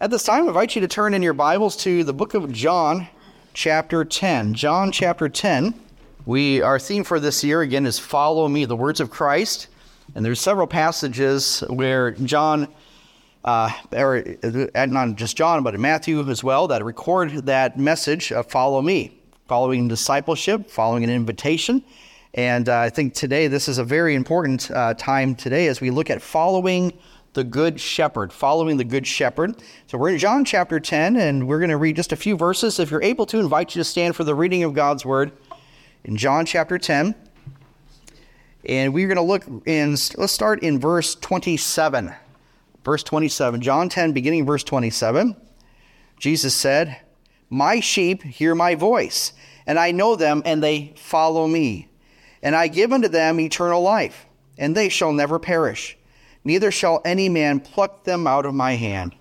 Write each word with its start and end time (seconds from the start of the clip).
At 0.00 0.12
this 0.12 0.22
time, 0.22 0.44
I 0.44 0.46
invite 0.46 0.76
you 0.76 0.80
to 0.82 0.86
turn 0.86 1.12
in 1.12 1.22
your 1.22 1.32
Bibles 1.32 1.76
to 1.78 2.04
the 2.04 2.12
book 2.12 2.34
of 2.34 2.52
John, 2.52 3.08
chapter 3.52 4.04
10. 4.04 4.54
John, 4.54 4.92
chapter 4.92 5.28
10. 5.28 5.74
We, 6.24 6.62
our 6.62 6.78
theme 6.78 7.02
for 7.02 7.18
this 7.18 7.42
year, 7.42 7.62
again, 7.62 7.84
is 7.84 7.98
Follow 7.98 8.46
Me, 8.46 8.64
the 8.64 8.76
words 8.76 9.00
of 9.00 9.10
Christ. 9.10 9.66
And 10.14 10.24
there's 10.24 10.40
several 10.40 10.68
passages 10.68 11.64
where 11.68 12.12
John, 12.12 12.68
uh, 13.44 13.72
or 13.92 14.24
uh, 14.44 14.86
not 14.86 15.16
just 15.16 15.36
John, 15.36 15.64
but 15.64 15.76
Matthew 15.80 16.20
as 16.30 16.44
well, 16.44 16.68
that 16.68 16.84
record 16.84 17.46
that 17.46 17.76
message 17.76 18.30
of 18.30 18.46
Follow 18.46 18.80
Me, 18.80 19.20
following 19.48 19.88
discipleship, 19.88 20.70
following 20.70 21.02
an 21.02 21.10
invitation. 21.10 21.82
And 22.34 22.68
uh, 22.68 22.78
I 22.78 22.90
think 22.90 23.14
today, 23.14 23.48
this 23.48 23.66
is 23.66 23.78
a 23.78 23.84
very 23.84 24.14
important 24.14 24.70
uh, 24.70 24.94
time 24.94 25.34
today 25.34 25.66
as 25.66 25.80
we 25.80 25.90
look 25.90 26.08
at 26.08 26.22
following 26.22 26.92
the 27.38 27.44
Good 27.44 27.80
Shepherd, 27.80 28.32
following 28.32 28.78
the 28.78 28.84
Good 28.84 29.06
Shepherd. 29.06 29.62
So 29.86 29.96
we're 29.96 30.08
in 30.08 30.18
John 30.18 30.44
chapter 30.44 30.80
10, 30.80 31.16
and 31.16 31.46
we're 31.46 31.60
going 31.60 31.70
to 31.70 31.76
read 31.76 31.94
just 31.94 32.10
a 32.10 32.16
few 32.16 32.36
verses. 32.36 32.80
If 32.80 32.90
you're 32.90 33.00
able 33.00 33.26
to, 33.26 33.38
invite 33.38 33.76
you 33.76 33.78
to 33.78 33.84
stand 33.84 34.16
for 34.16 34.24
the 34.24 34.34
reading 34.34 34.64
of 34.64 34.74
God's 34.74 35.04
Word 35.04 35.30
in 36.02 36.16
John 36.16 36.46
chapter 36.46 36.78
10. 36.78 37.14
And 38.64 38.92
we're 38.92 39.06
going 39.06 39.18
to 39.18 39.22
look 39.22 39.44
in, 39.66 39.90
let's 40.16 40.32
start 40.32 40.64
in 40.64 40.80
verse 40.80 41.14
27. 41.14 42.12
Verse 42.84 43.04
27, 43.04 43.60
John 43.60 43.88
10, 43.88 44.10
beginning 44.10 44.44
verse 44.44 44.64
27. 44.64 45.36
Jesus 46.18 46.56
said, 46.56 47.02
My 47.48 47.78
sheep 47.78 48.24
hear 48.24 48.56
my 48.56 48.74
voice, 48.74 49.32
and 49.64 49.78
I 49.78 49.92
know 49.92 50.16
them, 50.16 50.42
and 50.44 50.60
they 50.60 50.92
follow 50.96 51.46
me. 51.46 51.86
And 52.42 52.56
I 52.56 52.66
give 52.66 52.92
unto 52.92 53.06
them 53.06 53.38
eternal 53.38 53.80
life, 53.80 54.26
and 54.58 54.76
they 54.76 54.88
shall 54.88 55.12
never 55.12 55.38
perish 55.38 55.94
neither 56.44 56.70
shall 56.70 57.00
any 57.04 57.28
man 57.28 57.60
pluck 57.60 58.04
them 58.04 58.26
out 58.26 58.46
of 58.46 58.54
my 58.54 58.72
hand. 58.72 59.14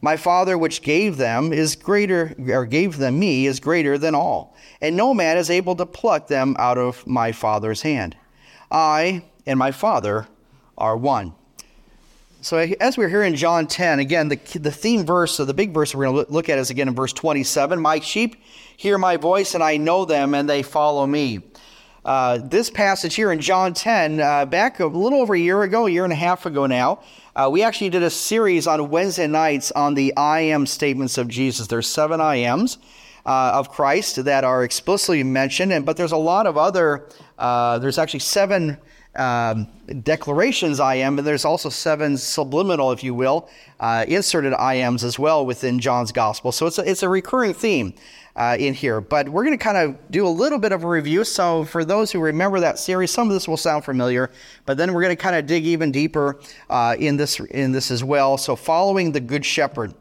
My 0.00 0.16
Father 0.16 0.58
which 0.58 0.82
gave 0.82 1.16
them 1.16 1.52
is 1.52 1.76
greater 1.76 2.34
or 2.48 2.66
gave 2.66 2.98
them 2.98 3.18
me 3.18 3.46
is 3.46 3.58
greater 3.58 3.96
than 3.96 4.14
all, 4.14 4.54
and 4.80 4.96
no 4.96 5.14
man 5.14 5.38
is 5.38 5.48
able 5.48 5.76
to 5.76 5.86
pluck 5.86 6.26
them 6.26 6.54
out 6.58 6.76
of 6.76 7.06
my 7.06 7.32
Father's 7.32 7.82
hand. 7.82 8.16
I 8.70 9.24
and 9.46 9.58
my 9.58 9.70
Father 9.70 10.28
are 10.76 10.96
one. 10.96 11.34
So 12.44 12.58
as 12.58 12.98
we're 12.98 13.08
here 13.08 13.22
in 13.22 13.36
John 13.36 13.66
10, 13.66 14.00
again, 14.00 14.28
the, 14.28 14.36
the 14.58 14.70
theme 14.70 15.06
verse, 15.06 15.32
so 15.32 15.46
the 15.46 15.54
big 15.54 15.72
verse 15.72 15.94
we're 15.94 16.04
going 16.04 16.26
to 16.26 16.30
look 16.30 16.50
at 16.50 16.58
is 16.58 16.68
again 16.68 16.88
in 16.88 16.94
verse 16.94 17.14
27. 17.14 17.80
My 17.80 18.00
sheep 18.00 18.36
hear 18.76 18.98
my 18.98 19.16
voice, 19.16 19.54
and 19.54 19.64
I 19.64 19.78
know 19.78 20.04
them, 20.04 20.34
and 20.34 20.46
they 20.46 20.62
follow 20.62 21.06
me. 21.06 21.40
Uh, 22.04 22.36
this 22.36 22.68
passage 22.68 23.14
here 23.14 23.32
in 23.32 23.40
John 23.40 23.72
10, 23.72 24.20
uh, 24.20 24.44
back 24.44 24.78
a 24.78 24.86
little 24.86 25.20
over 25.20 25.34
a 25.34 25.38
year 25.38 25.62
ago, 25.62 25.86
a 25.86 25.90
year 25.90 26.04
and 26.04 26.12
a 26.12 26.16
half 26.16 26.44
ago 26.44 26.66
now, 26.66 27.00
uh, 27.34 27.48
we 27.50 27.62
actually 27.62 27.88
did 27.88 28.02
a 28.02 28.10
series 28.10 28.66
on 28.66 28.90
Wednesday 28.90 29.26
nights 29.26 29.72
on 29.72 29.94
the 29.94 30.14
I 30.14 30.40
am 30.40 30.66
statements 30.66 31.16
of 31.16 31.28
Jesus. 31.28 31.66
There's 31.66 31.88
seven 31.88 32.20
I 32.20 32.36
ams 32.36 32.76
uh, 33.24 33.52
of 33.54 33.70
Christ 33.70 34.22
that 34.22 34.44
are 34.44 34.64
explicitly 34.64 35.22
mentioned, 35.22 35.72
and 35.72 35.86
but 35.86 35.96
there's 35.96 36.12
a 36.12 36.18
lot 36.18 36.46
of 36.46 36.58
other. 36.58 37.08
Uh, 37.38 37.78
there's 37.78 37.96
actually 37.96 38.20
seven 38.20 38.76
um, 39.16 39.68
declarations 40.02 40.80
I 40.80 40.96
am, 40.96 41.18
and 41.18 41.26
there's 41.26 41.46
also 41.46 41.70
seven 41.70 42.18
subliminal, 42.18 42.92
if 42.92 43.02
you 43.02 43.14
will, 43.14 43.48
uh, 43.80 44.04
inserted 44.06 44.52
I 44.52 44.74
ams 44.74 45.04
as 45.04 45.18
well 45.18 45.46
within 45.46 45.80
John's 45.80 46.12
gospel. 46.12 46.52
So 46.52 46.66
it's 46.66 46.78
a, 46.78 46.90
it's 46.90 47.02
a 47.02 47.08
recurring 47.08 47.54
theme 47.54 47.94
uh, 48.36 48.56
in 48.58 48.74
here. 48.74 49.00
But 49.00 49.28
we're 49.28 49.44
going 49.44 49.56
to 49.56 49.62
kind 49.62 49.76
of 49.76 50.10
do 50.10 50.26
a 50.26 50.28
little 50.28 50.58
bit 50.58 50.72
of 50.72 50.84
a 50.84 50.88
review. 50.88 51.24
So 51.24 51.64
for 51.64 51.84
those 51.84 52.10
who 52.10 52.20
remember 52.20 52.60
that 52.60 52.78
series, 52.78 53.10
some 53.10 53.28
of 53.28 53.34
this 53.34 53.46
will 53.46 53.56
sound 53.56 53.84
familiar, 53.84 54.30
but 54.66 54.76
then 54.76 54.92
we're 54.92 55.02
going 55.02 55.16
to 55.16 55.22
kind 55.22 55.36
of 55.36 55.46
dig 55.46 55.66
even 55.66 55.92
deeper 55.92 56.40
uh, 56.70 56.96
in 56.98 57.16
this 57.16 57.40
in 57.40 57.72
this 57.72 57.90
as 57.90 58.02
well. 58.02 58.36
So 58.36 58.56
following 58.56 59.12
the 59.12 59.20
Good 59.20 59.44
Shepherd. 59.44 59.94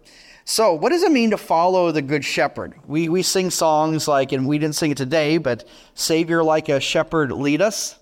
So, 0.45 0.73
what 0.73 0.89
does 0.89 1.03
it 1.03 1.11
mean 1.11 1.29
to 1.29 1.37
follow 1.37 1.93
the 1.93 2.01
Good 2.01 2.25
Shepherd? 2.25 2.73
We, 2.85 3.07
we 3.07 3.21
sing 3.21 3.49
songs 3.49 4.09
like, 4.09 4.33
and 4.33 4.45
we 4.45 4.57
didn't 4.57 4.75
sing 4.75 4.91
it 4.91 4.97
today, 4.97 5.37
but 5.37 5.65
Savior 5.93 6.43
like 6.43 6.67
a 6.67 6.81
shepherd 6.81 7.31
lead 7.31 7.61
us. 7.61 7.97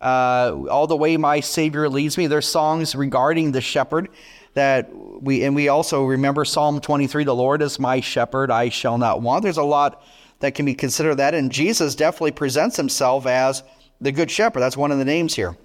Uh, 0.00 0.64
all 0.70 0.86
the 0.86 0.96
way 0.96 1.16
my 1.16 1.40
Savior 1.40 1.88
leads 1.88 2.16
me. 2.16 2.28
There's 2.28 2.46
songs 2.46 2.94
regarding 2.94 3.50
the 3.52 3.60
shepherd 3.60 4.08
that 4.54 4.90
we 4.94 5.44
and 5.44 5.54
we 5.54 5.68
also 5.68 6.04
remember 6.04 6.44
Psalm 6.44 6.80
23 6.80 7.24
the 7.24 7.34
Lord 7.34 7.62
is 7.62 7.78
my 7.78 8.00
shepherd 8.00 8.50
I 8.50 8.68
shall 8.68 8.98
not 8.98 9.22
want. 9.22 9.42
There's 9.42 9.56
a 9.56 9.62
lot 9.62 10.02
that 10.40 10.54
can 10.54 10.66
be 10.66 10.74
considered 10.74 11.16
that 11.16 11.34
and 11.34 11.52
Jesus 11.52 11.94
definitely 11.94 12.32
presents 12.32 12.76
himself 12.76 13.26
as 13.26 13.62
the 14.00 14.12
good 14.12 14.30
shepherd. 14.30 14.60
That's 14.60 14.76
one 14.76 14.90
of 14.90 14.98
the 14.98 15.04
names 15.04 15.34
here. 15.34 15.56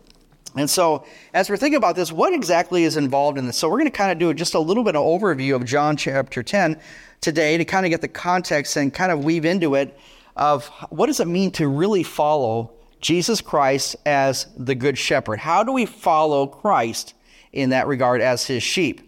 And 0.56 0.70
so 0.70 1.06
as 1.34 1.50
we're 1.50 1.58
thinking 1.58 1.78
about 1.78 1.96
this 1.96 2.12
what 2.12 2.34
exactly 2.34 2.84
is 2.84 2.96
involved 2.96 3.38
in 3.38 3.48
this? 3.48 3.58
So 3.58 3.70
we're 3.70 3.80
going 3.80 3.92
to 3.92 3.98
kind 3.98 4.12
of 4.12 4.20
do 4.20 4.34
just 4.34 4.54
a 4.54 4.60
little 4.60 4.84
bit 4.84 4.96
of 4.96 5.04
overview 5.04 5.56
of 5.56 5.66
John 5.66 5.98
chapter 5.98 6.44
10 6.44 6.80
today 7.22 7.58
to 7.58 7.66
kind 7.66 7.86
of 7.86 7.90
get 7.90 8.02
the 8.02 8.08
context 8.08 8.76
and 8.78 8.94
kind 8.94 9.12
of 9.12 9.26
weave 9.26 9.46
into 9.46 9.76
it 9.76 9.98
of 10.36 10.68
what 10.90 11.08
does 11.08 11.20
it 11.20 11.28
mean 11.28 11.50
to 11.50 11.68
really 11.68 12.04
follow 12.04 12.72
Jesus 13.02 13.42
Christ 13.42 13.96
as 14.06 14.48
the 14.58 14.76
good 14.76 14.98
shepherd? 14.98 15.40
How 15.40 15.64
do 15.64 15.72
we 15.72 15.86
follow 15.86 16.46
Christ 16.46 17.15
in 17.56 17.70
that 17.70 17.88
regard 17.88 18.22
as 18.22 18.46
his 18.46 18.64
sheep. 18.64 19.02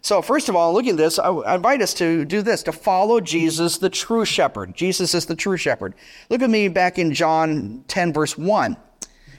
So, 0.00 0.22
first 0.22 0.48
of 0.48 0.54
all, 0.54 0.72
looking 0.72 0.92
at 0.92 0.96
this, 0.96 1.18
I 1.18 1.54
invite 1.54 1.82
us 1.82 1.92
to 1.94 2.24
do 2.24 2.40
this 2.40 2.62
to 2.64 2.72
follow 2.72 3.20
Jesus, 3.20 3.78
the 3.78 3.90
true 3.90 4.24
shepherd. 4.24 4.74
Jesus 4.74 5.14
is 5.14 5.26
the 5.26 5.34
true 5.34 5.56
shepherd. 5.56 5.94
Look 6.30 6.40
at 6.40 6.50
me 6.50 6.68
back 6.68 6.98
in 6.98 7.12
John 7.12 7.84
10, 7.88 8.12
verse 8.12 8.38
1. 8.38 8.76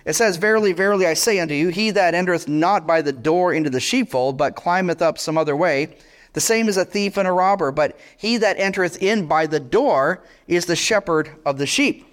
It 0.05 0.13
says, 0.13 0.37
Verily, 0.37 0.73
verily, 0.73 1.05
I 1.07 1.13
say 1.13 1.39
unto 1.39 1.53
you, 1.53 1.69
he 1.69 1.91
that 1.91 2.13
entereth 2.13 2.47
not 2.47 2.85
by 2.85 3.01
the 3.01 3.13
door 3.13 3.53
into 3.53 3.69
the 3.69 3.79
sheepfold, 3.79 4.37
but 4.37 4.55
climbeth 4.55 5.01
up 5.01 5.17
some 5.17 5.37
other 5.37 5.55
way, 5.55 5.95
the 6.33 6.41
same 6.41 6.69
is 6.69 6.77
a 6.77 6.85
thief 6.85 7.17
and 7.17 7.27
a 7.27 7.31
robber. 7.31 7.71
But 7.71 7.97
he 8.17 8.37
that 8.37 8.59
entereth 8.59 9.01
in 9.01 9.27
by 9.27 9.47
the 9.47 9.59
door 9.59 10.23
is 10.47 10.65
the 10.65 10.75
shepherd 10.75 11.31
of 11.45 11.57
the 11.57 11.65
sheep. 11.65 12.05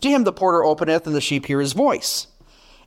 To 0.00 0.08
him 0.08 0.24
the 0.24 0.32
porter 0.32 0.64
openeth, 0.64 1.06
and 1.06 1.14
the 1.14 1.20
sheep 1.20 1.46
hear 1.46 1.60
his 1.60 1.72
voice. 1.72 2.26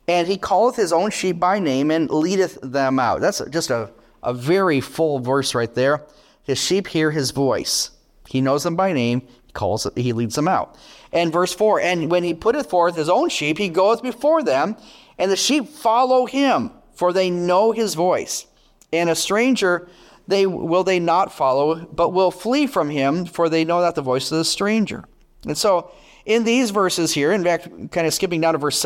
And 0.08 0.26
he 0.26 0.38
calleth 0.38 0.76
his 0.76 0.92
own 0.92 1.10
sheep 1.10 1.38
by 1.38 1.58
name 1.58 1.90
and 1.90 2.10
leadeth 2.10 2.58
them 2.62 2.98
out. 2.98 3.20
That's 3.20 3.42
just 3.50 3.70
a, 3.70 3.90
a 4.22 4.32
very 4.32 4.80
full 4.80 5.20
verse 5.20 5.54
right 5.54 5.72
there. 5.74 6.06
His 6.42 6.58
sheep 6.58 6.88
hear 6.88 7.10
his 7.10 7.30
voice. 7.30 7.90
He 8.26 8.40
knows 8.40 8.62
them 8.62 8.74
by 8.74 8.94
name. 8.94 9.20
He 9.46 9.52
calls 9.52 9.86
he 9.94 10.14
leads 10.14 10.34
them 10.34 10.48
out. 10.48 10.76
And 11.12 11.30
verse 11.30 11.52
4 11.52 11.80
And 11.80 12.10
when 12.10 12.24
he 12.24 12.32
putteth 12.32 12.70
forth 12.70 12.96
his 12.96 13.10
own 13.10 13.28
sheep, 13.28 13.58
he 13.58 13.68
goeth 13.68 14.02
before 14.02 14.42
them, 14.42 14.76
and 15.18 15.30
the 15.30 15.36
sheep 15.36 15.68
follow 15.68 16.24
him, 16.24 16.70
for 16.94 17.12
they 17.12 17.28
know 17.28 17.72
his 17.72 17.94
voice. 17.94 18.46
And 18.92 19.10
a 19.10 19.14
stranger 19.14 19.88
they 20.26 20.46
will 20.46 20.84
they 20.84 21.00
not 21.00 21.32
follow, 21.32 21.86
but 21.86 22.12
will 22.12 22.30
flee 22.30 22.66
from 22.66 22.90
him, 22.90 23.24
for 23.24 23.48
they 23.48 23.64
know 23.64 23.80
not 23.80 23.94
the 23.94 24.02
voice 24.02 24.30
of 24.30 24.38
the 24.38 24.44
stranger. 24.44 25.04
And 25.44 25.56
so 25.56 25.90
in 26.26 26.44
these 26.44 26.70
verses 26.70 27.14
here, 27.14 27.32
in 27.32 27.42
fact, 27.42 27.68
kind 27.90 28.06
of 28.06 28.12
skipping 28.12 28.42
down 28.42 28.52
to 28.52 28.58
verse 28.58 28.78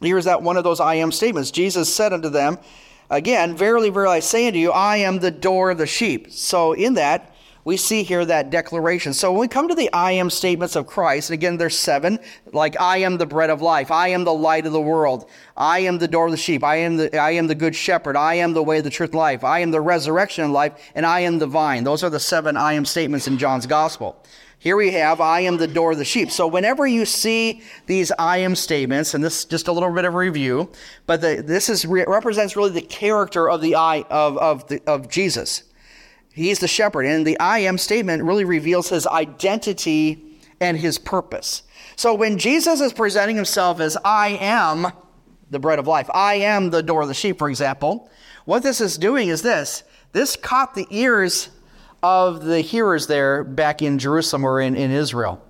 7, 0.00 0.06
Here's 0.06 0.24
that 0.24 0.42
one 0.42 0.56
of 0.56 0.64
those 0.64 0.80
I 0.80 0.94
am 0.96 1.12
statements. 1.12 1.50
Jesus 1.50 1.94
said 1.94 2.12
unto 2.12 2.28
them, 2.28 2.58
Again, 3.10 3.56
verily, 3.56 3.90
verily, 3.90 4.16
I 4.16 4.20
say 4.20 4.46
unto 4.46 4.58
you, 4.58 4.70
I 4.70 4.98
am 4.98 5.18
the 5.18 5.32
door 5.32 5.70
of 5.70 5.78
the 5.78 5.86
sheep. 5.86 6.30
So 6.30 6.74
in 6.74 6.94
that, 6.94 7.34
we 7.64 7.76
see 7.76 8.04
here 8.04 8.24
that 8.24 8.50
declaration. 8.50 9.12
So 9.12 9.32
when 9.32 9.42
we 9.42 9.48
come 9.48 9.68
to 9.68 9.74
the 9.74 9.92
I 9.92 10.12
am 10.12 10.30
statements 10.30 10.76
of 10.76 10.86
Christ, 10.86 11.28
and 11.28 11.34
again, 11.34 11.58
there's 11.58 11.78
seven, 11.78 12.18
like 12.52 12.80
I 12.80 12.98
am 12.98 13.18
the 13.18 13.26
bread 13.26 13.50
of 13.50 13.60
life, 13.60 13.90
I 13.90 14.08
am 14.08 14.24
the 14.24 14.32
light 14.32 14.64
of 14.64 14.72
the 14.72 14.80
world, 14.80 15.28
I 15.56 15.80
am 15.80 15.98
the 15.98 16.08
door 16.08 16.26
of 16.26 16.30
the 16.30 16.38
sheep, 16.38 16.64
I 16.64 16.76
am 16.76 16.96
the, 16.96 17.18
I 17.18 17.32
am 17.32 17.48
the 17.48 17.54
good 17.54 17.74
shepherd, 17.74 18.16
I 18.16 18.34
am 18.34 18.54
the 18.54 18.62
way, 18.62 18.80
the 18.80 18.90
truth, 18.90 19.12
life, 19.12 19.44
I 19.44 19.58
am 19.58 19.72
the 19.72 19.80
resurrection 19.80 20.44
of 20.44 20.52
life, 20.52 20.72
and 20.94 21.04
I 21.04 21.20
am 21.20 21.38
the 21.38 21.46
vine. 21.46 21.84
Those 21.84 22.02
are 22.02 22.10
the 22.10 22.20
seven 22.20 22.56
I 22.56 22.72
am 22.72 22.86
statements 22.86 23.26
in 23.26 23.36
John's 23.36 23.66
gospel. 23.66 24.24
Here 24.60 24.76
we 24.76 24.90
have, 24.90 25.22
I 25.22 25.40
am 25.40 25.56
the 25.56 25.66
door 25.66 25.92
of 25.92 25.98
the 25.98 26.04
sheep. 26.04 26.30
So 26.30 26.46
whenever 26.46 26.86
you 26.86 27.06
see 27.06 27.62
these 27.86 28.12
I 28.18 28.38
am 28.38 28.54
statements, 28.54 29.14
and 29.14 29.24
this 29.24 29.38
is 29.38 29.44
just 29.46 29.68
a 29.68 29.72
little 29.72 29.90
bit 29.90 30.04
of 30.04 30.12
review, 30.12 30.70
but 31.06 31.22
the, 31.22 31.42
this 31.42 31.70
is 31.70 31.86
represents 31.86 32.56
really 32.56 32.70
the 32.70 32.82
character 32.82 33.48
of 33.48 33.62
the 33.62 33.74
I 33.74 34.02
of, 34.10 34.36
of, 34.36 34.68
the, 34.68 34.82
of 34.86 35.08
Jesus. 35.08 35.62
He's 36.34 36.58
the 36.58 36.68
shepherd, 36.68 37.06
and 37.06 37.26
the 37.26 37.40
I 37.40 37.60
am 37.60 37.78
statement 37.78 38.22
really 38.22 38.44
reveals 38.44 38.90
his 38.90 39.06
identity 39.06 40.22
and 40.60 40.76
his 40.76 40.98
purpose. 40.98 41.62
So 41.96 42.12
when 42.12 42.36
Jesus 42.36 42.82
is 42.82 42.92
presenting 42.92 43.36
himself 43.36 43.80
as 43.80 43.96
I 44.04 44.36
am 44.42 44.92
the 45.48 45.58
bread 45.58 45.78
of 45.78 45.86
life, 45.86 46.10
I 46.12 46.34
am 46.34 46.68
the 46.68 46.82
door 46.82 47.00
of 47.00 47.08
the 47.08 47.14
sheep, 47.14 47.38
for 47.38 47.48
example, 47.48 48.10
what 48.44 48.62
this 48.62 48.82
is 48.82 48.98
doing 48.98 49.28
is 49.28 49.40
this. 49.40 49.84
This 50.12 50.36
caught 50.36 50.74
the 50.74 50.86
ears 50.90 51.48
of 52.02 52.44
the 52.44 52.60
hearers 52.60 53.06
there 53.06 53.44
back 53.44 53.82
in 53.82 53.98
Jerusalem 53.98 54.44
or 54.44 54.60
in, 54.60 54.74
in 54.74 54.90
Israel. 54.90 55.44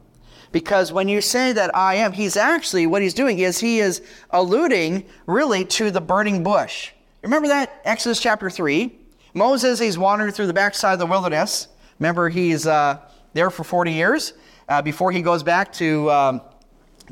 Because 0.52 0.93
when 0.93 1.08
you 1.08 1.20
say 1.20 1.52
that 1.52 1.75
I 1.76 1.94
am, 1.97 2.12
he's 2.12 2.37
actually, 2.37 2.87
what 2.87 3.02
he's 3.02 3.14
doing 3.14 3.38
is 3.38 3.61
he 3.61 3.79
is 3.79 4.02
alluding 4.31 5.05
really 5.26 5.64
to 5.67 5.91
the 5.91 6.00
burning 6.00 6.43
bush. 6.43 6.91
Remember 7.23 7.49
that? 7.49 7.81
Exodus 7.85 8.20
chapter 8.20 8.50
3. 8.50 8.93
Moses, 9.32 9.79
he's 9.79 9.97
wandering 9.97 10.32
through 10.32 10.49
the 10.49 10.52
backside 10.52 10.94
of 10.94 10.99
the 10.99 11.06
wilderness. 11.06 11.69
Remember, 12.00 12.29
he's 12.29 12.67
uh, 12.67 12.99
there 13.32 13.50
for 13.50 13.62
40 13.62 13.93
years 13.93 14.32
uh, 14.69 14.82
before 14.82 15.12
he 15.12 15.23
goes 15.23 15.44
back 15.44 15.73
to, 15.75 16.11
um, 16.11 16.41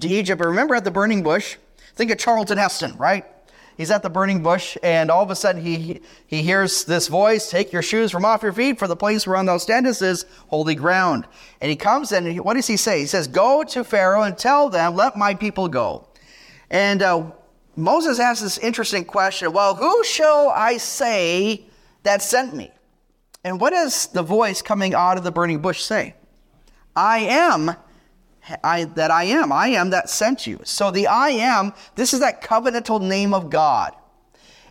to 0.00 0.08
Egypt. 0.08 0.40
But 0.40 0.48
remember 0.48 0.74
at 0.74 0.82
the 0.82 0.90
burning 0.90 1.22
bush, 1.22 1.56
think 1.94 2.10
of 2.10 2.18
Charlton 2.18 2.58
Heston, 2.58 2.96
right? 2.96 3.24
He's 3.78 3.92
at 3.92 4.02
the 4.02 4.10
burning 4.10 4.42
bush, 4.42 4.76
and 4.82 5.08
all 5.08 5.22
of 5.22 5.30
a 5.30 5.36
sudden 5.36 5.62
he 5.62 6.00
he 6.26 6.42
hears 6.42 6.84
this 6.84 7.06
voice: 7.06 7.48
"Take 7.48 7.72
your 7.72 7.80
shoes 7.80 8.10
from 8.10 8.24
off 8.24 8.42
your 8.42 8.52
feet, 8.52 8.76
for 8.76 8.88
the 8.88 8.96
place 8.96 9.24
whereon 9.24 9.46
thou 9.46 9.56
standest 9.56 10.02
is 10.02 10.26
holy 10.48 10.74
ground." 10.74 11.28
And 11.60 11.70
he 11.70 11.76
comes 11.76 12.10
and 12.10 12.26
he, 12.26 12.40
what 12.40 12.54
does 12.54 12.66
he 12.66 12.76
say? 12.76 12.98
He 12.98 13.06
says, 13.06 13.28
"Go 13.28 13.62
to 13.62 13.84
Pharaoh 13.84 14.22
and 14.22 14.36
tell 14.36 14.68
them, 14.68 14.96
let 14.96 15.16
my 15.16 15.32
people 15.32 15.68
go." 15.68 16.08
And 16.68 17.02
uh, 17.02 17.30
Moses 17.76 18.18
asks 18.18 18.42
this 18.42 18.58
interesting 18.58 19.04
question: 19.04 19.52
Well, 19.52 19.76
who 19.76 20.02
shall 20.02 20.50
I 20.50 20.78
say 20.78 21.62
that 22.02 22.20
sent 22.20 22.56
me? 22.56 22.72
And 23.44 23.60
what 23.60 23.70
does 23.70 24.08
the 24.08 24.24
voice 24.24 24.60
coming 24.60 24.92
out 24.92 25.18
of 25.18 25.22
the 25.22 25.30
burning 25.30 25.60
bush 25.60 25.82
say? 25.82 26.16
I 26.96 27.20
am 27.20 27.76
I, 28.64 28.84
that 28.84 29.10
I 29.10 29.24
am. 29.24 29.52
I 29.52 29.68
am 29.68 29.90
that 29.90 30.10
sent 30.10 30.46
you. 30.46 30.60
So 30.64 30.90
the 30.90 31.06
I 31.06 31.30
am, 31.30 31.72
this 31.94 32.14
is 32.14 32.20
that 32.20 32.42
covenantal 32.42 33.00
name 33.00 33.34
of 33.34 33.50
God. 33.50 33.94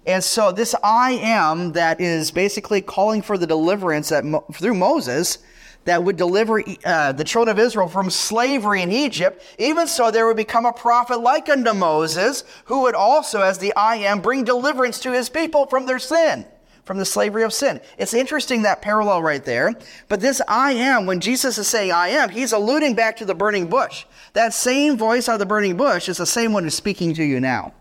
And 0.06 0.24
so 0.24 0.52
this 0.52 0.74
I 0.84 1.12
am 1.22 1.74
that 1.74 2.00
is 2.00 2.32
basically 2.32 2.82
calling 2.82 3.22
for 3.22 3.38
the 3.38 3.48
deliverance 3.48 4.10
that 4.10 4.24
through 4.54 4.74
Moses 4.74 5.40
that 5.84 6.04
would 6.04 6.18
deliver 6.18 6.62
uh, 6.86 7.14
the 7.14 7.24
children 7.24 7.58
of 7.58 7.64
Israel 7.64 7.88
from 7.88 8.10
slavery 8.10 8.82
in 8.82 8.92
Egypt. 8.92 9.42
Even 9.58 9.88
so, 9.88 10.12
there 10.12 10.28
would 10.28 10.36
become 10.36 10.66
a 10.66 10.74
prophet 10.74 11.22
like 11.22 11.48
unto 11.48 11.74
Moses 11.74 12.44
who 12.66 12.82
would 12.82 12.96
also, 12.96 13.42
as 13.42 13.58
the 13.58 13.74
I 13.76 13.96
am, 13.96 14.20
bring 14.20 14.44
deliverance 14.44 15.00
to 15.02 15.14
his 15.14 15.30
people 15.30 15.66
from 15.66 15.86
their 15.86 16.00
sin 16.00 16.46
from 16.88 16.98
the 16.98 17.06
slavery 17.06 17.44
of 17.44 17.54
sin. 17.54 17.80
It's 17.98 18.14
interesting 18.14 18.64
that 18.64 18.82
parallel 18.82 19.22
right 19.22 19.44
there. 19.44 19.76
But 20.08 20.22
this 20.22 20.42
I 20.48 20.72
am, 20.72 21.06
when 21.06 21.20
Jesus 21.20 21.58
is 21.58 21.68
saying 21.68 21.92
I 21.92 22.08
am, 22.08 22.30
he's 22.30 22.54
alluding 22.54 22.96
back 22.96 23.18
to 23.18 23.26
the 23.26 23.36
burning 23.36 23.68
bush. 23.68 24.06
That 24.34 24.54
same 24.54 24.98
voice 24.98 25.30
out 25.30 25.34
of 25.34 25.40
the 25.40 25.46
burning 25.46 25.78
bush 25.78 26.10
is 26.10 26.18
the 26.18 26.26
same 26.26 26.54
one 26.54 26.64
who's 26.64 26.74
speaking 26.74 27.14
to 27.16 27.24
you 27.24 27.40
now. 27.40 27.74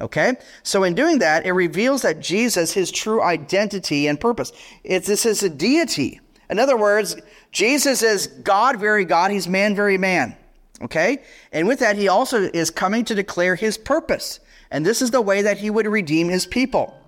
Okay? 0.00 0.34
So 0.64 0.82
in 0.82 0.94
doing 0.94 1.20
that, 1.20 1.46
it 1.46 1.52
reveals 1.52 2.02
that 2.02 2.20
Jesus, 2.20 2.72
his 2.72 2.90
true 2.90 3.22
identity 3.22 4.08
and 4.08 4.20
purpose. 4.20 4.52
It's, 4.82 5.06
this 5.06 5.24
is 5.24 5.42
a 5.42 5.48
deity. 5.48 6.20
In 6.50 6.58
other 6.58 6.76
words, 6.76 7.16
Jesus 7.52 8.02
is 8.02 8.26
God, 8.26 8.78
very 8.78 9.04
God. 9.04 9.30
He's 9.30 9.48
man, 9.48 9.76
very 9.76 9.96
man. 9.96 10.36
Okay? 10.82 11.22
And 11.52 11.68
with 11.68 11.78
that, 11.78 11.96
he 11.96 12.08
also 12.08 12.42
is 12.52 12.70
coming 12.70 13.04
to 13.04 13.14
declare 13.14 13.54
his 13.54 13.78
purpose. 13.78 14.40
And 14.70 14.84
this 14.84 15.00
is 15.00 15.12
the 15.12 15.20
way 15.20 15.42
that 15.42 15.58
he 15.58 15.70
would 15.70 15.86
redeem 15.86 16.28
his 16.28 16.46
people. 16.46 16.98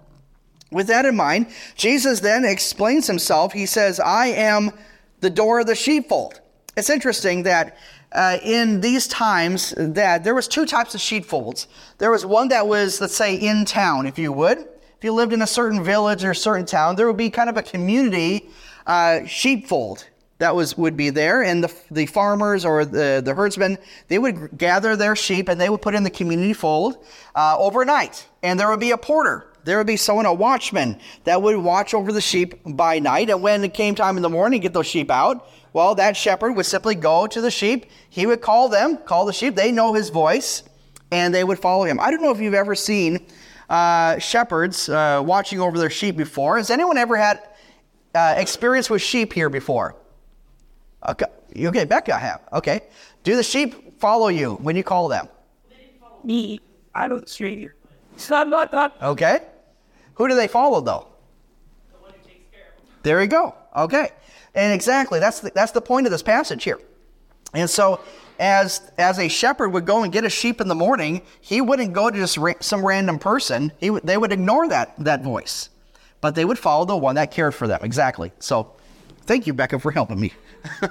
With 0.75 0.89
that 0.89 1.07
in 1.07 1.15
mind, 1.15 1.47
Jesus 1.77 2.19
then 2.19 2.45
explains 2.45 3.07
himself. 3.07 3.53
He 3.53 3.65
says, 3.65 4.01
I 4.01 4.27
am 4.27 4.73
the 5.21 5.31
door 5.31 5.61
of 5.61 5.69
the 5.69 5.77
sheepfold. 5.77 6.41
It's 6.77 6.91
interesting 6.91 7.45
that 7.45 7.79
uh, 8.11 8.39
in 8.43 8.81
these 8.81 9.07
times 9.07 9.73
that 9.79 10.25
there 10.25 10.35
was 10.35 10.49
two 10.49 10.67
types 10.67 10.93
of 10.93 11.01
sheepfolds. 11.01 11.69
There 11.99 12.11
was 12.11 12.27
one 12.27 12.49
that 12.49 12.67
was, 12.67 13.01
let's 13.01 13.15
say, 13.15 13.37
in 13.37 13.65
town, 13.65 14.07
if 14.07 14.19
you 14.19 14.33
would. 14.33 14.59
If 14.59 15.03
you 15.05 15.13
lived 15.13 15.33
in 15.33 15.43
a 15.43 15.47
certain 15.47 15.85
village 15.85 16.25
or 16.25 16.33
a 16.33 16.37
certain 16.37 16.67
town, 16.67 16.97
there 16.97 17.07
would 17.07 17.17
be 17.17 17.31
kind 17.31 17.49
of 17.49 17.57
a 17.57 17.63
community 17.63 18.49
uh, 18.85 19.25
sheepfold 19.27 20.09
that 20.39 20.57
was 20.57 20.77
would 20.77 20.97
be 20.97 21.11
there, 21.11 21.43
and 21.43 21.63
the 21.63 21.73
the 21.93 22.07
farmers 22.07 22.65
or 22.65 22.85
the 22.85 23.23
the 23.25 23.33
herdsmen 23.35 23.79
they 24.09 24.19
would 24.19 24.59
gather 24.59 24.97
their 24.97 25.15
sheep 25.15 25.49
and 25.49 25.61
they 25.61 25.71
would 25.71 25.81
put 25.81 25.95
in 25.95 26.03
the 26.03 26.11
community 26.11 26.53
fold 26.53 27.05
uh, 27.37 27.57
overnight, 27.59 28.27
and 28.43 28.59
there 28.59 28.69
would 28.69 28.81
be 28.81 28.91
a 28.91 28.99
porter 28.99 29.54
there 29.65 29.79
would 29.79 29.87
be 29.87 29.97
someone, 29.97 30.27
a 30.27 30.33
watchman, 30.33 30.99
that 31.25 31.41
would 31.41 31.57
watch 31.57 31.95
over 31.95 32.13
the 32.13 32.21
sheep 32.21 32.55
by 32.65 32.99
night. 32.99 33.31
And 33.31 33.43
when 33.43 33.65
it 33.65 33.75
came 33.75 33.95
time 33.95 34.17
in 34.17 34.23
the 34.23 34.31
morning 34.31 34.61
get 34.61 34.73
those 34.73 34.87
sheep 34.87 35.11
out, 35.11 35.49
well, 35.73 35.95
that 35.97 36.17
shepherd 36.17 36.53
would 36.53 36.67
simply 36.67 36.95
go 36.95 37.27
to 37.27 37.41
the 37.41 37.51
sheep. 37.51 37.87
He 38.09 38.27
would 38.27 38.41
call 38.41 38.69
them, 38.69 38.99
call 38.99 39.27
the 39.27 39.33
sheep. 39.33 39.57
They 39.57 39.73
know 39.73 39.93
his 39.93 40.11
voice, 40.11 40.63
and 41.11 41.35
they 41.35 41.45
would 41.45 41.59
follow 41.59 41.85
him. 41.85 41.99
I 41.99 42.11
don't 42.11 42.23
know 42.23 42.31
if 42.31 42.41
you've 42.41 42.55
ever 42.55 42.75
seen 42.75 43.27
uh, 43.69 44.19
shepherds 44.19 44.89
uh, 44.89 45.23
watching 45.25 45.61
over 45.61 45.79
their 45.79 45.91
sheep 45.91 46.17
before. 46.17 46.59
Has 46.59 46.71
anyone 46.71 46.97
ever 46.97 47.17
had 47.17 47.43
uh, 48.15 48.35
experience 48.37 48.89
with 48.89 49.03
sheep 49.03 49.33
here 49.33 49.51
before? 49.51 49.97
Okay, 51.09 51.27
okay, 51.57 51.85
Becca, 51.85 52.15
I 52.15 52.19
have. 52.19 52.41
Okay. 52.53 52.83
Do 53.25 53.37
the 53.37 53.43
sheep 53.43 54.01
follow 54.01 54.29
you 54.29 54.55
when 54.57 54.77
you 54.77 54.85
call 54.85 55.09
them? 55.09 55.29
Me, 56.23 56.61
I 56.95 57.09
don't 57.09 57.29
see 57.29 57.55
you. 57.55 57.71
Not, 58.31 58.49
not, 58.49 58.73
not. 58.73 59.03
Okay. 59.03 59.41
Who 60.15 60.29
do 60.29 60.35
they 60.35 60.49
follow 60.49 60.81
though? 60.81 61.09
The 61.91 62.13
there 63.03 63.23
you 63.23 63.29
go. 63.29 63.55
Okay. 63.77 64.11
And 64.55 64.73
exactly, 64.73 65.19
that's 65.19 65.41
the, 65.41 65.51
that's 65.51 65.73
the 65.73 65.81
point 65.81 66.07
of 66.07 66.13
this 66.13 66.23
passage 66.23 66.65
here. 66.65 66.81
And 67.55 67.69
so, 67.69 68.01
as 68.39 68.91
as 68.99 69.19
a 69.19 69.29
shepherd 69.29 69.71
would 69.71 69.87
go 69.87 70.03
and 70.03 70.13
get 70.13 70.25
a 70.25 70.31
sheep 70.31 70.61
in 70.61 70.69
the 70.69 70.75
morning, 70.75 71.23
he 71.41 71.61
wouldn't 71.61 71.93
go 71.93 72.11
to 72.11 72.17
just 72.17 72.37
ra- 72.37 72.55
some 72.61 72.85
random 72.85 73.19
person. 73.19 73.73
He 73.79 73.89
w- 73.89 74.05
they 74.05 74.17
would 74.17 74.33
ignore 74.33 74.69
that 74.69 74.95
that 74.99 75.23
voice, 75.23 75.71
but 76.21 76.35
they 76.35 76.45
would 76.45 76.59
follow 76.59 76.85
the 76.85 76.97
one 76.97 77.17
that 77.17 77.31
cared 77.31 77.55
for 77.55 77.67
them. 77.67 77.81
Exactly. 77.83 78.33
So, 78.39 78.73
thank 79.23 79.47
you, 79.47 79.55
Becca, 79.55 79.79
for 79.79 79.91
helping 79.93 80.21
me. 80.21 80.33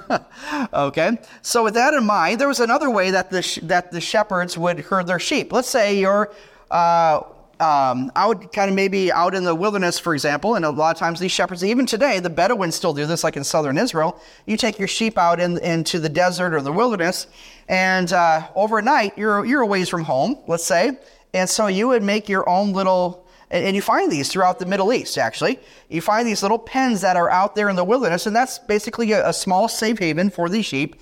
okay. 0.74 1.18
So, 1.42 1.64
with 1.64 1.74
that 1.74 1.94
in 1.94 2.06
mind, 2.06 2.40
there 2.40 2.48
was 2.48 2.60
another 2.60 2.90
way 2.90 3.12
that 3.12 3.30
the 3.30 3.42
sh- 3.42 3.60
that 3.64 3.92
the 3.92 4.02
shepherds 4.02 4.58
would 4.58 4.80
herd 4.80 5.08
their 5.08 5.20
sheep. 5.20 5.52
Let's 5.52 5.70
say 5.70 6.00
you're 6.00 6.32
uh, 6.72 7.22
um, 7.60 8.12
out 8.16 8.52
kind 8.52 8.70
of 8.70 8.76
maybe 8.76 9.12
out 9.12 9.36
in 9.36 9.44
the 9.44 9.56
wilderness, 9.56 10.00
for 10.00 10.14
example, 10.14 10.56
and 10.56 10.66
a 10.66 10.70
lot 10.70 10.96
of 10.96 11.00
times 11.00 11.20
these 11.20 11.32
shepherds, 11.32 11.64
even 11.64 11.86
today, 11.86 12.20
the 12.20 12.30
Bedouins 12.30 12.76
still 12.76 12.94
do 12.94 13.06
this, 13.06 13.24
like 13.24 13.38
in 13.38 13.44
southern 13.44 13.78
Israel. 13.78 14.20
You 14.46 14.58
take 14.58 14.80
your 14.80 14.88
sheep 14.88 15.18
out 15.18 15.40
in, 15.40 15.58
into 15.60 16.00
the 16.00 16.10
desert 16.10 16.54
or 16.54 16.62
the 16.62 16.72
wilderness, 16.72 17.28
and 17.70 18.12
uh, 18.12 18.48
overnight 18.56 19.18
you're 19.18 19.46
you're 19.46 19.62
a 19.62 19.66
ways 19.66 19.90
from 19.90 20.04
home, 20.04 20.38
let's 20.48 20.66
say, 20.66 20.98
and 21.34 21.50
so 21.50 21.68
you 21.68 21.88
would 21.90 22.04
make 22.04 22.28
your 22.28 22.48
own 22.50 22.74
little. 22.74 23.26
And, 23.52 23.66
and 23.66 23.76
you 23.76 23.82
find 23.82 24.12
these 24.12 24.30
throughout 24.30 24.58
the 24.58 24.66
Middle 24.66 24.92
East, 24.92 25.18
actually. 25.18 25.60
You 25.90 26.02
find 26.02 26.28
these 26.28 26.42
little 26.42 26.58
pens 26.58 27.02
that 27.02 27.16
are 27.16 27.30
out 27.30 27.56
there 27.56 27.70
in 27.70 27.76
the 27.76 27.84
wilderness, 27.84 28.26
and 28.26 28.36
that's 28.36 28.58
basically 28.58 29.12
a, 29.12 29.30
a 29.30 29.34
small 29.34 29.68
safe 29.68 30.00
haven 30.00 30.32
for 30.32 30.50
these 30.50 30.66
sheep. 30.66 30.96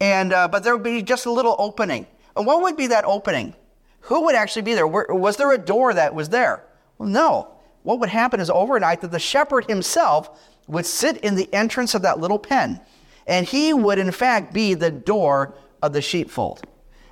And 0.00 0.32
uh, 0.32 0.48
but 0.48 0.64
there 0.64 0.74
would 0.74 0.84
be 0.84 1.02
just 1.02 1.26
a 1.26 1.30
little 1.30 1.54
opening. 1.58 2.06
And 2.36 2.46
what 2.46 2.62
would 2.62 2.76
be 2.76 2.86
that 2.86 3.04
opening? 3.04 3.54
Who 4.00 4.24
would 4.24 4.34
actually 4.34 4.62
be 4.62 4.74
there? 4.74 4.86
Was 4.86 5.36
there 5.36 5.52
a 5.52 5.58
door 5.58 5.92
that 5.94 6.14
was 6.14 6.28
there? 6.28 6.64
Well, 6.96 7.08
no. 7.08 7.54
What 7.82 8.00
would 8.00 8.08
happen 8.08 8.40
is 8.40 8.50
overnight 8.50 9.00
that 9.00 9.10
the 9.10 9.18
shepherd 9.18 9.66
himself 9.68 10.38
would 10.66 10.86
sit 10.86 11.18
in 11.18 11.34
the 11.34 11.52
entrance 11.54 11.94
of 11.94 12.02
that 12.02 12.20
little 12.20 12.38
pen, 12.38 12.80
and 13.26 13.46
he 13.46 13.72
would 13.72 13.98
in 13.98 14.10
fact 14.12 14.52
be 14.52 14.74
the 14.74 14.90
door 14.90 15.54
of 15.82 15.92
the 15.92 16.02
sheepfold. 16.02 16.66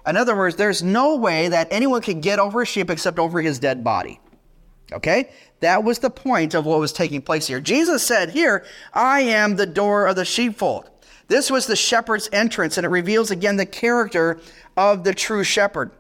In 0.07 0.17
other 0.17 0.37
words, 0.37 0.57
there's 0.57 0.83
no 0.83 1.17
way 1.17 1.49
that 1.49 1.69
anyone 1.71 2.03
could 2.03 2.21
get 2.21 2.39
over 2.39 2.63
a 2.63 2.67
sheep 2.67 2.91
except 2.91 3.19
over 3.19 3.41
his 3.41 3.59
dead 3.59 3.83
body. 3.83 4.21
Okay? 4.93 5.31
That 5.61 5.83
was 5.83 5.99
the 5.99 6.11
point 6.11 6.55
of 6.55 6.65
what 6.65 6.79
was 6.79 6.93
taking 6.93 7.23
place 7.23 7.47
here. 7.47 7.61
Jesus 7.61 8.03
said 8.05 8.31
here, 8.31 8.65
I 8.93 9.23
am 9.23 9.57
the 9.57 9.67
door 9.67 10.07
of 10.07 10.17
the 10.17 10.25
sheepfold. 10.25 10.91
This 11.29 11.51
was 11.51 11.67
the 11.67 11.75
shepherd's 11.75 12.29
entrance, 12.33 12.77
and 12.77 12.85
it 12.85 12.91
reveals 12.91 13.33
again 13.33 13.57
the 13.57 13.67
character 13.67 14.39
of 14.77 15.03
the 15.03 15.15
true 15.15 15.43
shepherd. 15.43 15.91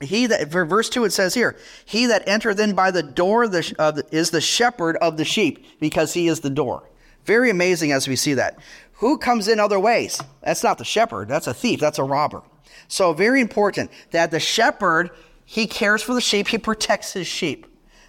He 0.00 0.26
that, 0.26 0.50
for 0.50 0.64
verse 0.64 0.88
2 0.88 1.04
it 1.04 1.12
says 1.12 1.34
here, 1.34 1.56
He 1.84 2.06
that 2.06 2.26
entereth 2.28 2.58
in 2.58 2.74
by 2.74 2.90
the 2.90 3.02
door 3.02 3.46
the, 3.46 4.04
is 4.10 4.30
the 4.30 4.40
shepherd 4.40 4.96
of 4.96 5.16
the 5.16 5.24
sheep, 5.24 5.64
because 5.80 6.14
he 6.14 6.28
is 6.28 6.40
the 6.40 6.50
door. 6.50 6.88
Very 7.24 7.50
amazing 7.50 7.92
as 7.92 8.08
we 8.08 8.16
see 8.16 8.34
that. 8.34 8.58
Who 8.94 9.18
comes 9.18 9.48
in 9.48 9.58
other 9.58 9.80
ways? 9.80 10.20
That's 10.42 10.62
not 10.62 10.78
the 10.78 10.84
shepherd, 10.84 11.28
that's 11.28 11.46
a 11.46 11.54
thief, 11.54 11.80
that's 11.80 11.98
a 11.98 12.04
robber. 12.04 12.42
So, 12.88 13.12
very 13.12 13.40
important 13.40 13.90
that 14.10 14.30
the 14.30 14.40
shepherd, 14.40 15.10
he 15.44 15.66
cares 15.66 16.02
for 16.02 16.14
the 16.14 16.20
sheep, 16.20 16.48
he 16.48 16.58
protects 16.58 17.12
his 17.12 17.26
sheep. 17.26 17.66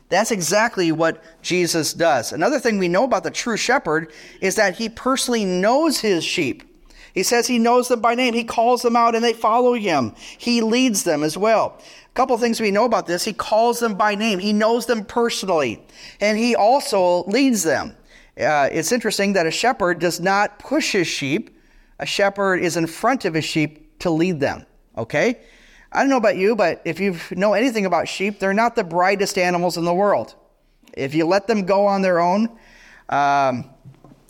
That's 0.10 0.32
exactly 0.32 0.92
what 0.92 1.24
Jesus 1.42 1.94
does. 1.94 2.32
Another 2.32 2.60
thing 2.60 2.77
we 2.77 2.88
know 2.88 3.06
about 3.06 3.24
the 3.24 3.32
true 3.32 3.58
shepherd 3.58 4.12
is 4.39 4.56
that 4.56 4.75
he 4.75 4.89
personally 4.89 5.46
knows 5.46 6.00
his 6.00 6.24
sheep. 6.24 6.63
He 7.15 7.24
says 7.24 7.48
he 7.48 7.57
knows 7.57 7.88
them 7.88 8.01
by 8.01 8.13
name. 8.13 8.34
He 8.34 8.43
calls 8.43 8.81
them 8.81 8.98
out 8.98 9.15
and 9.15 9.24
they 9.24 9.34
follow 9.34 9.74
him. 9.74 10.13
He 10.38 10.62
leads 10.62 11.03
them 11.03 11.24
as 11.24 11.38
well. 11.38 11.79
A 11.79 12.13
couple 12.13 12.38
things 12.38 12.60
we 12.60 12.72
know 12.72 12.84
about 12.84 13.07
this. 13.07 13.24
He 13.24 13.31
calls 13.31 13.79
them 13.79 13.95
by 13.95 14.15
name. 14.15 14.38
He 14.38 14.51
knows 14.51 14.86
them 14.86 15.05
personally. 15.05 15.81
And 16.19 16.38
he 16.38 16.55
also 16.55 17.24
leads 17.24 17.63
them. 17.63 17.95
Uh, 18.38 18.67
it's 18.69 18.91
interesting 18.91 19.31
that 19.34 19.48
a 19.48 19.51
shepherd 19.51 20.00
does 20.00 20.19
not 20.19 20.60
push 20.60 20.91
his 20.91 21.07
sheep. 21.07 21.57
A 22.00 22.05
shepherd 22.05 22.57
is 22.57 22.75
in 22.75 22.86
front 22.86 23.24
of 23.24 23.34
his 23.34 23.45
sheep 23.45 23.98
to 24.00 24.10
lead 24.10 24.41
them. 24.41 24.65
Okay? 24.98 25.39
I 25.93 26.01
don't 26.01 26.10
know 26.10 26.17
about 26.17 26.36
you, 26.36 26.57
but 26.57 26.81
if 26.84 27.00
you 27.00 27.17
know 27.31 27.53
anything 27.53 27.86
about 27.86 28.10
sheep, 28.10 28.39
they're 28.39 28.53
not 28.53 28.75
the 28.75 28.84
brightest 28.84 29.38
animals 29.38 29.77
in 29.77 29.86
the 29.86 29.93
world. 29.93 30.36
If 30.93 31.15
you 31.15 31.25
let 31.25 31.48
them 31.48 31.65
go 31.65 31.86
on 31.86 32.01
their 32.01 32.19
own, 32.19 32.60
um, 33.07 33.69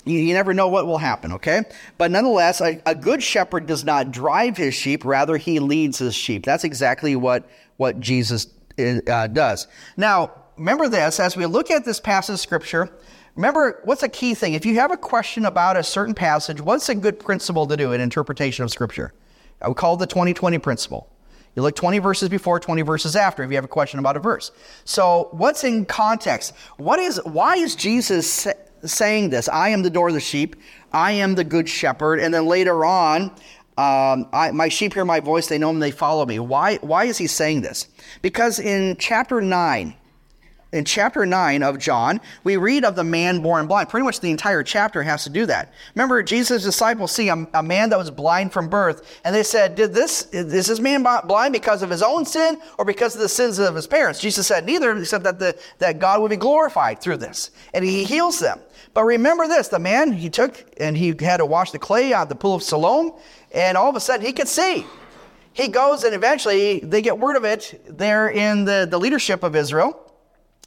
you, 0.05 0.33
never 0.33 0.53
know 0.53 0.67
what 0.67 0.85
will 0.85 0.97
happen, 0.97 1.33
okay? 1.33 1.63
But 1.97 2.11
nonetheless, 2.11 2.61
a, 2.61 2.81
a, 2.85 2.93
good 2.93 3.23
shepherd 3.23 3.65
does 3.65 3.83
not 3.83 4.11
drive 4.11 4.55
his 4.55 4.75
sheep, 4.75 5.03
rather, 5.03 5.37
he 5.37 5.59
leads 5.59 5.97
his 5.97 6.13
sheep. 6.13 6.45
That's 6.45 6.63
exactly 6.63 7.15
what, 7.15 7.49
what 7.77 7.99
Jesus 7.99 8.47
uh, 8.79 9.27
does. 9.27 9.67
Now, 9.97 10.31
remember 10.57 10.89
this 10.89 11.19
as 11.19 11.35
we 11.35 11.45
look 11.45 11.71
at 11.71 11.85
this 11.85 11.99
passage 11.99 12.35
of 12.35 12.39
scripture. 12.39 12.89
Remember, 13.35 13.81
what's 13.83 14.03
a 14.03 14.09
key 14.09 14.33
thing? 14.33 14.53
If 14.53 14.65
you 14.65 14.75
have 14.75 14.91
a 14.91 14.97
question 14.97 15.45
about 15.45 15.75
a 15.75 15.83
certain 15.83 16.13
passage, 16.13 16.61
what's 16.61 16.87
a 16.87 16.95
good 16.95 17.19
principle 17.19 17.67
to 17.67 17.75
do 17.75 17.91
in 17.91 17.99
interpretation 17.99 18.63
of 18.63 18.71
scripture? 18.71 19.13
I 19.61 19.67
would 19.67 19.77
call 19.77 19.95
it 19.95 19.97
the 19.97 20.07
20 20.07 20.33
20 20.33 20.57
principle. 20.59 21.09
You 21.55 21.61
look 21.61 21.75
20 21.75 21.99
verses 21.99 22.27
before, 22.27 22.59
20 22.59 22.81
verses 22.81 23.15
after 23.15 23.41
if 23.41 23.49
you 23.49 23.55
have 23.55 23.63
a 23.63 23.69
question 23.69 23.99
about 23.99 24.17
a 24.17 24.19
verse. 24.19 24.51
So, 24.83 25.29
what's 25.31 25.63
in 25.63 25.85
context? 25.85 26.53
What 26.77 26.99
is 26.99 27.19
why 27.23 27.55
is 27.55 27.75
Jesus 27.75 28.47
saying 28.85 29.29
this? 29.29 29.49
I 29.49 29.69
am 29.69 29.83
the 29.83 29.89
door 29.89 30.09
of 30.09 30.13
the 30.13 30.19
sheep. 30.19 30.55
I 30.91 31.11
am 31.13 31.35
the 31.35 31.43
good 31.43 31.67
shepherd. 31.67 32.19
And 32.19 32.33
then 32.33 32.45
later 32.45 32.85
on, 32.85 33.31
um, 33.77 34.27
I, 34.31 34.51
my 34.53 34.69
sheep 34.69 34.93
hear 34.93 35.05
my 35.05 35.19
voice. 35.19 35.47
They 35.47 35.57
know 35.57 35.73
me. 35.73 35.79
They 35.79 35.91
follow 35.91 36.25
me. 36.25 36.39
Why? 36.39 36.77
Why 36.77 37.05
is 37.05 37.17
he 37.17 37.27
saying 37.27 37.61
this? 37.61 37.87
Because 38.21 38.59
in 38.59 38.95
chapter 38.97 39.41
nine, 39.41 39.95
in 40.75 40.83
chapter 40.83 41.25
9 41.25 41.63
of 41.63 41.79
John, 41.79 42.19
we 42.43 42.57
read 42.57 42.83
of 42.83 42.97
the 42.97 43.03
man 43.03 43.39
born 43.41 43.65
blind. 43.65 43.87
Pretty 43.87 44.03
much 44.03 44.19
the 44.19 44.29
entire 44.29 44.61
chapter 44.61 45.01
has 45.03 45.23
to 45.23 45.29
do 45.29 45.45
that. 45.45 45.73
Remember, 45.95 46.21
Jesus' 46.21 46.63
disciples 46.63 47.13
see 47.13 47.29
a, 47.29 47.47
a, 47.53 47.63
man 47.63 47.89
that 47.91 47.97
was 47.97 48.11
blind 48.11 48.51
from 48.51 48.67
birth, 48.67 49.21
and 49.23 49.33
they 49.33 49.43
said, 49.43 49.75
Did 49.75 49.93
this, 49.93 50.27
is 50.33 50.67
this 50.67 50.79
man 50.81 51.01
blind 51.01 51.53
because 51.53 51.81
of 51.81 51.89
his 51.89 52.03
own 52.03 52.25
sin 52.25 52.59
or 52.77 52.83
because 52.83 53.15
of 53.15 53.21
the 53.21 53.29
sins 53.29 53.57
of 53.57 53.73
his 53.73 53.87
parents? 53.87 54.19
Jesus 54.19 54.47
said, 54.47 54.65
Neither, 54.65 54.97
except 54.97 55.23
that, 55.23 55.39
the, 55.39 55.57
that 55.79 55.97
God 55.99 56.21
would 56.21 56.29
be 56.29 56.35
glorified 56.35 56.99
through 56.99 57.17
this. 57.17 57.51
And 57.73 57.85
he 57.85 58.03
heals 58.03 58.39
them. 58.39 58.59
But 58.93 59.05
remember 59.05 59.47
this 59.47 59.69
the 59.69 59.79
man 59.79 60.11
he 60.11 60.29
took 60.29 60.65
and 60.77 60.97
he 60.97 61.15
had 61.21 61.37
to 61.37 61.45
wash 61.45 61.71
the 61.71 61.79
clay 61.79 62.13
out 62.13 62.23
of 62.23 62.29
the 62.29 62.35
pool 62.35 62.55
of 62.55 62.63
Siloam, 62.63 63.13
and 63.53 63.77
all 63.77 63.89
of 63.89 63.95
a 63.95 64.01
sudden 64.01 64.25
he 64.25 64.33
could 64.33 64.49
see. 64.49 64.85
He 65.53 65.69
goes 65.69 66.03
and 66.03 66.13
eventually 66.13 66.79
they 66.79 67.01
get 67.01 67.17
word 67.17 67.37
of 67.37 67.45
it. 67.45 67.81
They're 67.87 68.27
in 68.27 68.65
the, 68.65 68.85
the 68.89 68.99
leadership 68.99 69.41
of 69.41 69.55
Israel 69.55 70.01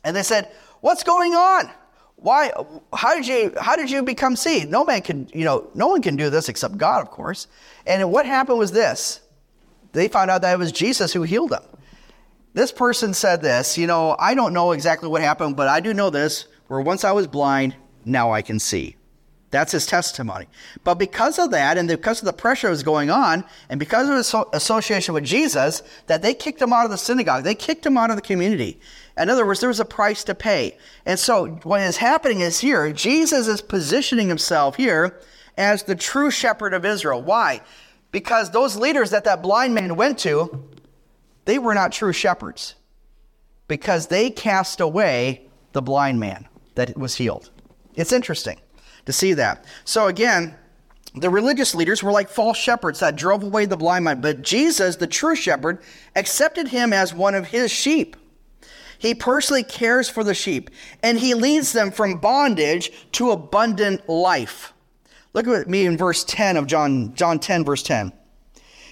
and 0.04 0.16
they 0.16 0.22
said, 0.22 0.50
What's 0.80 1.02
going 1.02 1.34
on? 1.34 1.70
Why 2.16 2.50
how 2.92 3.14
did 3.14 3.26
you 3.26 3.52
how 3.60 3.76
did 3.76 3.90
you 3.90 4.02
become 4.02 4.36
seed? 4.36 4.70
No 4.70 4.84
man 4.84 5.02
can, 5.02 5.28
you 5.32 5.44
know, 5.44 5.70
no 5.74 5.88
one 5.88 6.02
can 6.02 6.16
do 6.16 6.30
this 6.30 6.48
except 6.48 6.76
God, 6.76 7.02
of 7.02 7.10
course. 7.10 7.46
And 7.86 8.10
what 8.10 8.26
happened 8.26 8.58
was 8.58 8.72
this. 8.72 9.20
They 9.92 10.08
found 10.08 10.30
out 10.30 10.42
that 10.42 10.52
it 10.52 10.58
was 10.58 10.72
Jesus 10.72 11.12
who 11.12 11.22
healed 11.22 11.50
them. 11.50 11.62
This 12.54 12.72
person 12.72 13.14
said 13.14 13.40
this, 13.40 13.78
you 13.78 13.86
know, 13.86 14.16
I 14.18 14.34
don't 14.34 14.52
know 14.52 14.72
exactly 14.72 15.08
what 15.08 15.22
happened, 15.22 15.56
but 15.56 15.68
I 15.68 15.80
do 15.80 15.94
know 15.94 16.10
this, 16.10 16.46
where 16.66 16.80
once 16.80 17.04
I 17.04 17.12
was 17.12 17.26
blind, 17.26 17.76
now 18.04 18.32
I 18.32 18.42
can 18.42 18.58
see. 18.58 18.96
That's 19.50 19.72
his 19.72 19.86
testimony. 19.86 20.46
But 20.84 20.96
because 20.96 21.38
of 21.38 21.52
that, 21.52 21.78
and 21.78 21.88
because 21.88 22.20
of 22.20 22.26
the 22.26 22.32
pressure 22.34 22.66
that 22.66 22.72
was 22.72 22.82
going 22.82 23.10
on, 23.10 23.44
and 23.70 23.78
because 23.78 24.08
of 24.08 24.16
his 24.16 24.34
association 24.52 25.14
with 25.14 25.24
Jesus, 25.24 25.82
that 26.06 26.20
they 26.20 26.34
kicked 26.34 26.60
him 26.60 26.72
out 26.72 26.84
of 26.84 26.90
the 26.90 26.98
synagogue. 26.98 27.44
They 27.44 27.54
kicked 27.54 27.86
him 27.86 27.96
out 27.96 28.10
of 28.10 28.16
the 28.16 28.22
community. 28.22 28.78
In 29.18 29.28
other 29.28 29.44
words, 29.44 29.60
there 29.60 29.68
was 29.68 29.80
a 29.80 29.84
price 29.84 30.24
to 30.24 30.34
pay. 30.34 30.76
And 31.04 31.18
so 31.18 31.46
what 31.64 31.80
is 31.80 31.96
happening 31.96 32.40
is 32.40 32.60
here, 32.60 32.92
Jesus 32.92 33.48
is 33.48 33.60
positioning 33.60 34.28
himself 34.28 34.76
here 34.76 35.20
as 35.56 35.82
the 35.82 35.96
true 35.96 36.30
shepherd 36.30 36.72
of 36.72 36.84
Israel. 36.84 37.20
Why? 37.20 37.60
Because 38.12 38.50
those 38.50 38.76
leaders 38.76 39.10
that 39.10 39.24
that 39.24 39.42
blind 39.42 39.74
man 39.74 39.96
went 39.96 40.18
to, 40.20 40.64
they 41.44 41.58
were 41.58 41.74
not 41.74 41.92
true 41.92 42.12
shepherds. 42.12 42.76
Because 43.66 44.06
they 44.06 44.30
cast 44.30 44.80
away 44.80 45.48
the 45.72 45.82
blind 45.82 46.20
man 46.20 46.46
that 46.76 46.96
was 46.96 47.16
healed. 47.16 47.50
It's 47.96 48.12
interesting 48.12 48.60
to 49.06 49.12
see 49.12 49.34
that. 49.34 49.64
So 49.84 50.06
again, 50.06 50.54
the 51.14 51.30
religious 51.30 51.74
leaders 51.74 52.02
were 52.02 52.12
like 52.12 52.28
false 52.28 52.56
shepherds 52.56 53.00
that 53.00 53.16
drove 53.16 53.42
away 53.42 53.66
the 53.66 53.76
blind 53.76 54.04
man, 54.04 54.20
but 54.20 54.42
Jesus, 54.42 54.96
the 54.96 55.06
true 55.06 55.34
shepherd, 55.34 55.80
accepted 56.14 56.68
him 56.68 56.92
as 56.92 57.12
one 57.12 57.34
of 57.34 57.46
his 57.46 57.70
sheep. 57.70 58.16
He 58.98 59.14
personally 59.14 59.62
cares 59.62 60.08
for 60.08 60.24
the 60.24 60.34
sheep 60.34 60.70
and 61.02 61.18
he 61.18 61.34
leads 61.34 61.72
them 61.72 61.90
from 61.90 62.18
bondage 62.18 62.90
to 63.12 63.30
abundant 63.30 64.08
life. 64.08 64.72
Look 65.32 65.46
at 65.46 65.68
me 65.68 65.86
in 65.86 65.96
verse 65.96 66.24
10 66.24 66.56
of 66.56 66.66
John, 66.66 67.14
John 67.14 67.38
10, 67.38 67.64
verse 67.64 67.82
10. 67.82 68.12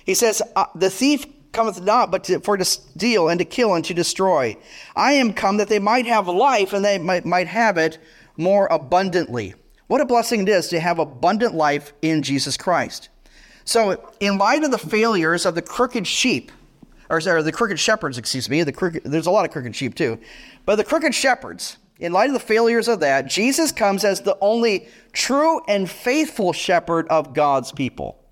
He 0.04 0.14
says, 0.14 0.40
uh, 0.54 0.66
The 0.74 0.90
thief 0.90 1.26
cometh 1.52 1.82
not 1.82 2.10
but 2.10 2.24
to, 2.24 2.38
for 2.40 2.56
to 2.56 2.64
steal 2.64 3.28
and 3.28 3.38
to 3.38 3.44
kill 3.44 3.74
and 3.74 3.84
to 3.86 3.94
destroy. 3.94 4.56
I 4.94 5.12
am 5.14 5.32
come 5.32 5.56
that 5.56 5.68
they 5.68 5.78
might 5.78 6.06
have 6.06 6.28
life 6.28 6.72
and 6.72 6.84
they 6.84 6.98
might, 6.98 7.24
might 7.24 7.48
have 7.48 7.78
it 7.78 7.98
more 8.36 8.66
abundantly. 8.66 9.54
What 9.88 10.00
a 10.00 10.06
blessing 10.06 10.42
it 10.42 10.48
is 10.48 10.68
to 10.68 10.80
have 10.80 10.98
abundant 10.98 11.54
life 11.54 11.92
in 12.02 12.22
Jesus 12.22 12.56
Christ. 12.56 13.08
So, 13.64 14.12
in 14.20 14.38
light 14.38 14.62
of 14.62 14.70
the 14.70 14.78
failures 14.78 15.44
of 15.44 15.54
the 15.56 15.62
crooked 15.62 16.06
sheep, 16.06 16.52
or 17.10 17.20
sorry, 17.20 17.42
the 17.42 17.52
crooked 17.52 17.78
shepherds, 17.78 18.18
excuse 18.18 18.48
me, 18.48 18.62
the 18.62 18.72
crooked, 18.72 19.04
there's 19.04 19.26
a 19.26 19.30
lot 19.30 19.44
of 19.44 19.50
crooked 19.50 19.74
sheep 19.74 19.94
too, 19.94 20.18
but 20.64 20.76
the 20.76 20.84
crooked 20.84 21.14
shepherds, 21.14 21.76
in 21.98 22.12
light 22.12 22.28
of 22.28 22.34
the 22.34 22.40
failures 22.40 22.88
of 22.88 23.00
that, 23.00 23.26
Jesus 23.26 23.72
comes 23.72 24.04
as 24.04 24.20
the 24.20 24.36
only 24.40 24.88
true 25.12 25.60
and 25.66 25.90
faithful 25.90 26.52
shepherd 26.52 27.08
of 27.08 27.32
God's 27.32 27.72
people. 27.72 28.22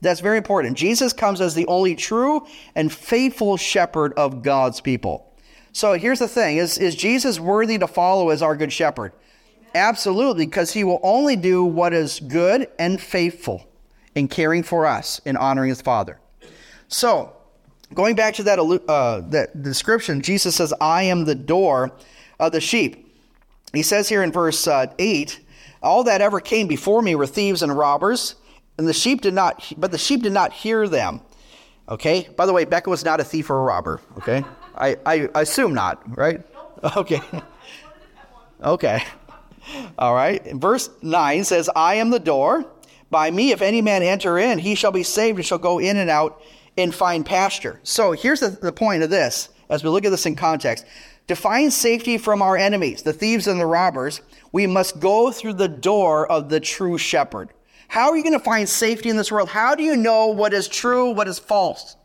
That's 0.00 0.20
very 0.20 0.36
important. 0.36 0.76
Jesus 0.76 1.12
comes 1.12 1.40
as 1.40 1.54
the 1.54 1.66
only 1.66 1.94
true 1.96 2.46
and 2.74 2.92
faithful 2.92 3.56
shepherd 3.56 4.12
of 4.14 4.42
God's 4.42 4.80
people. 4.80 5.34
So 5.72 5.94
here's 5.94 6.20
the 6.20 6.28
thing 6.28 6.58
is, 6.58 6.78
is 6.78 6.94
Jesus 6.94 7.40
worthy 7.40 7.78
to 7.78 7.88
follow 7.88 8.30
as 8.30 8.42
our 8.42 8.54
good 8.54 8.72
shepherd? 8.72 9.12
Absolutely, 9.74 10.46
because 10.46 10.72
he 10.72 10.84
will 10.84 11.00
only 11.02 11.34
do 11.34 11.64
what 11.64 11.92
is 11.92 12.20
good 12.20 12.68
and 12.78 13.00
faithful 13.00 13.66
in 14.14 14.28
caring 14.28 14.62
for 14.62 14.86
us 14.86 15.20
and 15.26 15.36
honoring 15.36 15.70
his 15.70 15.82
Father. 15.82 16.20
So, 16.86 17.33
going 17.94 18.14
back 18.14 18.34
to 18.34 18.42
that, 18.44 18.58
uh, 18.58 19.20
that 19.30 19.62
description, 19.62 20.20
Jesus 20.20 20.56
says, 20.56 20.74
I 20.80 21.04
am 21.04 21.24
the 21.24 21.34
door 21.34 21.92
of 22.38 22.52
the 22.52 22.60
sheep. 22.60 23.12
He 23.72 23.82
says 23.82 24.08
here 24.08 24.22
in 24.22 24.32
verse 24.32 24.66
uh, 24.66 24.86
8, 24.98 25.40
All 25.82 26.04
that 26.04 26.20
ever 26.20 26.40
came 26.40 26.66
before 26.66 27.02
me 27.02 27.14
were 27.14 27.26
thieves 27.26 27.62
and 27.62 27.76
robbers, 27.76 28.36
and 28.78 28.88
the 28.88 28.92
sheep 28.92 29.20
did 29.20 29.34
not, 29.34 29.72
but 29.76 29.90
the 29.90 29.98
sheep 29.98 30.22
did 30.22 30.32
not 30.32 30.52
hear 30.52 30.88
them. 30.88 31.20
Okay? 31.88 32.28
By 32.36 32.46
the 32.46 32.52
way, 32.52 32.64
Becca 32.64 32.90
was 32.90 33.04
not 33.04 33.20
a 33.20 33.24
thief 33.24 33.50
or 33.50 33.58
a 33.58 33.62
robber. 33.62 34.00
Okay? 34.18 34.44
I, 34.76 34.96
I 35.06 35.28
assume 35.34 35.74
not, 35.74 36.16
right? 36.16 36.42
Okay. 36.96 37.22
Okay. 38.62 39.02
All 39.98 40.14
right. 40.14 40.52
Verse 40.52 40.90
9 41.00 41.44
says, 41.44 41.70
I 41.74 41.94
am 41.94 42.10
the 42.10 42.18
door. 42.18 42.66
By 43.10 43.30
me, 43.30 43.52
if 43.52 43.62
any 43.62 43.80
man 43.80 44.02
enter 44.02 44.38
in, 44.38 44.58
he 44.58 44.74
shall 44.74 44.92
be 44.92 45.02
saved 45.02 45.38
and 45.38 45.46
shall 45.46 45.58
go 45.58 45.78
in 45.78 45.96
and 45.96 46.10
out 46.10 46.42
and 46.76 46.94
find 46.94 47.24
pasture. 47.24 47.80
So 47.82 48.12
here's 48.12 48.40
the, 48.40 48.48
the 48.50 48.72
point 48.72 49.02
of 49.02 49.10
this 49.10 49.48
as 49.68 49.82
we 49.82 49.90
look 49.90 50.04
at 50.04 50.10
this 50.10 50.26
in 50.26 50.36
context. 50.36 50.84
To 51.28 51.36
find 51.36 51.72
safety 51.72 52.18
from 52.18 52.42
our 52.42 52.56
enemies, 52.56 53.02
the 53.02 53.12
thieves 53.12 53.46
and 53.46 53.58
the 53.58 53.66
robbers, 53.66 54.20
we 54.52 54.66
must 54.66 55.00
go 55.00 55.32
through 55.32 55.54
the 55.54 55.68
door 55.68 56.30
of 56.30 56.50
the 56.50 56.60
true 56.60 56.98
shepherd. 56.98 57.50
How 57.88 58.10
are 58.10 58.16
you 58.16 58.22
going 58.22 58.38
to 58.38 58.44
find 58.44 58.68
safety 58.68 59.08
in 59.08 59.16
this 59.16 59.32
world? 59.32 59.48
How 59.48 59.74
do 59.74 59.82
you 59.82 59.96
know 59.96 60.26
what 60.26 60.52
is 60.52 60.68
true, 60.68 61.10
what 61.10 61.28
is 61.28 61.38
false? 61.38 61.96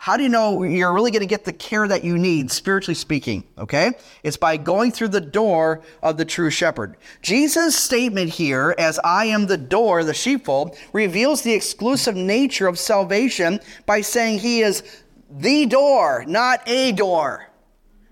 How 0.00 0.16
do 0.16 0.22
you 0.22 0.28
know 0.28 0.62
you're 0.62 0.94
really 0.94 1.10
going 1.10 1.20
to 1.20 1.26
get 1.26 1.44
the 1.44 1.52
care 1.52 1.86
that 1.88 2.04
you 2.04 2.16
need, 2.16 2.52
spiritually 2.52 2.94
speaking? 2.94 3.42
Okay? 3.58 3.92
It's 4.22 4.36
by 4.36 4.56
going 4.56 4.92
through 4.92 5.08
the 5.08 5.20
door 5.20 5.82
of 6.02 6.16
the 6.16 6.24
true 6.24 6.50
shepherd. 6.50 6.96
Jesus' 7.20 7.76
statement 7.76 8.30
here, 8.30 8.76
as 8.78 9.00
I 9.00 9.26
am 9.26 9.46
the 9.46 9.56
door, 9.56 10.04
the 10.04 10.14
sheepfold, 10.14 10.76
reveals 10.92 11.42
the 11.42 11.52
exclusive 11.52 12.14
nature 12.14 12.68
of 12.68 12.78
salvation 12.78 13.58
by 13.86 14.00
saying 14.00 14.38
he 14.38 14.60
is 14.60 14.84
the 15.30 15.66
door, 15.66 16.24
not 16.28 16.62
a 16.66 16.92
door. 16.92 17.48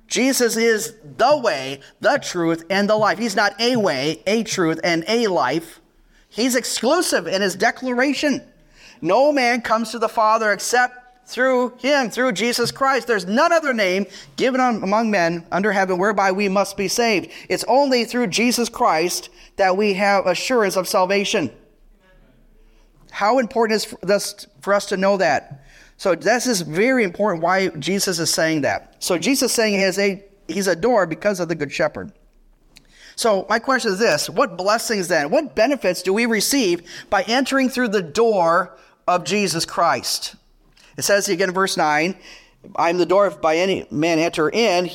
Jesus 0.09 0.57
is 0.57 0.95
the 1.17 1.39
way, 1.39 1.81
the 2.01 2.19
truth, 2.19 2.65
and 2.69 2.91
the 2.91 2.97
life. 2.97 3.19
He's 3.19 3.37
not 3.37 3.61
a 3.61 3.77
way, 3.77 4.23
a 4.27 4.43
truth, 4.43 4.81
and 4.83 5.05
a 5.09 5.29
life. 5.29 5.81
He's 6.29 6.57
exclusive 6.57 7.27
in 7.27 7.43
his 7.43 7.55
declaration. 7.55 8.43
No 9.01 9.33
man 9.33 9.61
comes 9.61 9.91
to 9.93 9.99
the 9.99 10.09
Father 10.09 10.53
except 10.53 10.96
through 11.27 11.75
him, 11.79 12.09
through 12.09 12.33
Jesus 12.33 12.71
Christ. 12.71 13.07
There's 13.07 13.27
none 13.27 13.53
other 13.53 13.75
name 13.75 14.07
given 14.37 14.61
among 14.61 15.11
men 15.11 15.45
under 15.51 15.73
heaven 15.73 15.99
whereby 15.99 16.33
we 16.33 16.49
must 16.49 16.77
be 16.77 16.89
saved. 16.89 17.31
It's 17.49 17.65
only 17.67 18.05
through 18.05 18.29
Jesus 18.29 18.69
Christ 18.69 19.29
that 19.57 19.77
we 19.77 19.95
have 19.95 20.27
assurance 20.27 20.77
of 20.77 20.89
salvation. 20.89 21.51
How 23.11 23.39
important 23.39 23.77
is 23.83 23.95
this 24.03 24.47
for 24.61 24.73
us 24.73 24.87
to 24.87 24.97
know 24.97 25.17
that? 25.17 25.65
So 25.97 26.15
this 26.15 26.47
is 26.47 26.61
very 26.61 27.03
important 27.03 27.43
why 27.43 27.69
Jesus 27.69 28.19
is 28.19 28.33
saying 28.33 28.61
that. 28.61 28.97
So 28.99 29.19
Jesus 29.19 29.51
is 29.51 29.57
saying 29.57 29.75
he 29.75 29.81
has 29.81 29.99
a, 29.99 30.23
he's 30.47 30.67
a 30.67 30.77
door 30.77 31.07
because 31.07 31.41
of 31.41 31.49
the 31.49 31.55
good 31.55 31.73
shepherd. 31.73 32.13
So 33.17 33.47
my 33.49 33.59
question 33.59 33.93
is 33.93 33.99
this, 33.99 34.29
what 34.29 34.59
blessings 34.59 35.09
then, 35.09 35.31
what 35.31 35.57
benefits 35.57 36.03
do 36.03 36.13
we 36.13 36.27
receive 36.27 36.83
by 37.09 37.23
entering 37.23 37.71
through 37.71 37.89
the 37.89 38.03
door 38.03 38.77
of 39.09 39.25
Jesus 39.25 39.65
Christ? 39.65 40.37
It 40.97 41.03
says 41.03 41.29
again 41.29 41.49
in 41.49 41.55
verse 41.55 41.77
9, 41.77 42.17
I 42.75 42.91
am 42.91 42.99
the 42.99 43.07
door. 43.07 43.27
If 43.27 43.41
by 43.41 43.57
any 43.57 43.87
man 43.91 44.19
enter 44.19 44.49
in, 44.49 44.91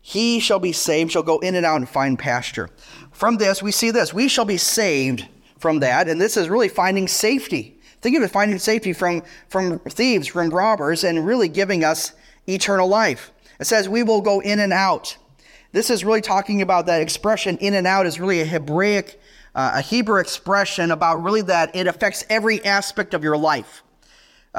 he 0.00 0.40
shall 0.40 0.58
be 0.58 0.72
saved, 0.72 1.12
shall 1.12 1.22
go 1.22 1.38
in 1.38 1.54
and 1.54 1.66
out 1.66 1.76
and 1.76 1.88
find 1.88 2.18
pasture. 2.18 2.70
From 3.12 3.36
this, 3.36 3.62
we 3.62 3.72
see 3.72 3.90
this. 3.90 4.14
We 4.14 4.28
shall 4.28 4.44
be 4.44 4.56
saved 4.56 5.26
from 5.58 5.80
that. 5.80 6.08
And 6.08 6.20
this 6.20 6.36
is 6.36 6.48
really 6.48 6.68
finding 6.68 7.08
safety. 7.08 7.78
Think 8.00 8.16
of 8.16 8.22
it 8.22 8.30
finding 8.30 8.58
safety 8.58 8.92
from, 8.92 9.22
from 9.48 9.80
thieves, 9.80 10.28
from 10.28 10.50
robbers, 10.50 11.02
and 11.02 11.26
really 11.26 11.48
giving 11.48 11.82
us 11.82 12.12
eternal 12.46 12.88
life. 12.88 13.32
It 13.58 13.66
says 13.66 13.88
we 13.88 14.02
will 14.02 14.20
go 14.20 14.40
in 14.40 14.60
and 14.60 14.72
out. 14.72 15.16
This 15.72 15.90
is 15.90 16.04
really 16.04 16.20
talking 16.20 16.62
about 16.62 16.86
that 16.86 17.02
expression 17.02 17.58
in 17.58 17.74
and 17.74 17.86
out 17.86 18.06
is 18.06 18.20
really 18.20 18.40
a 18.40 18.44
Hebraic, 18.44 19.20
uh, 19.54 19.72
a 19.74 19.80
Hebrew 19.82 20.20
expression 20.20 20.90
about 20.90 21.22
really 21.22 21.42
that 21.42 21.74
it 21.74 21.86
affects 21.86 22.24
every 22.30 22.64
aspect 22.64 23.14
of 23.14 23.22
your 23.22 23.36
life. 23.36 23.82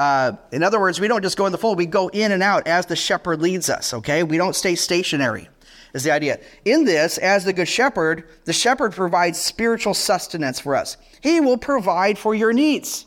Uh, 0.00 0.34
in 0.50 0.62
other 0.62 0.80
words, 0.80 0.98
we 0.98 1.08
don't 1.08 1.20
just 1.20 1.36
go 1.36 1.44
in 1.44 1.52
the 1.52 1.58
fold, 1.58 1.76
we 1.76 1.84
go 1.84 2.08
in 2.08 2.32
and 2.32 2.42
out 2.42 2.66
as 2.66 2.86
the 2.86 2.96
shepherd 2.96 3.42
leads 3.42 3.68
us, 3.68 3.92
okay? 3.92 4.22
We 4.22 4.38
don't 4.38 4.56
stay 4.56 4.74
stationary, 4.74 5.50
is 5.92 6.04
the 6.04 6.10
idea. 6.10 6.40
In 6.64 6.86
this, 6.86 7.18
as 7.18 7.44
the 7.44 7.52
good 7.52 7.68
shepherd, 7.68 8.26
the 8.46 8.52
shepherd 8.54 8.94
provides 8.94 9.38
spiritual 9.38 9.92
sustenance 9.92 10.58
for 10.58 10.74
us. 10.74 10.96
He 11.20 11.38
will 11.38 11.58
provide 11.58 12.16
for 12.16 12.34
your 12.34 12.54
needs. 12.54 13.04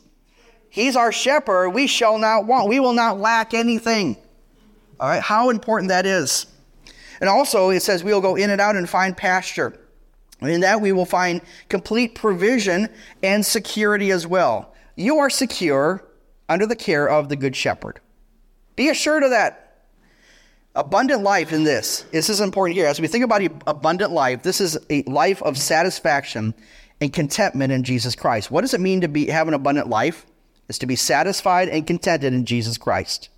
He's 0.70 0.96
our 0.96 1.12
shepherd. 1.12 1.72
We 1.72 1.88
shall 1.88 2.20
not 2.20 2.46
want, 2.46 2.70
we 2.70 2.80
will 2.80 2.94
not 2.94 3.20
lack 3.20 3.56
anything. 3.56 4.16
All 5.00 5.10
right, 5.10 5.20
how 5.20 5.50
important 5.50 5.90
that 5.90 6.06
is. 6.06 6.46
And 7.20 7.28
also, 7.28 7.72
it 7.72 7.80
says 7.80 8.04
we 8.04 8.14
will 8.14 8.22
go 8.22 8.36
in 8.36 8.52
and 8.52 8.62
out 8.62 8.76
and 8.76 8.88
find 8.88 9.18
pasture. 9.18 9.80
In 10.42 10.60
that, 10.60 10.80
we 10.80 10.92
will 10.92 11.08
find 11.08 11.42
complete 11.70 12.14
provision 12.14 12.88
and 13.24 13.44
security 13.44 14.12
as 14.12 14.28
well. 14.28 14.76
You 14.96 15.18
are 15.18 15.32
secure 15.32 16.04
under 16.54 16.66
the 16.66 16.76
care 16.76 17.10
of 17.10 17.30
the 17.30 17.36
Good 17.36 17.56
Shepherd. 17.56 18.00
Be 18.76 18.90
assured 18.90 19.24
of 19.24 19.32
that. 19.32 19.60
Abundant 20.76 21.22
life 21.22 21.52
in 21.52 21.64
this. 21.64 22.02
This 22.12 22.30
is 22.30 22.40
important 22.40 22.78
here. 22.78 22.88
As 22.88 23.02
we 23.02 23.08
think 23.08 23.24
about 23.24 23.42
abundant 23.68 24.12
life, 24.12 24.44
this 24.44 24.62
is 24.62 24.78
a 24.90 25.04
life 25.04 25.42
of 25.44 25.58
satisfaction 25.58 26.54
and 27.02 27.12
contentment 27.12 27.72
in 27.72 27.84
Jesus 27.84 28.16
Christ. 28.16 28.50
What 28.50 28.62
does 28.62 28.74
it 28.74 28.82
mean 28.82 29.02
to 29.02 29.08
be 29.08 29.28
have 29.28 29.48
an 29.48 29.54
abundant 29.54 29.90
life? 29.90 30.26
Is 30.70 30.80
to 30.80 30.86
be 30.86 30.96
satisfied 30.96 31.68
and 31.68 31.86
contented 31.86 32.34
in 32.34 32.46
Jesus 32.46 32.78
Christ. 32.78 33.30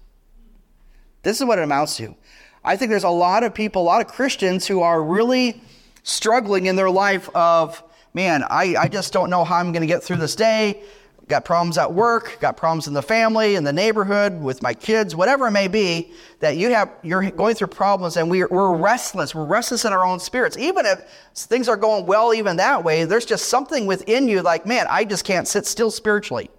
This 1.23 1.41
is 1.41 1.47
what 1.47 1.57
it 1.57 1.63
amounts 1.63 1.97
to. 1.97 2.15
I 2.63 2.77
think 2.77 2.91
there's 2.91 3.03
a 3.03 3.09
lot 3.09 3.43
of 3.43 3.53
people, 3.53 3.81
a 3.81 3.83
lot 3.83 4.05
of 4.05 4.07
Christians 4.07 4.67
who 4.67 4.81
are 4.81 5.03
really 5.03 5.59
struggling 6.03 6.67
in 6.67 6.75
their 6.75 6.91
life 6.91 7.29
of, 7.33 7.83
man, 8.13 8.43
I, 8.43 8.75
I 8.77 8.87
just 8.87 9.11
don't 9.11 9.31
know 9.31 9.43
how 9.43 9.55
I'm 9.55 9.71
going 9.71 9.81
to 9.81 9.87
get 9.87 10.03
through 10.03 10.17
this 10.17 10.35
day. 10.35 10.83
Got 11.27 11.43
problems 11.43 11.79
at 11.79 11.91
work, 11.91 12.37
got 12.39 12.55
problems 12.55 12.87
in 12.87 12.93
the 12.93 13.01
family, 13.01 13.55
in 13.55 13.63
the 13.63 13.73
neighborhood, 13.73 14.39
with 14.39 14.61
my 14.61 14.75
kids, 14.75 15.15
whatever 15.15 15.47
it 15.47 15.51
may 15.51 15.67
be, 15.67 16.11
that 16.39 16.55
you 16.55 16.71
have, 16.71 16.91
you're 17.01 17.31
going 17.31 17.55
through 17.55 17.67
problems 17.67 18.15
and 18.17 18.29
we're, 18.29 18.47
we're 18.47 18.75
restless. 18.75 19.33
We're 19.33 19.45
restless 19.45 19.85
in 19.85 19.93
our 19.93 20.05
own 20.05 20.19
spirits. 20.19 20.55
Even 20.57 20.85
if 20.85 20.99
things 21.33 21.67
are 21.67 21.77
going 21.77 22.05
well, 22.05 22.31
even 22.31 22.57
that 22.57 22.83
way, 22.83 23.05
there's 23.05 23.25
just 23.25 23.49
something 23.49 23.87
within 23.87 24.27
you 24.27 24.43
like, 24.43 24.67
man, 24.67 24.85
I 24.87 25.03
just 25.03 25.25
can't 25.25 25.47
sit 25.47 25.65
still 25.65 25.89
spiritually. 25.89 26.51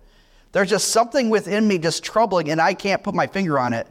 There's 0.50 0.70
just 0.70 0.88
something 0.88 1.30
within 1.30 1.68
me 1.68 1.78
just 1.78 2.02
troubling 2.02 2.50
and 2.50 2.60
I 2.60 2.74
can't 2.74 3.04
put 3.04 3.14
my 3.14 3.28
finger 3.28 3.60
on 3.60 3.72
it. 3.72 3.86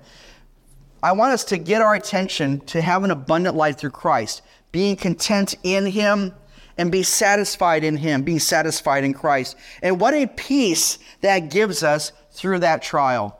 I 1.02 1.14
want 1.14 1.32
us 1.32 1.46
to 1.46 1.58
get 1.58 1.82
our 1.82 1.94
attention 1.94 2.60
to 2.62 2.82
have 2.82 3.04
an 3.04 3.12
abundant 3.12 3.56
life 3.56 3.78
through 3.78 3.92
Christ, 3.92 4.42
being 4.72 4.96
content 4.96 5.56
in 5.64 5.86
Him 5.86 6.34
and 6.78 6.92
be 6.92 7.04
satisfied 7.04 7.84
in 7.84 7.98
Him, 7.98 8.24
being 8.24 8.40
satisfied 8.40 9.04
in 9.04 9.14
Christ. 9.14 9.56
And 9.82 10.00
what 10.00 10.14
a 10.14 10.28
peace 10.28 10.98
that 11.22 11.50
gives 11.50 11.84
us 11.84 12.12
through 12.32 12.60
that 12.60 12.82
trial. 12.82 13.40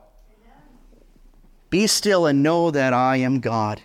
Be 1.68 1.86
still 1.86 2.26
and 2.26 2.42
know 2.42 2.70
that 2.70 2.92
I 2.92 3.16
am 3.16 3.40
God. 3.40 3.82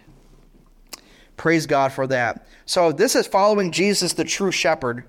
Praise 1.36 1.66
God 1.66 1.92
for 1.92 2.06
that. 2.08 2.46
So, 2.66 2.92
this 2.92 3.16
is 3.16 3.28
following 3.28 3.72
Jesus, 3.72 4.14
the 4.14 4.24
true 4.24 4.52
shepherd. 4.52 5.06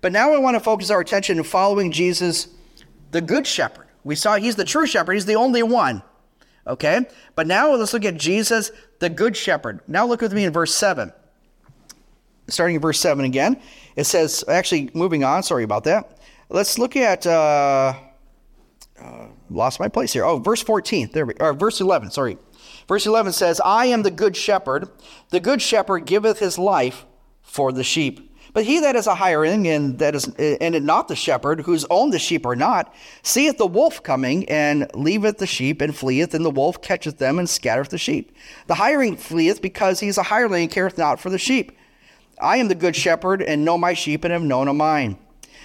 But 0.00 0.12
now 0.12 0.32
I 0.32 0.38
want 0.38 0.54
to 0.54 0.60
focus 0.60 0.90
our 0.90 1.00
attention 1.00 1.38
on 1.38 1.44
following 1.44 1.92
Jesus, 1.92 2.48
the 3.10 3.20
good 3.20 3.46
shepherd. 3.46 3.86
We 4.04 4.14
saw 4.14 4.36
he's 4.36 4.56
the 4.56 4.64
true 4.64 4.86
shepherd, 4.86 5.14
he's 5.14 5.26
the 5.26 5.34
only 5.34 5.62
one. 5.62 6.02
Okay? 6.66 7.06
But 7.34 7.46
now 7.46 7.74
let's 7.74 7.92
look 7.92 8.04
at 8.04 8.16
Jesus, 8.16 8.70
the 8.98 9.10
good 9.10 9.36
shepherd. 9.36 9.80
Now 9.86 10.06
look 10.06 10.20
with 10.20 10.32
me 10.32 10.44
in 10.44 10.52
verse 10.52 10.74
7. 10.74 11.12
Starting 12.48 12.76
in 12.76 12.82
verse 12.82 12.98
7 12.98 13.24
again. 13.24 13.60
It 13.96 14.04
says, 14.04 14.44
actually, 14.48 14.90
moving 14.94 15.24
on, 15.24 15.42
sorry 15.42 15.64
about 15.64 15.84
that. 15.84 16.18
Let's 16.48 16.78
look 16.78 16.96
at, 16.96 17.26
uh, 17.26 17.94
uh, 19.00 19.26
lost 19.50 19.80
my 19.80 19.88
place 19.88 20.12
here. 20.12 20.24
Oh, 20.24 20.38
verse 20.38 20.62
14. 20.62 21.10
There 21.12 21.26
we 21.26 21.34
are, 21.34 21.52
verse 21.52 21.80
11, 21.80 22.10
sorry. 22.10 22.38
Verse 22.86 23.06
11 23.06 23.32
says, 23.32 23.60
I 23.64 23.86
am 23.86 24.02
the 24.02 24.10
good 24.10 24.36
shepherd. 24.36 24.88
The 25.30 25.40
good 25.40 25.60
shepherd 25.60 26.06
giveth 26.06 26.38
his 26.38 26.58
life 26.58 27.04
for 27.42 27.70
the 27.70 27.84
sheep. 27.84 28.28
But 28.54 28.64
he 28.64 28.80
that 28.80 28.96
is 28.96 29.06
a 29.06 29.14
hireling 29.14 29.68
and 29.68 29.98
that 29.98 30.14
is 30.14 30.26
and 30.36 30.84
not 30.84 31.08
the 31.08 31.14
shepherd, 31.14 31.60
whose 31.60 31.84
own 31.90 32.10
the 32.10 32.18
sheep 32.18 32.46
are 32.46 32.56
not, 32.56 32.94
seeth 33.22 33.58
the 33.58 33.66
wolf 33.66 34.02
coming, 34.02 34.48
and 34.48 34.90
leaveth 34.94 35.38
the 35.38 35.46
sheep, 35.46 35.80
and 35.80 35.94
fleeth, 35.94 36.34
and 36.34 36.44
the 36.44 36.50
wolf 36.50 36.80
catcheth 36.80 37.18
them, 37.18 37.38
and 37.38 37.48
scattereth 37.48 37.90
the 37.90 37.98
sheep. 37.98 38.32
The 38.66 38.74
hireling 38.74 39.16
fleeth 39.16 39.60
because 39.60 40.00
he 40.00 40.08
is 40.08 40.18
a 40.18 40.24
hireling, 40.24 40.62
and 40.62 40.72
careth 40.72 40.96
not 40.96 41.20
for 41.20 41.30
the 41.30 41.38
sheep. 41.38 41.77
I 42.40 42.58
am 42.58 42.68
the 42.68 42.74
good 42.74 42.96
shepherd, 42.96 43.42
and 43.42 43.64
know 43.64 43.78
my 43.78 43.94
sheep, 43.94 44.24
and 44.24 44.32
have 44.32 44.42
known 44.42 44.68
of 44.68 44.76
mine. 44.76 45.18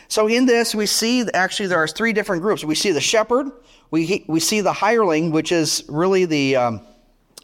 So 0.08 0.28
in 0.28 0.46
this, 0.46 0.76
we 0.76 0.86
see 0.86 1.26
actually 1.34 1.68
there 1.68 1.82
are 1.82 1.88
three 1.88 2.14
different 2.14 2.42
groups. 2.42 2.64
We 2.64 2.76
see 2.76 2.92
the 2.92 3.02
shepherd, 3.02 3.52
we 3.92 4.26
we 4.28 4.40
see 4.40 4.62
the 4.62 4.74
hireling, 4.74 5.32
which 5.32 5.52
is 5.52 5.84
really 5.88 6.26
the 6.26 6.56
um, 6.56 6.82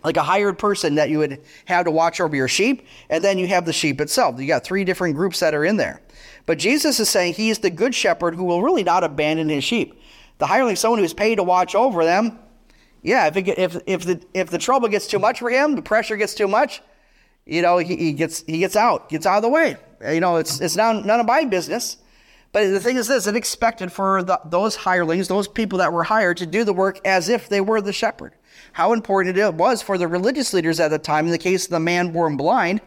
like 0.03 0.17
a 0.17 0.23
hired 0.23 0.57
person 0.57 0.95
that 0.95 1.09
you 1.09 1.19
would 1.19 1.41
have 1.65 1.85
to 1.85 1.91
watch 1.91 2.19
over 2.19 2.35
your 2.35 2.47
sheep, 2.47 2.87
and 3.09 3.23
then 3.23 3.37
you 3.37 3.47
have 3.47 3.65
the 3.65 3.73
sheep 3.73 3.99
itself. 4.01 4.39
You 4.39 4.47
got 4.47 4.63
three 4.63 4.83
different 4.83 5.15
groups 5.15 5.39
that 5.41 5.53
are 5.53 5.65
in 5.65 5.77
there. 5.77 6.01
But 6.45 6.57
Jesus 6.57 6.99
is 6.99 7.09
saying 7.09 7.33
he 7.33 7.49
is 7.49 7.59
the 7.59 7.69
good 7.69 7.93
shepherd 7.93 8.35
who 8.35 8.43
will 8.43 8.63
really 8.63 8.83
not 8.83 9.03
abandon 9.03 9.49
his 9.49 9.63
sheep. 9.63 10.01
The 10.39 10.47
hireling 10.47 10.75
someone 10.77 10.99
who's 10.99 11.13
paid 11.13 11.35
to 11.35 11.43
watch 11.43 11.75
over 11.75 12.05
them. 12.05 12.39
Yeah, 13.03 13.27
if, 13.27 13.37
it, 13.37 13.47
if, 13.47 13.77
if, 13.85 14.05
the, 14.05 14.21
if 14.33 14.49
the 14.49 14.57
trouble 14.57 14.87
gets 14.87 15.07
too 15.07 15.19
much 15.19 15.39
for 15.39 15.49
him, 15.49 15.75
the 15.75 15.81
pressure 15.81 16.17
gets 16.17 16.33
too 16.33 16.47
much, 16.47 16.81
you 17.49 17.61
know, 17.61 17.77
he, 17.77 17.95
he 17.95 18.13
gets, 18.13 18.43
he 18.43 18.59
gets 18.59 18.75
out, 18.75 19.09
gets 19.09 19.25
out 19.25 19.37
of 19.37 19.43
the 19.43 19.49
way. 19.49 19.77
You 20.07 20.19
know, 20.19 20.37
it's, 20.37 20.61
it's 20.61 20.75
not, 20.75 21.05
none 21.05 21.19
of 21.19 21.25
my 21.25 21.45
business. 21.45 21.97
But 22.51 22.67
the 22.69 22.79
thing 22.79 22.97
is 22.97 23.07
this, 23.07 23.27
it 23.27 23.35
expected 23.35 23.91
for 23.91 24.23
the, 24.23 24.39
those 24.45 24.75
hirelings, 24.75 25.27
those 25.27 25.47
people 25.47 25.79
that 25.79 25.93
were 25.93 26.03
hired 26.03 26.37
to 26.37 26.45
do 26.45 26.63
the 26.63 26.73
work 26.73 26.99
as 27.05 27.29
if 27.29 27.49
they 27.49 27.61
were 27.61 27.81
the 27.81 27.93
shepherd 27.93 28.33
how 28.73 28.93
important 28.93 29.37
it 29.37 29.53
was 29.53 29.81
for 29.81 29.97
the 29.97 30.07
religious 30.07 30.53
leaders 30.53 30.79
at 30.79 30.89
the 30.89 30.99
time, 30.99 31.25
in 31.25 31.31
the 31.31 31.37
case 31.37 31.65
of 31.65 31.71
the 31.71 31.79
man 31.79 32.11
born 32.11 32.37
blind, 32.37 32.81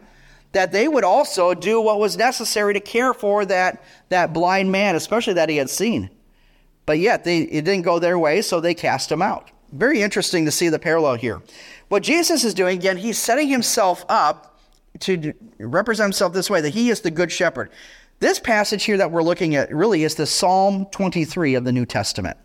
that 0.51 0.71
they 0.71 0.87
would 0.87 1.03
also 1.03 1.53
do 1.53 1.81
what 1.81 1.99
was 1.99 2.17
necessary 2.17 2.73
to 2.73 2.79
care 2.79 3.13
for 3.13 3.45
that, 3.45 3.83
that 4.09 4.33
blind 4.33 4.71
man, 4.71 4.95
especially 4.95 5.33
that 5.33 5.49
he 5.49 5.57
had 5.57 5.69
seen. 5.69 6.09
But 6.85 6.99
yet, 6.99 7.23
they, 7.23 7.39
it 7.39 7.65
didn't 7.65 7.83
go 7.83 7.99
their 7.99 8.19
way, 8.19 8.41
so 8.41 8.59
they 8.59 8.73
cast 8.73 9.11
him 9.11 9.21
out. 9.21 9.51
Very 9.71 10.01
interesting 10.01 10.45
to 10.45 10.51
see 10.51 10.69
the 10.69 10.77
parallel 10.77 11.15
here. 11.15 11.41
What 11.89 12.03
Jesus 12.03 12.43
is 12.43 12.53
doing, 12.53 12.77
again, 12.77 12.97
he's 12.97 13.17
setting 13.17 13.47
himself 13.47 14.05
up 14.09 14.52
to 15.03 15.33
represent 15.59 16.05
himself 16.05 16.33
this 16.33 16.49
way 16.49 16.61
that 16.61 16.73
he 16.73 16.89
is 16.89 17.01
the 17.01 17.11
good 17.11 17.31
shepherd. 17.31 17.69
This 18.19 18.39
passage 18.39 18.83
here 18.83 18.97
that 18.97 19.11
we're 19.11 19.23
looking 19.23 19.55
at 19.55 19.73
really 19.73 20.03
is 20.03 20.15
the 20.15 20.25
Psalm 20.25 20.85
23 20.91 21.55
of 21.55 21.63
the 21.65 21.71
New 21.71 21.85
Testament. 21.85 22.37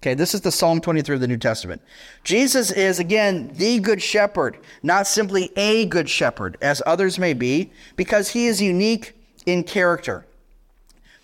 Okay, 0.00 0.14
this 0.14 0.32
is 0.32 0.42
the 0.42 0.52
Psalm 0.52 0.80
23 0.80 1.16
of 1.16 1.20
the 1.20 1.26
New 1.26 1.38
Testament. 1.38 1.82
Jesus 2.22 2.70
is, 2.70 3.00
again, 3.00 3.50
the 3.54 3.80
good 3.80 4.00
shepherd, 4.00 4.58
not 4.82 5.08
simply 5.08 5.50
a 5.56 5.86
good 5.86 6.08
shepherd, 6.08 6.56
as 6.60 6.80
others 6.86 7.18
may 7.18 7.34
be, 7.34 7.72
because 7.96 8.30
he 8.30 8.46
is 8.46 8.62
unique 8.62 9.14
in 9.44 9.64
character. 9.64 10.24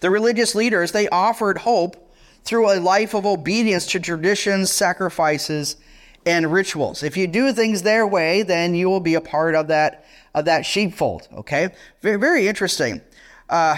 The 0.01 0.11
religious 0.11 0.57
leaders, 0.57 0.91
they 0.91 1.09
offered 1.09 1.59
hope 1.59 2.13
through 2.43 2.73
a 2.73 2.81
life 2.81 3.15
of 3.15 3.25
obedience 3.25 3.87
to 3.87 4.01
traditions, 4.01 4.73
sacrifices, 4.73 5.77
and 6.27 6.53
rituals. 6.53 7.03
If 7.03 7.17
you 7.17 7.27
do 7.27 7.53
things 7.53 7.83
their 7.83 8.07
way, 8.07 8.43
then 8.43 8.75
you 8.75 8.89
will 8.89 9.01
be 9.01 9.15
a 9.15 9.21
part 9.21 9.55
of 9.55 9.69
that, 9.69 10.05
of 10.35 10.45
that 10.47 10.65
sheepfold. 10.65 11.29
Okay? 11.33 11.71
Very, 12.01 12.17
very 12.17 12.49
interesting. 12.49 13.01
Uh, 13.49 13.77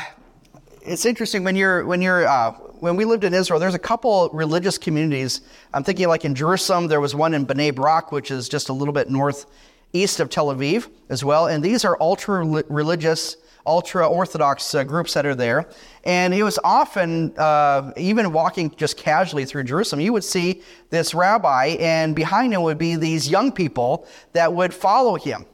it's 0.82 1.04
interesting 1.04 1.42
when 1.42 1.56
you're, 1.56 1.84
when 1.84 2.00
you're, 2.00 2.26
uh, 2.26 2.52
when 2.80 2.96
we 2.96 3.04
lived 3.04 3.24
in 3.24 3.34
Israel, 3.34 3.58
there's 3.58 3.74
a 3.74 3.78
couple 3.78 4.30
religious 4.32 4.78
communities. 4.78 5.40
I'm 5.74 5.82
thinking 5.82 6.08
like 6.08 6.24
in 6.24 6.34
Jerusalem, 6.34 6.88
there 6.88 7.00
was 7.00 7.14
one 7.14 7.34
in 7.34 7.46
Bnei 7.46 7.74
Brak, 7.74 8.12
which 8.12 8.30
is 8.30 8.48
just 8.48 8.68
a 8.68 8.72
little 8.72 8.94
bit 8.94 9.10
northeast 9.10 10.20
of 10.20 10.30
Tel 10.30 10.54
Aviv 10.54 10.88
as 11.08 11.24
well. 11.24 11.46
And 11.46 11.64
these 11.64 11.84
are 11.84 11.96
ultra 12.00 12.44
religious, 12.68 13.36
ultra 13.66 14.06
Orthodox 14.08 14.74
uh, 14.74 14.84
groups 14.84 15.14
that 15.14 15.26
are 15.26 15.34
there. 15.34 15.68
And 16.04 16.32
it 16.32 16.42
was 16.42 16.58
often, 16.62 17.36
uh, 17.36 17.92
even 17.96 18.32
walking 18.32 18.74
just 18.76 18.96
casually 18.96 19.44
through 19.44 19.64
Jerusalem, 19.64 20.00
you 20.00 20.12
would 20.12 20.24
see 20.24 20.62
this 20.90 21.14
rabbi, 21.14 21.76
and 21.80 22.14
behind 22.14 22.52
him 22.52 22.62
would 22.62 22.78
be 22.78 22.96
these 22.96 23.28
young 23.28 23.52
people 23.52 24.06
that 24.32 24.52
would 24.52 24.72
follow 24.72 25.16
him. 25.16 25.44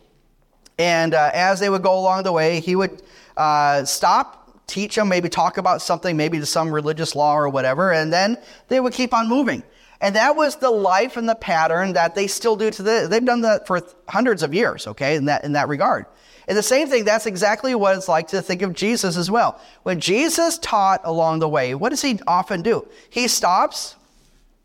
And 0.79 1.15
uh, 1.15 1.31
as 1.33 1.61
they 1.61 1.71
would 1.71 1.83
go 1.83 1.99
along 1.99 2.25
the 2.25 2.33
way, 2.33 2.61
he 2.61 2.77
would 2.77 3.03
uh, 3.37 3.85
stop 3.85 4.43
teach 4.67 4.95
them, 4.95 5.09
maybe 5.09 5.29
talk 5.29 5.59
about 5.59 5.83
something, 5.83 6.17
maybe 6.17 6.39
to 6.39 6.47
some 6.47 6.73
religious 6.73 7.15
law 7.15 7.37
or 7.37 7.49
whatever, 7.49 7.93
and 7.93 8.13
then 8.13 8.39
they 8.69 8.81
would 8.81 8.93
keep 8.93 9.13
on 9.13 9.29
moving. 9.29 9.63
And 10.01 10.17
that 10.17 10.35
was 10.35 10.57
the 10.57 10.71
life 10.71 11.17
and 11.17 11.29
the 11.29 11.35
pattern 11.35 11.93
that 11.93 12.15
they 12.15 12.27
still 12.27 12.57
do 12.57 12.71
to 12.71 12.83
the, 12.83 13.07
they've 13.09 13.25
done 13.25 13.43
that 13.43 13.67
for 13.67 13.83
hundreds 14.09 14.43
of 14.43 14.53
years, 14.53 14.87
okay, 14.87 15.17
in 15.17 15.27
that, 15.27 15.45
in 15.45 15.53
that 15.53 15.69
regard. 15.69 16.07
And 16.53 16.59
the 16.59 16.63
same 16.63 16.87
thing, 16.87 17.07
that's 17.07 17.25
exactly 17.25 17.75
what 17.75 17.97
it's 17.97 18.09
like 18.09 18.29
to 18.29 18.43
think 18.43 18.61
of 18.61 18.75
Jesus 18.75 19.17
as 19.17 19.31
well. 19.31 19.59
When 19.85 20.01
Jesus 20.01 20.59
taught 20.59 21.01
along 21.03 21.39
the 21.39 21.49
way, 21.49 21.75
what 21.75 21.89
does 21.89 22.03
he 22.03 22.21
often 22.27 22.61
do? 22.61 22.87
He 23.09 23.27
stops, 23.27 23.97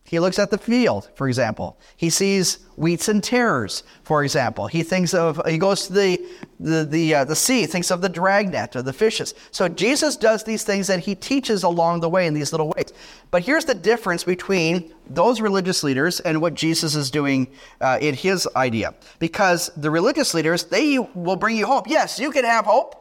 He 0.08 0.20
looks 0.20 0.40
at 0.40 0.52
the 0.52 0.58
field, 0.58 1.10
for 1.16 1.28
example. 1.28 1.78
He 1.98 2.10
sees 2.10 2.60
wheats 2.78 3.10
and 3.10 3.22
tares, 3.22 3.84
for 4.04 4.24
example. 4.24 4.68
He 4.68 4.82
thinks 4.82 5.14
of, 5.14 5.42
he 5.46 5.58
goes 5.58 5.88
to 5.88 5.94
the, 5.94 6.26
the, 6.62 6.86
the, 6.86 7.16
uh, 7.16 7.26
the 7.26 7.36
sea, 7.36 7.66
thinks 7.66 7.92
of 7.92 8.00
the 8.00 8.08
dragnet 8.08 8.78
or 8.78 8.82
the 8.82 8.94
fishes. 8.94 9.34
So 9.52 9.68
Jesus 9.68 10.16
does 10.16 10.46
these 10.46 10.64
things 10.64 10.90
and 10.90 11.04
he 11.04 11.14
teaches 11.14 11.64
along 11.64 12.00
the 12.00 12.08
way 12.08 12.26
in 12.26 12.34
these 12.34 12.54
little 12.54 12.70
ways. 12.70 12.94
But 13.32 13.44
here's 13.44 13.66
the 13.66 13.76
difference 13.76 14.24
between 14.24 14.94
those 15.10 15.42
religious 15.42 15.84
leaders 15.84 16.22
and 16.22 16.42
what 16.42 16.54
Jesus 16.54 16.96
is 16.96 17.12
doing 17.12 17.48
uh, 17.82 17.98
in 18.00 18.16
his 18.16 18.48
idea. 18.56 18.96
Because 19.20 19.70
the 19.76 19.92
religious 19.92 20.34
leaders, 20.34 20.64
they 20.64 21.00
will 21.00 21.36
bring 21.36 21.58
you 21.58 21.66
hope. 21.66 21.86
Yes, 21.86 22.18
you 22.18 22.32
can 22.32 22.46
have 22.46 22.64
hope 22.64 22.96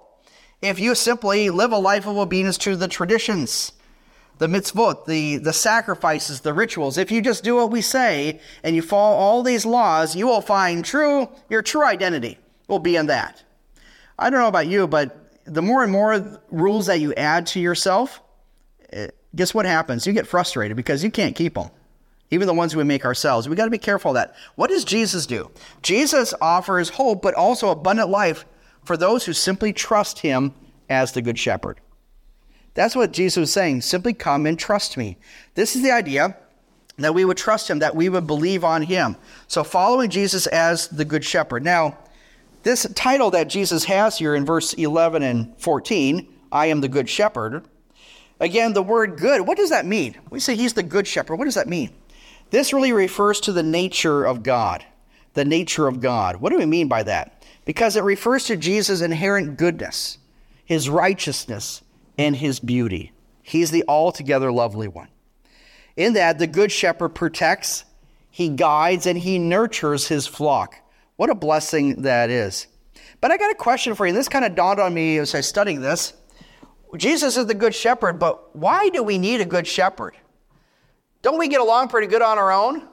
if 0.61 0.81
you 0.81 0.97
simply 0.97 1.51
live 1.51 1.71
a 1.71 1.79
life 1.79 2.09
of 2.09 2.17
obedience 2.17 2.59
to 2.59 2.75
the 2.75 2.89
traditions 2.89 3.71
the 4.39 4.47
mitzvot, 4.47 5.07
the, 5.07 5.39
the 5.39 5.53
sacrifices, 5.53 6.41
the 6.41 6.53
rituals. 6.53 6.99
If 6.99 7.11
you 7.11 7.23
just 7.23 7.43
do 7.43 7.57
what 7.57 7.71
we 7.71 7.81
say 7.81 8.41
and 8.63 8.77
you 8.77 8.83
follow 8.83 9.17
all 9.17 9.43
these 9.43 9.65
laws, 9.65 10.15
you 10.15 10.27
will 10.27 10.43
find 10.43 10.85
true, 10.85 11.29
your 11.49 11.63
true 11.63 11.85
identity 11.85 12.39
will 12.69 12.79
be 12.79 12.97
in 12.97 13.07
that. 13.07 13.43
I 14.19 14.31
don't 14.31 14.41
know 14.41 14.49
about 14.49 14.67
you, 14.67 14.87
but 14.87 15.17
the 15.45 15.63
more 15.63 15.83
and 15.83 15.93
more 15.93 16.41
rules 16.51 16.87
that 16.87 17.01
you 17.01 17.15
add 17.15 17.47
to 17.49 17.61
yourself, 17.61 18.21
eh, 18.93 19.09
guess 19.35 19.55
what 19.55 19.65
happens? 19.65 20.07
You 20.07 20.13
get 20.13 20.27
frustrated 20.27 20.77
because 20.77 21.03
you 21.03 21.11
can't 21.11 21.37
keep 21.37 21.55
them. 21.55 21.71
Even 22.31 22.49
the 22.49 22.55
ones 22.55 22.75
we 22.75 22.83
make 22.83 23.05
ourselves. 23.05 23.49
We 23.49 23.55
got 23.55 23.67
to 23.67 23.71
be 23.71 23.79
careful 23.79 24.11
of 24.11 24.17
that. 24.17 24.35
What 24.57 24.69
does 24.69 24.85
Jesus 24.85 25.27
do? 25.27 25.51
Jesus 25.83 26.35
offers 26.41 26.91
hope, 26.91 27.23
but 27.23 27.35
also 27.35 27.71
abundant 27.71 28.09
life 28.09 28.45
for 28.85 28.97
those 28.97 29.25
who 29.25 29.33
simply 29.33 29.73
trust 29.73 30.19
him 30.19 30.53
as 30.89 31.13
the 31.13 31.23
good 31.23 31.39
shepherd. 31.39 31.81
That's 32.77 32.95
what 32.95 33.13
Jesus 33.13 33.39
was 33.39 33.53
saying. 33.53 33.81
Simply 33.81 34.13
come 34.13 34.45
and 34.45 34.59
trust 34.59 34.99
me. 34.99 35.17
This 35.55 35.75
is 35.75 35.83
the 35.83 35.91
idea 35.91 36.37
that 36.99 37.15
we 37.15 37.25
would 37.25 37.39
trust 37.39 37.71
him, 37.71 37.79
that 37.79 37.97
we 37.97 38.11
would 38.11 38.27
believe 38.27 38.65
on 38.65 38.83
him. 38.83 39.17
So 39.49 39.65
following 39.65 40.11
Jesus 40.11 40.47
as 40.47 40.87
the 40.89 41.07
good 41.07 41.25
shepherd. 41.25 41.65
Now, 41.65 41.97
this 42.65 42.87
title 42.95 43.31
that 43.31 43.49
Jesus 43.49 43.85
has 43.85 44.19
here 44.19 44.35
in 44.35 44.45
verse 44.45 44.75
11 44.75 45.23
and 45.23 45.59
14, 45.59 46.29
I 46.53 46.67
am 46.67 46.83
the 46.83 46.89
good 46.89 47.09
shepherd. 47.09 47.65
Again, 48.41 48.75
the 48.75 48.83
word 48.83 49.17
good, 49.17 49.41
what 49.47 49.57
does 49.57 49.71
that 49.71 49.87
mean? 49.87 50.17
We 50.29 50.39
say 50.39 50.55
he's 50.55 50.75
the 50.75 50.83
good 50.83 51.07
shepherd. 51.07 51.37
What 51.37 51.47
does 51.47 51.55
that 51.55 51.69
mean? 51.69 51.91
This 52.51 52.75
really 52.75 52.93
refers 52.93 53.41
to 53.41 53.53
the 53.53 53.63
nature 53.63 54.25
of 54.25 54.43
God. 54.43 54.85
The 55.33 55.47
nature 55.47 55.87
of 55.87 56.01
God. 56.01 56.37
What 56.37 56.51
do 56.51 56.59
we 56.59 56.67
mean 56.67 56.89
by 56.89 57.05
that? 57.05 57.43
Because 57.65 57.97
it 57.97 58.05
refers 58.05 58.45
to 58.45 58.57
Jesus' 58.57 59.01
inherent 59.01 59.57
goodness, 59.57 60.19
his 60.67 60.91
righteousness, 60.91 61.81
and 62.19 62.37
his 62.37 62.61
beauty. 62.61 63.13
He's 63.43 63.71
the 63.71 63.85
altogether 63.89 64.51
lovely 64.51 64.89
one. 64.89 65.09
In 65.97 66.15
that, 66.15 66.39
the 66.39 66.47
good 66.47 66.73
shepherd 66.73 67.11
protects, 67.11 67.85
he 68.31 68.49
guides, 68.49 69.07
and 69.07 69.19
he 69.19 69.39
nurtures 69.39 70.09
his 70.09 70.27
flock. 70.27 70.77
What 71.17 71.31
a 71.31 71.35
blessing 71.35 72.03
that 72.03 72.29
is. 72.29 72.67
But 73.21 73.31
I 73.31 73.39
got 73.39 73.51
a 73.51 73.55
question 73.55 73.95
for 73.95 74.07
you. 74.07 74.13
This 74.13 74.29
kind 74.29 74.45
of 74.45 74.55
dawned 74.55 74.79
on 74.79 74.93
me 74.93 75.19
as 75.19 75.35
I 75.35 75.39
was 75.39 75.47
studying 75.47 75.81
this. 75.81 76.13
Jesus 76.97 77.37
is 77.37 77.47
the 77.47 77.55
good 77.55 77.75
shepherd, 77.75 78.19
but 78.19 78.55
why 78.55 78.89
do 78.91 79.03
we 79.03 79.19
need 79.19 79.41
a 79.41 79.45
good 79.45 79.67
shepherd? 79.67 80.17
Don't 81.23 81.39
we 81.39 81.49
get 81.49 81.61
along 81.61 81.89
pretty 81.89 82.07
good 82.07 82.23
on 82.23 82.39
our 82.39 82.53
own? 82.53 82.87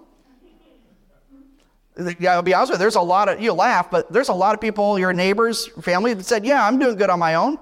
Yeah, 2.19 2.33
I'll 2.33 2.41
be 2.41 2.53
honest 2.53 2.71
with 2.71 2.79
you, 2.79 2.83
there's 2.83 2.95
a 2.95 3.01
lot 3.01 3.29
of, 3.29 3.39
you 3.39 3.53
laugh, 3.53 3.91
but 3.91 4.11
there's 4.11 4.29
a 4.29 4.33
lot 4.33 4.55
of 4.55 4.61
people, 4.61 4.97
your 4.97 5.13
neighbors, 5.13 5.67
family, 5.81 6.15
that 6.15 6.23
said, 6.23 6.43
Yeah, 6.43 6.65
I'm 6.65 6.79
doing 6.79 6.95
good 6.95 7.11
on 7.11 7.19
my 7.19 7.35
own. 7.35 7.59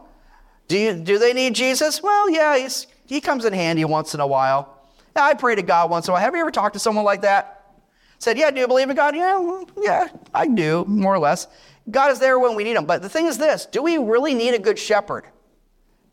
Do, 0.72 0.78
you, 0.78 0.94
do 0.94 1.20
they 1.20 1.34
need 1.34 1.54
Jesus? 1.54 2.02
Well, 2.02 2.30
yeah, 2.30 2.70
he 3.06 3.20
comes 3.20 3.44
in 3.44 3.52
handy 3.52 3.84
once 3.84 4.14
in 4.14 4.22
a 4.22 4.26
while. 4.26 4.78
I 5.14 5.34
pray 5.34 5.56
to 5.56 5.62
God 5.62 5.90
once 5.90 6.08
in 6.08 6.12
a 6.12 6.14
while. 6.14 6.22
Have 6.22 6.34
you 6.34 6.40
ever 6.40 6.50
talked 6.50 6.76
to 6.76 6.80
someone 6.80 7.04
like 7.04 7.24
that? 7.24 7.74
Said, 8.20 8.38
yeah, 8.38 8.52
do 8.52 8.62
you 8.62 8.70
believe 8.70 8.90
in 8.90 8.96
God? 8.96 9.14
Yeah, 9.14 9.64
yeah, 9.82 10.08
I 10.34 10.48
do, 10.48 10.86
more 10.88 11.14
or 11.14 11.20
less. 11.20 11.48
God 11.90 12.10
is 12.10 12.20
there 12.20 12.40
when 12.40 12.56
we 12.56 12.64
need 12.64 12.78
him. 12.78 12.86
But 12.86 13.02
the 13.02 13.10
thing 13.10 13.26
is 13.26 13.38
this 13.38 13.66
do 13.66 13.84
we 13.84 13.98
really 13.98 14.34
need 14.34 14.54
a 14.54 14.60
good 14.60 14.80
shepherd? 14.80 15.26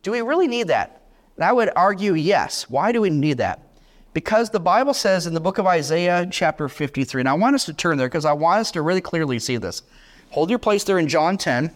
Do 0.02 0.10
we 0.10 0.22
really 0.22 0.48
need 0.48 0.66
that? 0.66 1.02
And 1.36 1.44
I 1.44 1.52
would 1.52 1.70
argue 1.76 2.14
yes. 2.14 2.68
Why 2.68 2.90
do 2.90 3.00
we 3.00 3.10
need 3.10 3.38
that? 3.38 3.62
Because 4.12 4.50
the 4.50 4.58
Bible 4.58 4.92
says 4.92 5.28
in 5.28 5.34
the 5.34 5.40
book 5.40 5.58
of 5.58 5.66
Isaiah, 5.66 6.26
chapter 6.28 6.68
53, 6.68 7.20
and 7.20 7.28
I 7.28 7.34
want 7.34 7.54
us 7.54 7.64
to 7.66 7.72
turn 7.72 7.96
there 7.96 8.08
because 8.08 8.24
I 8.24 8.32
want 8.32 8.58
us 8.58 8.72
to 8.72 8.82
really 8.82 9.02
clearly 9.02 9.38
see 9.38 9.56
this. 9.56 9.82
Hold 10.30 10.50
your 10.50 10.58
place 10.58 10.82
there 10.82 10.98
in 10.98 11.06
John 11.06 11.38
10. 11.38 11.72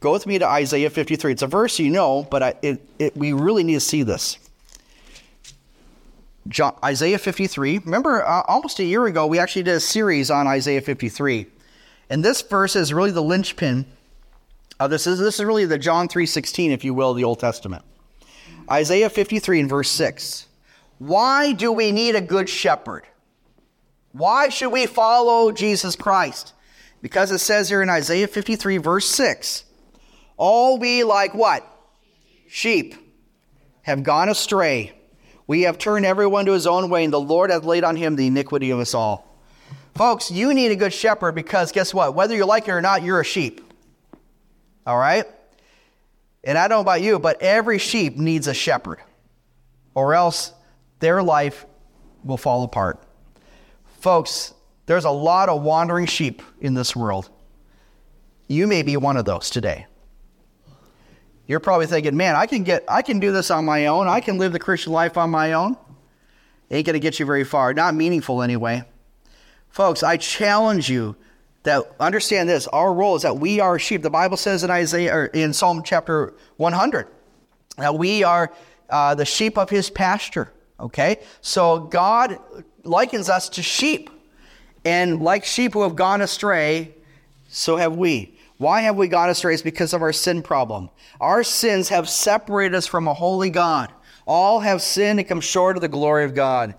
Go 0.00 0.12
with 0.12 0.26
me 0.26 0.38
to 0.38 0.46
Isaiah 0.46 0.90
53. 0.90 1.32
It's 1.32 1.42
a 1.42 1.46
verse 1.46 1.78
you 1.78 1.90
know, 1.90 2.26
but 2.30 2.42
I, 2.42 2.54
it, 2.62 2.88
it, 2.98 3.16
we 3.16 3.32
really 3.32 3.64
need 3.64 3.74
to 3.74 3.80
see 3.80 4.04
this. 4.04 4.38
John, 6.46 6.76
Isaiah 6.84 7.18
53. 7.18 7.78
Remember, 7.78 8.24
uh, 8.24 8.42
almost 8.46 8.78
a 8.78 8.84
year 8.84 9.06
ago, 9.06 9.26
we 9.26 9.38
actually 9.38 9.64
did 9.64 9.74
a 9.74 9.80
series 9.80 10.30
on 10.30 10.46
Isaiah 10.46 10.80
53. 10.80 11.46
And 12.08 12.24
this 12.24 12.42
verse 12.42 12.76
is 12.76 12.94
really 12.94 13.10
the 13.10 13.22
linchpin. 13.22 13.86
Of 14.80 14.90
this 14.90 15.08
is 15.08 15.18
this 15.18 15.40
is 15.40 15.44
really 15.44 15.64
the 15.64 15.76
John 15.76 16.08
3:16, 16.08 16.70
if 16.70 16.84
you 16.84 16.94
will, 16.94 17.12
the 17.12 17.24
Old 17.24 17.40
Testament. 17.40 17.84
Isaiah 18.70 19.10
53 19.10 19.60
and 19.60 19.68
verse 19.68 19.90
6. 19.90 20.46
Why 20.98 21.52
do 21.52 21.72
we 21.72 21.90
need 21.90 22.14
a 22.14 22.20
good 22.20 22.48
shepherd? 22.48 23.04
Why 24.12 24.48
should 24.48 24.70
we 24.70 24.86
follow 24.86 25.50
Jesus 25.50 25.96
Christ? 25.96 26.54
Because 27.02 27.30
it 27.32 27.38
says 27.38 27.68
here 27.68 27.82
in 27.82 27.90
Isaiah 27.90 28.28
53, 28.28 28.78
verse 28.78 29.06
6 29.06 29.64
all 30.38 30.78
we 30.78 31.04
like 31.04 31.34
what? 31.34 31.66
Sheep 32.48 32.94
have 33.82 34.02
gone 34.02 34.28
astray. 34.28 34.92
We 35.46 35.62
have 35.62 35.78
turned 35.78 36.06
everyone 36.06 36.46
to 36.46 36.52
his 36.52 36.66
own 36.66 36.88
way, 36.88 37.04
and 37.04 37.12
the 37.12 37.20
Lord 37.20 37.50
hath 37.50 37.64
laid 37.64 37.84
on 37.84 37.96
him 37.96 38.16
the 38.16 38.26
iniquity 38.26 38.70
of 38.70 38.78
us 38.78 38.94
all. 38.94 39.26
Folks, 39.94 40.30
you 40.30 40.54
need 40.54 40.70
a 40.70 40.76
good 40.76 40.92
shepherd 40.92 41.34
because 41.34 41.72
guess 41.72 41.92
what? 41.92 42.14
Whether 42.14 42.36
you 42.36 42.46
like 42.46 42.68
it 42.68 42.70
or 42.70 42.80
not, 42.80 43.02
you're 43.02 43.20
a 43.20 43.24
sheep. 43.24 43.60
All 44.86 44.96
right? 44.96 45.24
And 46.44 46.56
I 46.56 46.68
don't 46.68 46.76
know 46.76 46.82
about 46.82 47.02
you, 47.02 47.18
but 47.18 47.42
every 47.42 47.78
sheep 47.78 48.16
needs 48.16 48.46
a 48.46 48.54
shepherd, 48.54 49.00
or 49.94 50.14
else 50.14 50.52
their 51.00 51.22
life 51.22 51.66
will 52.22 52.36
fall 52.36 52.62
apart. 52.62 53.02
Folks, 54.00 54.54
there's 54.86 55.04
a 55.04 55.10
lot 55.10 55.48
of 55.48 55.62
wandering 55.62 56.06
sheep 56.06 56.42
in 56.60 56.74
this 56.74 56.94
world. 56.94 57.28
You 58.46 58.66
may 58.66 58.82
be 58.82 58.96
one 58.96 59.16
of 59.16 59.24
those 59.24 59.50
today. 59.50 59.86
You're 61.48 61.60
probably 61.60 61.86
thinking, 61.86 62.14
man, 62.14 62.36
I 62.36 62.46
can 62.46 62.62
get, 62.62 62.84
I 62.86 63.00
can 63.00 63.20
do 63.20 63.32
this 63.32 63.50
on 63.50 63.64
my 63.64 63.86
own. 63.86 64.06
I 64.06 64.20
can 64.20 64.36
live 64.36 64.52
the 64.52 64.58
Christian 64.58 64.92
life 64.92 65.16
on 65.16 65.30
my 65.30 65.54
own. 65.54 65.78
Ain't 66.70 66.86
going 66.86 66.92
to 66.92 67.00
get 67.00 67.18
you 67.18 67.24
very 67.24 67.42
far. 67.42 67.72
Not 67.72 67.94
meaningful 67.94 68.42
anyway. 68.42 68.84
Folks, 69.70 70.02
I 70.02 70.18
challenge 70.18 70.90
you 70.90 71.16
that 71.62 71.90
understand 71.98 72.50
this. 72.50 72.66
Our 72.66 72.92
role 72.92 73.16
is 73.16 73.22
that 73.22 73.38
we 73.38 73.60
are 73.60 73.78
sheep. 73.78 74.02
The 74.02 74.10
Bible 74.10 74.36
says 74.36 74.62
in 74.62 74.70
Isaiah, 74.70 75.14
or 75.14 75.26
in 75.26 75.54
Psalm 75.54 75.82
chapter 75.82 76.34
100, 76.58 77.08
that 77.78 77.94
we 77.94 78.22
are 78.22 78.52
uh, 78.90 79.14
the 79.14 79.24
sheep 79.24 79.56
of 79.56 79.70
his 79.70 79.88
pasture. 79.88 80.52
Okay? 80.78 81.20
So 81.40 81.80
God 81.80 82.38
likens 82.84 83.30
us 83.30 83.48
to 83.50 83.62
sheep. 83.62 84.10
And 84.84 85.22
like 85.22 85.46
sheep 85.46 85.72
who 85.72 85.82
have 85.82 85.96
gone 85.96 86.20
astray, 86.20 86.94
so 87.48 87.76
have 87.76 87.96
we. 87.96 88.37
Why 88.58 88.80
have 88.82 88.96
we 88.96 89.06
gone 89.06 89.30
astray? 89.30 89.54
It's 89.54 89.62
because 89.62 89.92
of 89.92 90.02
our 90.02 90.12
sin 90.12 90.42
problem. 90.42 90.90
Our 91.20 91.44
sins 91.44 91.88
have 91.90 92.08
separated 92.08 92.74
us 92.74 92.86
from 92.86 93.06
a 93.06 93.14
holy 93.14 93.50
God. 93.50 93.92
All 94.26 94.60
have 94.60 94.82
sinned 94.82 95.20
and 95.20 95.28
come 95.28 95.40
short 95.40 95.76
of 95.76 95.80
the 95.80 95.88
glory 95.88 96.24
of 96.24 96.34
God. 96.34 96.74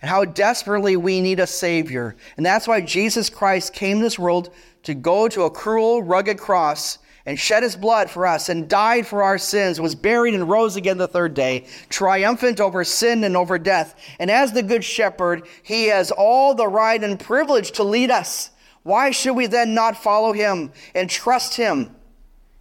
And 0.00 0.08
how 0.08 0.24
desperately 0.24 0.96
we 0.96 1.20
need 1.20 1.40
a 1.40 1.46
Savior. 1.46 2.16
And 2.36 2.46
that's 2.46 2.68
why 2.68 2.80
Jesus 2.80 3.28
Christ 3.28 3.72
came 3.72 3.98
this 3.98 4.18
world 4.18 4.50
to 4.84 4.94
go 4.94 5.26
to 5.28 5.42
a 5.42 5.50
cruel, 5.50 6.00
rugged 6.02 6.38
cross 6.38 6.98
and 7.26 7.36
shed 7.36 7.64
his 7.64 7.74
blood 7.74 8.08
for 8.08 8.24
us 8.24 8.48
and 8.48 8.68
died 8.68 9.04
for 9.04 9.24
our 9.24 9.36
sins, 9.36 9.80
was 9.80 9.96
buried 9.96 10.34
and 10.34 10.48
rose 10.48 10.76
again 10.76 10.96
the 10.96 11.08
third 11.08 11.34
day, 11.34 11.66
triumphant 11.88 12.60
over 12.60 12.84
sin 12.84 13.24
and 13.24 13.36
over 13.36 13.58
death. 13.58 14.00
And 14.20 14.30
as 14.30 14.52
the 14.52 14.62
good 14.62 14.84
shepherd, 14.84 15.48
he 15.64 15.86
has 15.86 16.12
all 16.12 16.54
the 16.54 16.68
right 16.68 17.02
and 17.02 17.18
privilege 17.18 17.72
to 17.72 17.82
lead 17.82 18.12
us 18.12 18.50
why 18.86 19.10
should 19.10 19.34
we 19.34 19.48
then 19.48 19.74
not 19.74 19.96
follow 19.96 20.32
him 20.32 20.70
and 20.94 21.10
trust 21.10 21.56
him 21.56 21.96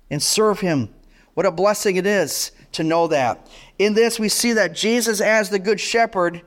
and 0.09 0.23
serve 0.23 0.59
him? 0.59 0.91
What 1.35 1.45
a 1.45 1.51
blessing 1.51 1.97
it 1.97 2.07
is 2.07 2.51
to 2.71 2.83
know 2.83 3.05
that. 3.07 3.47
In 3.77 3.93
this, 3.93 4.19
we 4.19 4.27
see 4.27 4.53
that 4.53 4.73
Jesus, 4.73 5.21
as 5.21 5.51
the 5.51 5.59
Good 5.59 5.79
Shepherd, 5.79 6.41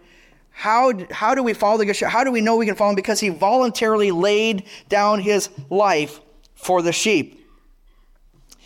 how, 0.50 0.92
how 1.12 1.36
do 1.36 1.44
we 1.44 1.54
follow 1.54 1.78
the 1.78 1.86
Good 1.86 1.94
Shepherd? 1.94 2.10
How 2.10 2.24
do 2.24 2.32
we 2.32 2.40
know 2.40 2.56
we 2.56 2.66
can 2.66 2.74
follow 2.74 2.90
him? 2.90 2.96
Because 2.96 3.20
he 3.20 3.28
voluntarily 3.28 4.10
laid 4.10 4.64
down 4.88 5.20
his 5.20 5.48
life 5.70 6.20
for 6.56 6.82
the 6.82 6.92
sheep. 6.92 7.46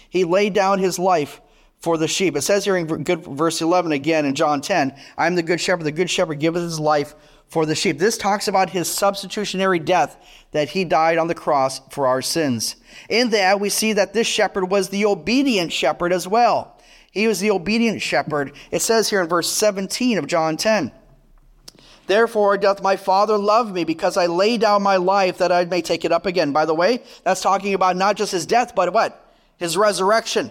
He 0.08 0.24
laid 0.24 0.54
down 0.54 0.78
his 0.78 0.98
life 0.98 1.42
for 1.78 1.98
the 1.98 2.08
sheep. 2.08 2.36
It 2.36 2.42
says 2.42 2.64
here 2.64 2.78
in 2.78 2.86
good, 2.86 3.22
verse 3.26 3.60
11 3.60 3.92
again 3.92 4.24
in 4.24 4.34
John 4.34 4.62
10, 4.62 4.96
I 5.18 5.26
am 5.26 5.34
the 5.34 5.42
good 5.42 5.60
shepherd. 5.60 5.84
The 5.84 5.92
good 5.92 6.08
shepherd 6.08 6.38
giveth 6.38 6.62
his 6.62 6.80
life 6.80 7.14
for 7.52 7.66
the 7.66 7.74
sheep. 7.74 7.98
This 7.98 8.16
talks 8.16 8.48
about 8.48 8.70
his 8.70 8.90
substitutionary 8.90 9.78
death 9.78 10.16
that 10.52 10.70
he 10.70 10.84
died 10.84 11.18
on 11.18 11.26
the 11.26 11.34
cross 11.34 11.82
for 11.90 12.06
our 12.06 12.22
sins. 12.22 12.76
In 13.10 13.28
that, 13.28 13.60
we 13.60 13.68
see 13.68 13.92
that 13.92 14.14
this 14.14 14.26
shepherd 14.26 14.70
was 14.70 14.88
the 14.88 15.04
obedient 15.04 15.70
shepherd 15.70 16.14
as 16.14 16.26
well. 16.26 16.80
He 17.10 17.26
was 17.26 17.40
the 17.40 17.50
obedient 17.50 18.00
shepherd. 18.00 18.54
It 18.70 18.80
says 18.80 19.10
here 19.10 19.20
in 19.20 19.28
verse 19.28 19.50
17 19.50 20.16
of 20.16 20.26
John 20.26 20.56
10 20.56 20.92
Therefore 22.06 22.56
doth 22.56 22.82
my 22.82 22.96
Father 22.96 23.36
love 23.36 23.70
me, 23.70 23.84
because 23.84 24.16
I 24.16 24.26
lay 24.26 24.56
down 24.56 24.82
my 24.82 24.96
life 24.96 25.36
that 25.36 25.52
I 25.52 25.66
may 25.66 25.82
take 25.82 26.06
it 26.06 26.12
up 26.12 26.24
again. 26.24 26.52
By 26.52 26.64
the 26.64 26.74
way, 26.74 27.02
that's 27.22 27.42
talking 27.42 27.74
about 27.74 27.96
not 27.96 28.16
just 28.16 28.32
his 28.32 28.46
death, 28.46 28.74
but 28.74 28.94
what? 28.94 29.30
His 29.58 29.76
resurrection. 29.76 30.50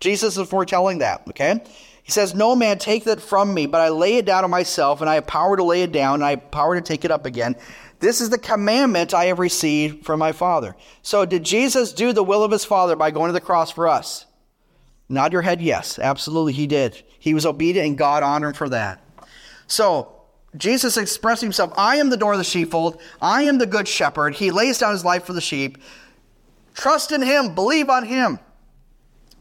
Jesus 0.00 0.38
is 0.38 0.48
foretelling 0.48 0.98
that, 0.98 1.28
okay? 1.28 1.62
He 2.08 2.12
says, 2.12 2.34
No 2.34 2.56
man 2.56 2.78
take 2.78 3.04
that 3.04 3.20
from 3.20 3.52
me, 3.52 3.66
but 3.66 3.82
I 3.82 3.90
lay 3.90 4.14
it 4.14 4.24
down 4.24 4.42
on 4.42 4.48
myself, 4.48 5.02
and 5.02 5.10
I 5.10 5.16
have 5.16 5.26
power 5.26 5.58
to 5.58 5.62
lay 5.62 5.82
it 5.82 5.92
down, 5.92 6.14
and 6.14 6.24
I 6.24 6.30
have 6.30 6.50
power 6.50 6.74
to 6.74 6.80
take 6.80 7.04
it 7.04 7.10
up 7.10 7.26
again. 7.26 7.54
This 8.00 8.22
is 8.22 8.30
the 8.30 8.38
commandment 8.38 9.12
I 9.12 9.26
have 9.26 9.38
received 9.38 10.06
from 10.06 10.18
my 10.18 10.32
Father. 10.32 10.74
So, 11.02 11.26
did 11.26 11.44
Jesus 11.44 11.92
do 11.92 12.14
the 12.14 12.24
will 12.24 12.42
of 12.42 12.50
his 12.50 12.64
Father 12.64 12.96
by 12.96 13.10
going 13.10 13.28
to 13.28 13.34
the 13.34 13.42
cross 13.42 13.70
for 13.70 13.86
us? 13.86 14.24
Nod 15.10 15.34
your 15.34 15.42
head, 15.42 15.60
yes. 15.60 15.98
Absolutely, 15.98 16.54
he 16.54 16.66
did. 16.66 17.02
He 17.18 17.34
was 17.34 17.44
obedient, 17.44 17.88
and 17.88 17.98
God 17.98 18.22
honored 18.22 18.56
for 18.56 18.70
that. 18.70 19.04
So, 19.66 20.10
Jesus 20.56 20.96
expressed 20.96 21.42
himself 21.42 21.74
I 21.76 21.96
am 21.96 22.08
the 22.08 22.16
door 22.16 22.32
of 22.32 22.38
the 22.38 22.44
sheepfold, 22.44 23.02
I 23.20 23.42
am 23.42 23.58
the 23.58 23.66
good 23.66 23.86
shepherd. 23.86 24.36
He 24.36 24.50
lays 24.50 24.78
down 24.78 24.92
his 24.92 25.04
life 25.04 25.24
for 25.24 25.34
the 25.34 25.42
sheep. 25.42 25.76
Trust 26.72 27.12
in 27.12 27.20
him, 27.20 27.54
believe 27.54 27.90
on 27.90 28.06
him. 28.06 28.38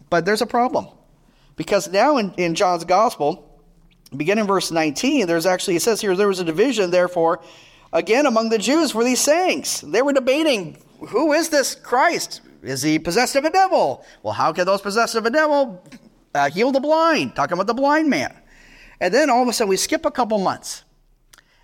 But 0.09 0.25
there's 0.25 0.41
a 0.41 0.45
problem. 0.45 0.89
Because 1.57 1.89
now 1.89 2.17
in, 2.17 2.33
in 2.37 2.55
John's 2.55 2.85
gospel, 2.85 3.61
beginning 4.15 4.47
verse 4.47 4.71
19, 4.71 5.27
there's 5.27 5.45
actually, 5.45 5.75
it 5.75 5.81
says 5.81 5.99
here, 5.99 6.15
there 6.15 6.29
was 6.29 6.39
a 6.39 6.45
division, 6.45 6.91
therefore, 6.91 7.41
again 7.91 8.25
among 8.25 8.49
the 8.49 8.57
Jews 8.57 8.91
for 8.91 9.03
these 9.03 9.19
sayings. 9.19 9.81
They 9.81 10.01
were 10.01 10.13
debating, 10.13 10.77
who 11.09 11.33
is 11.33 11.49
this 11.49 11.75
Christ? 11.75 12.41
Is 12.63 12.81
he 12.81 12.99
possessed 12.99 13.35
of 13.35 13.43
a 13.43 13.49
devil? 13.49 14.05
Well, 14.23 14.33
how 14.33 14.53
can 14.53 14.65
those 14.65 14.81
possessed 14.81 15.15
of 15.15 15.25
a 15.25 15.29
devil 15.29 15.83
uh, 16.33 16.49
heal 16.49 16.71
the 16.71 16.79
blind? 16.79 17.35
Talking 17.35 17.53
about 17.53 17.67
the 17.67 17.73
blind 17.73 18.09
man. 18.09 18.35
And 18.99 19.13
then 19.13 19.29
all 19.29 19.41
of 19.41 19.47
a 19.47 19.53
sudden 19.53 19.69
we 19.69 19.77
skip 19.77 20.05
a 20.05 20.11
couple 20.11 20.37
months. 20.39 20.83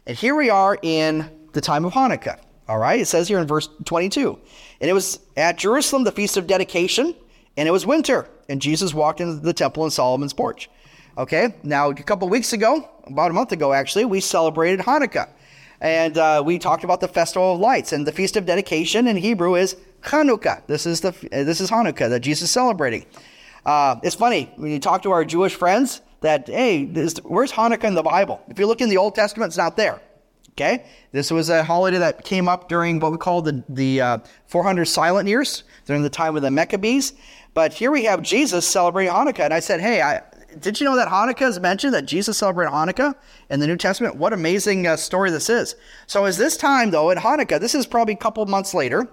And 0.06 0.18
here 0.18 0.36
we 0.36 0.50
are 0.50 0.78
in 0.82 1.30
the 1.54 1.62
time 1.62 1.86
of 1.86 1.94
Hanukkah. 1.94 2.40
All 2.68 2.78
right, 2.78 3.00
it 3.00 3.06
says 3.06 3.28
here 3.28 3.40
in 3.40 3.48
verse 3.48 3.70
22. 3.86 4.40
And 4.82 4.90
it 4.90 4.94
was 4.94 5.20
at 5.36 5.58
Jerusalem, 5.58 6.04
the 6.04 6.12
feast 6.12 6.38
of 6.38 6.48
dedication, 6.48 7.16
and 7.58 7.68
it 7.68 7.72
was 7.72 7.86
winter. 7.86 8.30
And 8.50 8.62
Jesus 8.62 8.94
walked 8.94 9.22
into 9.22 9.36
the 9.36 9.54
temple 9.54 9.86
in 9.86 9.92
Solomon's 9.92 10.34
porch. 10.34 10.70
Okay, 11.18 11.54
now 11.64 11.90
a 11.90 11.96
couple 11.96 12.28
weeks 12.28 12.54
ago, 12.54 12.90
about 13.06 13.30
a 13.30 13.34
month 13.34 13.52
ago 13.52 13.74
actually, 13.74 14.06
we 14.06 14.20
celebrated 14.20 14.80
Hanukkah. 14.80 15.30
And 15.80 16.18
uh, 16.18 16.42
we 16.46 16.60
talked 16.60 16.84
about 16.86 17.02
the 17.02 17.08
festival 17.08 17.56
of 17.56 17.60
lights. 17.60 17.92
And 17.92 18.08
the 18.08 18.12
feast 18.12 18.38
of 18.38 18.46
dedication 18.46 19.08
in 19.08 19.18
Hebrew 19.18 19.56
is 19.56 19.76
Hanukkah. 20.02 20.66
This 20.66 20.86
is, 20.86 21.02
the, 21.02 21.12
this 21.30 21.60
is 21.60 21.70
Hanukkah 21.70 22.10
that 22.10 22.22
Jesus 22.22 22.50
is 22.50 22.52
celebrating. 22.52 23.06
Uh, 23.66 23.98
it's 24.02 24.16
funny, 24.16 24.52
when 24.56 24.72
you 24.72 24.80
talk 24.80 25.04
to 25.04 25.12
our 25.12 25.26
Jewish 25.26 25.56
friends, 25.56 26.02
that, 26.22 26.48
hey, 26.48 26.86
this, 26.86 27.18
where's 27.24 27.52
Hanukkah 27.52 27.84
in 27.84 27.96
the 27.96 28.04
Bible? 28.04 28.42
If 28.48 28.58
you 28.60 28.66
look 28.66 28.82
in 28.82 28.90
the 28.90 28.98
Old 28.98 29.14
Testament, 29.14 29.50
it's 29.50 29.58
not 29.58 29.76
there. 29.76 30.02
Okay? 30.52 30.86
This 31.12 31.32
was 31.32 31.50
a 31.50 31.64
holiday 31.64 31.98
that 31.98 32.24
came 32.24 32.48
up 32.48 32.70
during 32.70 33.00
what 33.00 33.12
we 33.12 33.18
call 33.18 33.42
the, 33.42 33.64
the 33.68 34.02
uh, 34.02 34.18
400 34.48 34.86
silent 34.86 35.28
years, 35.28 35.64
during 35.86 36.02
the 36.02 36.10
time 36.10 36.36
of 36.36 36.42
the 36.42 36.52
Maccabees. 36.52 37.14
But 37.54 37.74
here 37.74 37.92
we 37.92 38.06
have 38.06 38.22
Jesus 38.22 38.68
celebrating 38.68 39.14
Hanukkah. 39.14 39.42
And 39.42 39.54
I 39.54 39.60
said, 39.60 39.80
hey, 39.80 40.02
I, 40.02 40.22
did 40.60 40.80
you 40.80 40.86
know 40.86 40.96
that 40.96 41.08
Hanukkah 41.08 41.48
is 41.48 41.60
mentioned, 41.60 41.94
that 41.94 42.06
Jesus 42.06 42.38
celebrated 42.38 42.72
Hanukkah 42.72 43.16
in 43.50 43.60
the 43.60 43.68
New 43.68 43.78
Testament? 43.78 44.16
What 44.16 44.34
amazing 44.34 44.88
uh, 44.88 44.96
story 44.96 45.32
this 45.32 45.50
is. 45.50 45.76
So, 46.08 46.26
as 46.26 46.38
this 46.38 46.58
time, 46.58 46.92
though, 46.92 47.12
at 47.12 47.18
Hanukkah, 47.18 47.60
this 47.60 47.76
is 47.76 47.86
probably 47.86 48.14
a 48.14 48.18
couple 48.18 48.46
months 48.46 48.74
later, 48.74 49.08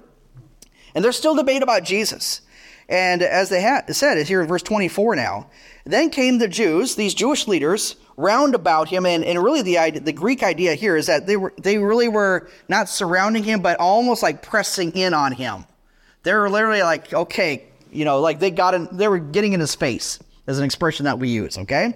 and 0.95 1.05
there's 1.05 1.17
still 1.17 1.35
debate 1.35 1.63
about 1.63 1.85
Jesus. 1.85 2.43
And 2.89 3.23
as 3.23 3.51
they 3.51 3.63
ha- 3.63 3.83
said, 3.89 4.19
it's 4.19 4.29
here 4.29 4.43
in 4.43 4.49
verse 4.49 4.63
24 4.63 5.15
now. 5.15 5.49
Then 5.85 6.11
came 6.11 6.39
the 6.39 6.49
Jews, 6.49 6.97
these 6.97 7.15
Jewish 7.15 7.47
leaders, 7.47 7.97
round 8.17 8.55
about 8.55 8.89
him, 8.89 9.07
and, 9.07 9.25
and 9.25 9.43
really 9.43 9.63
the 9.63 9.79
idea, 9.79 10.01
the 10.01 10.13
Greek 10.13 10.43
idea 10.43 10.75
here 10.75 10.97
is 10.97 11.07
that 11.07 11.27
they 11.27 11.37
were 11.37 11.55
they 11.57 11.79
really 11.79 12.09
were 12.09 12.51
not 12.69 12.89
surrounding 12.89 13.45
him, 13.45 13.61
but 13.61 13.79
almost 13.79 14.23
like 14.23 14.43
pressing 14.43 14.93
in 14.93 15.15
on 15.15 15.33
him. 15.33 15.65
They 16.23 16.35
were 16.35 16.51
literally 16.51 16.83
like, 16.83 17.13
okay, 17.15 17.70
you 17.93 18.05
know, 18.05 18.21
like 18.21 18.41
they 18.41 18.51
got 18.51 18.75
in, 18.75 18.89
they 18.93 19.09
were 19.09 19.19
getting 19.19 19.53
in 19.53 19.61
his 19.61 19.75
face, 19.75 20.19
as 20.47 20.59
an 20.59 20.65
expression 20.65 21.05
that 21.05 21.19
we 21.19 21.29
use, 21.29 21.59
okay? 21.59 21.95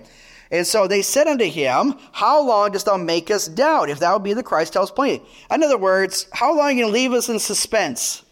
And 0.51 0.67
so 0.67 0.87
they 0.87 1.03
said 1.03 1.27
unto 1.27 1.45
him, 1.45 1.95
How 2.13 2.41
long 2.41 2.73
dost 2.73 2.87
thou 2.87 2.97
make 2.97 3.31
us 3.31 3.49
doubt? 3.49 3.91
If 3.91 3.99
thou 3.99 4.19
be 4.19 4.35
the 4.35 4.43
Christ, 4.43 4.73
tell 4.73 4.83
us 4.83 4.91
plainly. 4.91 5.23
In 5.51 5.63
other 5.63 5.79
words, 5.79 6.29
how 6.33 6.51
long 6.57 6.67
are 6.67 6.73
you 6.73 6.83
going 6.83 6.93
to 6.93 6.95
leave 6.95 7.13
us 7.13 7.29
in 7.29 7.39
suspense? 7.39 8.23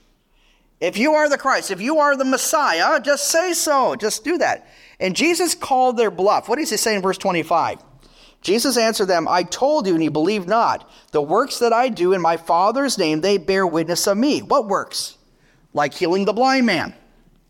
If 0.80 0.96
you 0.96 1.14
are 1.14 1.28
the 1.28 1.38
Christ, 1.38 1.70
if 1.70 1.80
you 1.80 1.98
are 1.98 2.16
the 2.16 2.24
Messiah, 2.24 3.00
just 3.00 3.28
say 3.28 3.52
so. 3.52 3.94
Just 3.96 4.24
do 4.24 4.38
that. 4.38 4.66
And 4.98 5.16
Jesus 5.16 5.54
called 5.54 5.96
their 5.96 6.10
bluff. 6.10 6.48
What 6.48 6.58
does 6.58 6.70
he 6.70 6.76
say 6.76 6.94
in 6.94 7.02
verse 7.02 7.18
25? 7.18 7.78
Jesus 8.40 8.76
answered 8.76 9.06
them, 9.06 9.28
I 9.28 9.44
told 9.44 9.86
you, 9.86 9.94
and 9.94 10.02
you 10.02 10.10
believe 10.10 10.46
not. 10.46 10.90
The 11.12 11.22
works 11.22 11.60
that 11.60 11.72
I 11.72 11.88
do 11.88 12.12
in 12.12 12.20
my 12.20 12.36
Father's 12.36 12.98
name, 12.98 13.20
they 13.20 13.38
bear 13.38 13.66
witness 13.66 14.06
of 14.08 14.18
me. 14.18 14.42
What 14.42 14.66
works? 14.68 15.16
Like 15.72 15.94
healing 15.94 16.24
the 16.24 16.32
blind 16.32 16.66
man, 16.66 16.94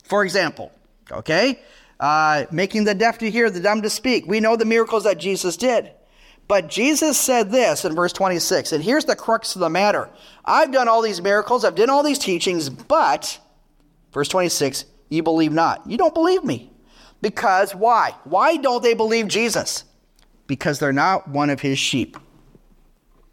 for 0.03 0.25
example. 0.25 0.73
Okay? 1.11 1.61
Uh, 2.01 2.47
making 2.51 2.85
the 2.85 2.95
deaf 2.95 3.19
to 3.19 3.31
hear, 3.31 3.51
the 3.51 3.61
dumb 3.61 3.83
to 3.83 3.91
speak. 3.91 4.27
We 4.27 4.41
know 4.41 4.57
the 4.57 4.65
miracles 4.65 5.05
that 5.05 5.19
Jesus 5.19 5.57
did. 5.57 5.93
But 6.49 6.69
Jesus 6.69 7.17
said 7.19 7.51
this 7.51 7.85
in 7.85 7.95
verse 7.95 8.13
26, 8.13 8.73
and 8.73 8.83
here's 8.83 9.05
the 9.05 9.17
crux 9.17 9.55
of 9.55 9.61
the 9.61 9.71
matter. 9.71 10.11
I've 10.45 10.73
done 10.73 10.89
all 10.89 11.01
these 11.01 11.23
miracles, 11.23 11.65
I've 11.65 11.77
done 11.77 11.89
all 11.89 12.03
these 12.03 12.19
teachings, 12.19 12.69
but, 12.69 13.39
verse 14.13 14.29
26, 14.29 14.85
you 15.09 15.23
believe 15.23 15.53
not. 15.53 15.89
You 15.89 15.97
don't 15.97 16.15
believe 16.15 16.43
me. 16.43 16.73
Because 17.21 17.75
why? 17.75 18.17
Why 18.25 18.57
don't 18.57 18.83
they 18.83 18.95
believe 18.95 19.29
Jesus? 19.29 19.85
Because 20.47 20.81
they're 20.81 20.93
not 20.93 21.29
one 21.29 21.51
of 21.51 21.61
his 21.61 21.79
sheep. 21.79 22.17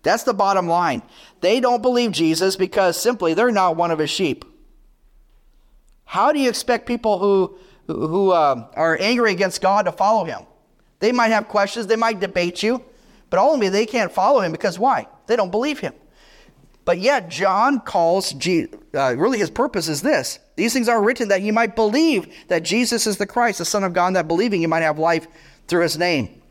That's 0.04 0.24
the 0.24 0.34
bottom 0.34 0.68
line. 0.68 1.02
They 1.42 1.60
don't 1.60 1.82
believe 1.82 2.12
Jesus 2.12 2.56
because 2.56 2.96
simply 2.96 3.34
they're 3.34 3.52
not 3.52 3.76
one 3.76 3.92
of 3.92 4.00
his 4.00 4.10
sheep. 4.10 4.46
How 6.10 6.32
do 6.32 6.40
you 6.40 6.50
expect 6.50 6.88
people 6.88 7.20
who, 7.20 7.56
who 7.86 8.32
uh, 8.32 8.68
are 8.74 8.98
angry 9.00 9.32
against 9.32 9.62
God 9.62 9.84
to 9.84 9.92
follow 9.92 10.24
him? 10.26 10.40
They 11.02 11.12
might 11.12 11.28
have 11.28 11.48
questions, 11.48 11.86
they 11.86 11.96
might 11.96 12.20
debate 12.20 12.64
you, 12.64 12.84
but 13.30 13.38
ultimately 13.38 13.70
they 13.70 13.86
can't 13.86 14.12
follow 14.12 14.40
him 14.40 14.52
because 14.52 14.80
why? 14.80 15.08
They 15.28 15.36
don't 15.36 15.52
believe 15.52 15.78
him. 15.78 15.94
But 16.84 16.98
yet, 16.98 17.30
John 17.30 17.80
calls, 17.82 18.34
uh, 18.34 19.16
really 19.18 19.38
his 19.38 19.52
purpose 19.52 19.88
is 19.88 20.02
this. 20.02 20.40
These 20.56 20.74
things 20.74 20.90
are 20.90 21.00
written 21.00 21.28
that 21.28 21.44
you 21.44 21.54
might 21.54 21.76
believe 21.76 22.34
that 22.48 22.64
Jesus 22.64 23.06
is 23.06 23.18
the 23.18 23.28
Christ, 23.28 23.60
the 23.60 23.66
Son 23.66 23.84
of 23.84 23.94
God, 23.94 24.16
that 24.16 24.28
believing 24.28 24.64
you 24.64 24.68
might 24.68 24.82
have 24.82 24.98
life 24.98 25.28
through 25.68 25.84
his 25.84 25.96
name. 25.96 26.42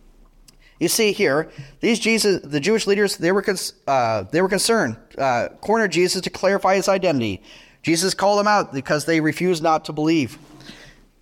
You 0.79 0.87
see 0.87 1.11
here, 1.11 1.51
these 1.81 1.99
Jesus, 1.99 2.40
the 2.44 2.61
Jewish 2.61 2.87
leaders, 2.87 3.16
they 3.16 3.33
were, 3.33 3.44
uh, 3.88 4.23
they 4.31 4.40
were 4.40 4.49
concerned, 4.49 4.99
uh, 5.18 5.49
cornered 5.61 5.90
Jesus 5.90 6.23
to 6.23 6.31
clarify 6.31 6.77
his 6.77 6.88
identity. 6.88 7.42
Jesus 7.88 8.12
called 8.12 8.38
them 8.38 8.46
out 8.46 8.70
because 8.70 9.07
they 9.07 9.18
refused 9.18 9.62
not 9.62 9.87
to 9.87 9.94
believe. 9.94 10.37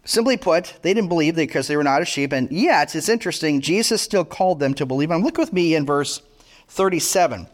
Simply 0.05 0.37
put, 0.37 0.75
they 0.83 0.93
didn't 0.93 1.09
believe 1.09 1.37
because 1.37 1.69
they 1.69 1.77
were 1.77 1.85
not 1.85 2.03
a 2.03 2.05
sheep, 2.05 2.33
and 2.33 2.51
yet 2.51 2.97
it's 2.97 3.09
interesting, 3.09 3.61
Jesus 3.61 4.03
still 4.03 4.25
called 4.25 4.59
them 4.59 4.75
to 4.75 4.85
believe. 4.85 5.13
And 5.13 5.23
look 5.23 5.39
with 5.39 5.53
me 5.53 5.77
in 5.77 5.87
verse 5.87 6.23
37 6.67 7.47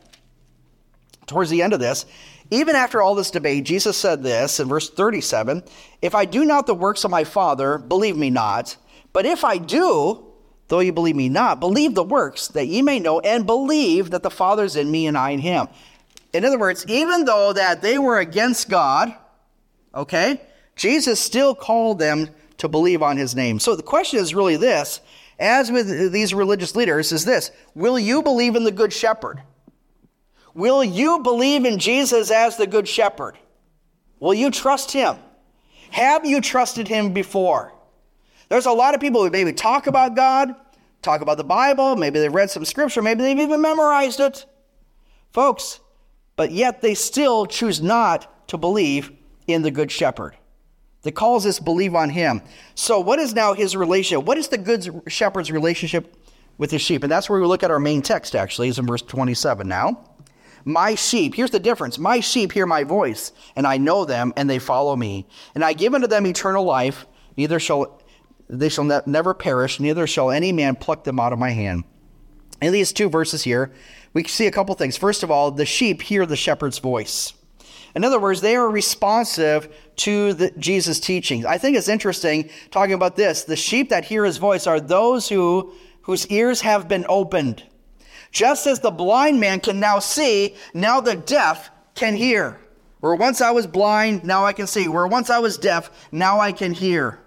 towards 1.27 1.51
the 1.51 1.61
end 1.61 1.75
of 1.75 1.81
this, 1.81 2.07
even 2.51 2.75
after 2.75 3.03
all 3.03 3.15
this 3.15 3.31
debate, 3.31 3.65
Jesus 3.65 3.99
said 3.99 4.23
this 4.23 4.59
in 4.59 4.67
verse 4.67 4.89
37 4.89 5.63
If 6.01 6.15
I 6.15 6.25
do 6.25 6.47
not 6.47 6.67
the 6.67 6.75
works 6.75 7.05
of 7.05 7.11
my 7.11 7.25
Father, 7.25 7.77
believe 7.77 8.17
me 8.17 8.31
not. 8.31 8.79
But 9.13 9.27
if 9.27 9.45
I 9.45 9.59
do, 9.59 10.25
though 10.69 10.81
you 10.81 10.95
believe 10.95 11.17
me 11.17 11.29
not, 11.29 11.61
believe 11.61 11.95
the 11.95 12.03
works, 12.03 12.49
that 12.49 12.67
ye 12.67 12.81
may 12.81 12.99
know 12.99 13.21
and 13.21 13.45
believe 13.45 14.09
that 14.09 14.23
the 14.23 14.31
Father 14.31 14.65
is 14.65 14.75
in 14.75 14.91
me 14.91 15.07
and 15.07 15.19
I 15.19 15.33
in 15.33 15.41
him. 15.41 15.69
In 16.33 16.45
other 16.45 16.59
words, 16.59 16.85
even 16.89 17.25
though 17.25 17.53
that 17.53 17.83
they 17.83 17.99
were 17.99 18.19
against 18.19 18.69
God, 18.69 19.15
okay, 19.95 20.41
Jesus 20.77 21.21
still 21.21 21.55
called 21.55 21.99
them 21.99 22.31
to 22.59 22.69
believe 22.69 23.03
on 23.03 23.17
his 23.17 23.35
name. 23.35 23.59
So 23.59 23.77
the 23.77 23.83
question 23.83 24.19
is 24.19 24.35
really 24.35 24.57
this, 24.57 25.01
as 25.39 25.71
with 25.71 26.13
these 26.13 26.33
religious 26.33 26.75
leaders, 26.77 27.13
is 27.13 27.25
this, 27.25 27.51
will 27.75 27.99
you 27.99 28.23
believe 28.23 28.57
in 28.57 28.65
the 28.65 28.71
good 28.71 28.93
shepherd? 28.93 29.43
Will 30.55 30.85
you 30.85 31.21
believe 31.21 31.65
in 31.65 31.79
Jesus 31.79 32.31
as 32.31 32.57
the 32.57 32.67
Good 32.67 32.87
Shepherd? 32.87 33.37
Will 34.21 34.35
you 34.35 34.51
trust 34.51 34.93
Him? 34.93 35.17
Have 35.91 36.25
you 36.25 36.41
trusted 36.41 36.89
Him 36.89 37.13
before? 37.13 37.73
There's 38.49 38.67
a 38.67 38.73
lot 38.73 38.95
of 38.95 39.01
people 39.01 39.25
who 39.25 39.31
maybe 39.31 39.53
talk 39.53 39.87
about 39.87 40.15
God, 40.15 40.55
talk 41.01 41.23
about 41.23 41.39
the 41.39 41.45
Bible, 41.45 41.97
maybe 41.97 42.19
they've 42.19 42.33
read 42.33 42.51
some 42.51 42.65
scripture, 42.65 43.03
maybe 43.03 43.23
they've 43.23 43.39
even 43.39 43.63
memorized 43.63 44.21
it. 44.21 44.45
Folks, 45.33 45.81
but 46.37 46.51
yet 46.51 46.81
they 46.81 46.95
still 46.95 47.47
choose 47.47 47.81
not 47.83 48.49
to 48.49 48.57
believe 48.57 49.13
in 49.47 49.63
the 49.63 49.71
Good 49.71 49.91
Shepherd. 49.91 50.37
The 51.03 51.13
calls 51.13 51.47
us 51.47 51.59
believe 51.59 51.95
on 51.95 52.11
Him. 52.11 52.43
So, 52.75 53.01
what 53.01 53.19
is 53.19 53.35
now 53.35 53.55
His 53.55 53.77
relationship? 53.77 54.25
What 54.25 54.39
is 54.39 54.49
the 54.49 54.59
Good 54.59 55.03
Shepherd's 55.09 55.51
relationship 55.51 56.17
with 56.59 56.71
His 56.71 56.83
sheep? 56.83 57.03
And 57.03 57.11
that's 57.11 57.29
where 57.29 57.41
we 57.41 57.47
look 57.47 57.63
at 57.63 57.71
our 57.71 57.81
main 57.81 58.03
text, 58.03 58.37
actually, 58.37 58.69
is 58.69 58.79
in 58.79 58.87
verse 58.87 59.03
27 59.03 59.67
now. 59.67 60.09
My 60.65 60.95
sheep, 60.95 61.35
here's 61.35 61.51
the 61.51 61.59
difference. 61.59 61.99
My 61.99 62.21
sheep 62.21 62.53
hear 62.53 62.67
my 62.67 62.85
voice, 62.85 63.33
and 63.57 63.67
I 63.67 63.79
know 63.79 64.05
them, 64.05 64.33
and 64.37 64.49
they 64.49 64.61
follow 64.61 64.95
me. 64.95 65.27
And 65.57 65.65
I 65.65 65.73
give 65.73 65.93
unto 65.93 66.07
them 66.07 66.25
eternal 66.25 66.65
life, 66.65 67.07
neither 67.37 67.59
shall 67.59 68.01
they 68.49 68.69
shall 68.69 68.85
ne- 68.85 69.01
never 69.07 69.35
perish, 69.35 69.81
neither 69.81 70.07
shall 70.07 70.31
any 70.31 70.53
man 70.53 70.77
pluck 70.77 71.05
them 71.05 71.19
out 71.19 71.33
of 71.33 71.39
my 71.39 71.51
hand. 71.51 71.85
In 72.61 72.73
these 72.73 72.93
two 72.93 73.09
verses 73.09 73.43
here, 73.43 73.73
we 74.13 74.25
see 74.25 74.47
a 74.47 74.51
couple 74.51 74.75
things. 74.75 74.97
First 74.97 75.23
of 75.23 75.31
all, 75.31 75.51
the 75.51 75.67
sheep 75.67 76.03
hear 76.03 76.27
the 76.27 76.37
shepherd's 76.37 76.79
voice. 76.79 77.33
In 77.95 78.05
other 78.05 78.19
words, 78.19 78.41
they 78.41 78.57
are 78.57 78.71
responsive 78.71 79.75
to 79.97 80.33
the, 80.33 80.51
Jesus' 80.59 80.99
teachings. 80.99 81.45
I 81.45 81.59
think 81.59 81.77
it's 81.77 81.89
interesting 81.89 82.49
talking 82.71 82.95
about 82.95 83.17
this. 83.17 83.45
The 83.45 83.57
sheep 83.57 83.91
that 83.91 84.07
hear 84.07 84.25
his 84.25 84.39
voice 84.39 84.67
are 84.67 84.81
those 84.81 85.29
who, 85.29 85.73
whose 86.03 86.27
ears 86.29 86.63
have 86.63 86.89
been 86.89 87.05
opened. 87.09 87.65
Just 88.31 88.67
as 88.67 88.81
the 88.81 88.91
blind 88.91 89.41
man 89.41 89.61
can 89.61 89.79
now 89.79 89.99
see, 89.99 90.57
now 90.73 91.01
the 91.01 91.17
deaf 91.17 91.71
can 91.95 92.17
hear. 92.17 92.59
Where 93.01 93.15
once 93.15 93.41
I 93.41 93.51
was 93.51 93.67
blind, 93.67 94.25
now 94.25 94.45
I 94.47 94.53
can 94.53 94.67
see. 94.67 94.89
Where 94.89 95.07
once 95.07 95.29
I 95.29 95.39
was 95.41 95.59
deaf, 95.59 95.91
now 96.11 96.41
I 96.41 96.53
can 96.53 96.73
hear. 96.73 97.19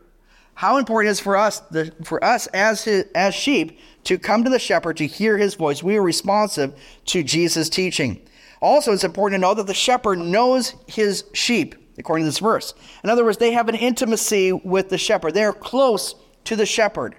How 0.56 0.78
important 0.78 1.10
it 1.10 1.12
is 1.12 1.20
for 1.20 1.36
us, 1.36 1.60
the, 1.60 1.94
for 2.04 2.24
us 2.24 2.48
as, 2.48 2.86
his, 2.86 3.06
as 3.14 3.36
sheep, 3.36 3.78
to 4.06 4.18
come 4.18 4.44
to 4.46 4.50
the 4.50 4.58
shepherd 4.60 4.98
to 4.98 5.06
hear 5.06 5.38
his 5.38 5.56
voice. 5.56 5.84
We 5.84 5.98
are 5.98 6.02
responsive 6.02 6.74
to 7.08 7.24
Jesus' 7.24 7.70
teaching. 7.70 8.22
Also, 8.62 8.94
it's 8.94 9.04
important 9.04 9.40
to 9.40 9.48
know 9.48 9.54
that 9.54 9.68
the 9.68 9.74
shepherd 9.74 10.18
knows 10.18 10.74
his 10.88 11.26
sheep, 11.34 11.76
according 11.98 12.24
to 12.24 12.30
this 12.30 12.40
verse. 12.40 12.74
In 13.04 13.10
other 13.10 13.26
words, 13.26 13.38
they 13.38 13.52
have 13.52 13.68
an 13.68 13.76
intimacy 13.76 14.54
with 14.54 14.90
the 14.90 14.98
shepherd. 14.98 15.34
They 15.34 15.44
are 15.44 15.54
close 15.54 16.16
to 16.46 16.56
the 16.56 16.66
shepherd. 16.66 17.16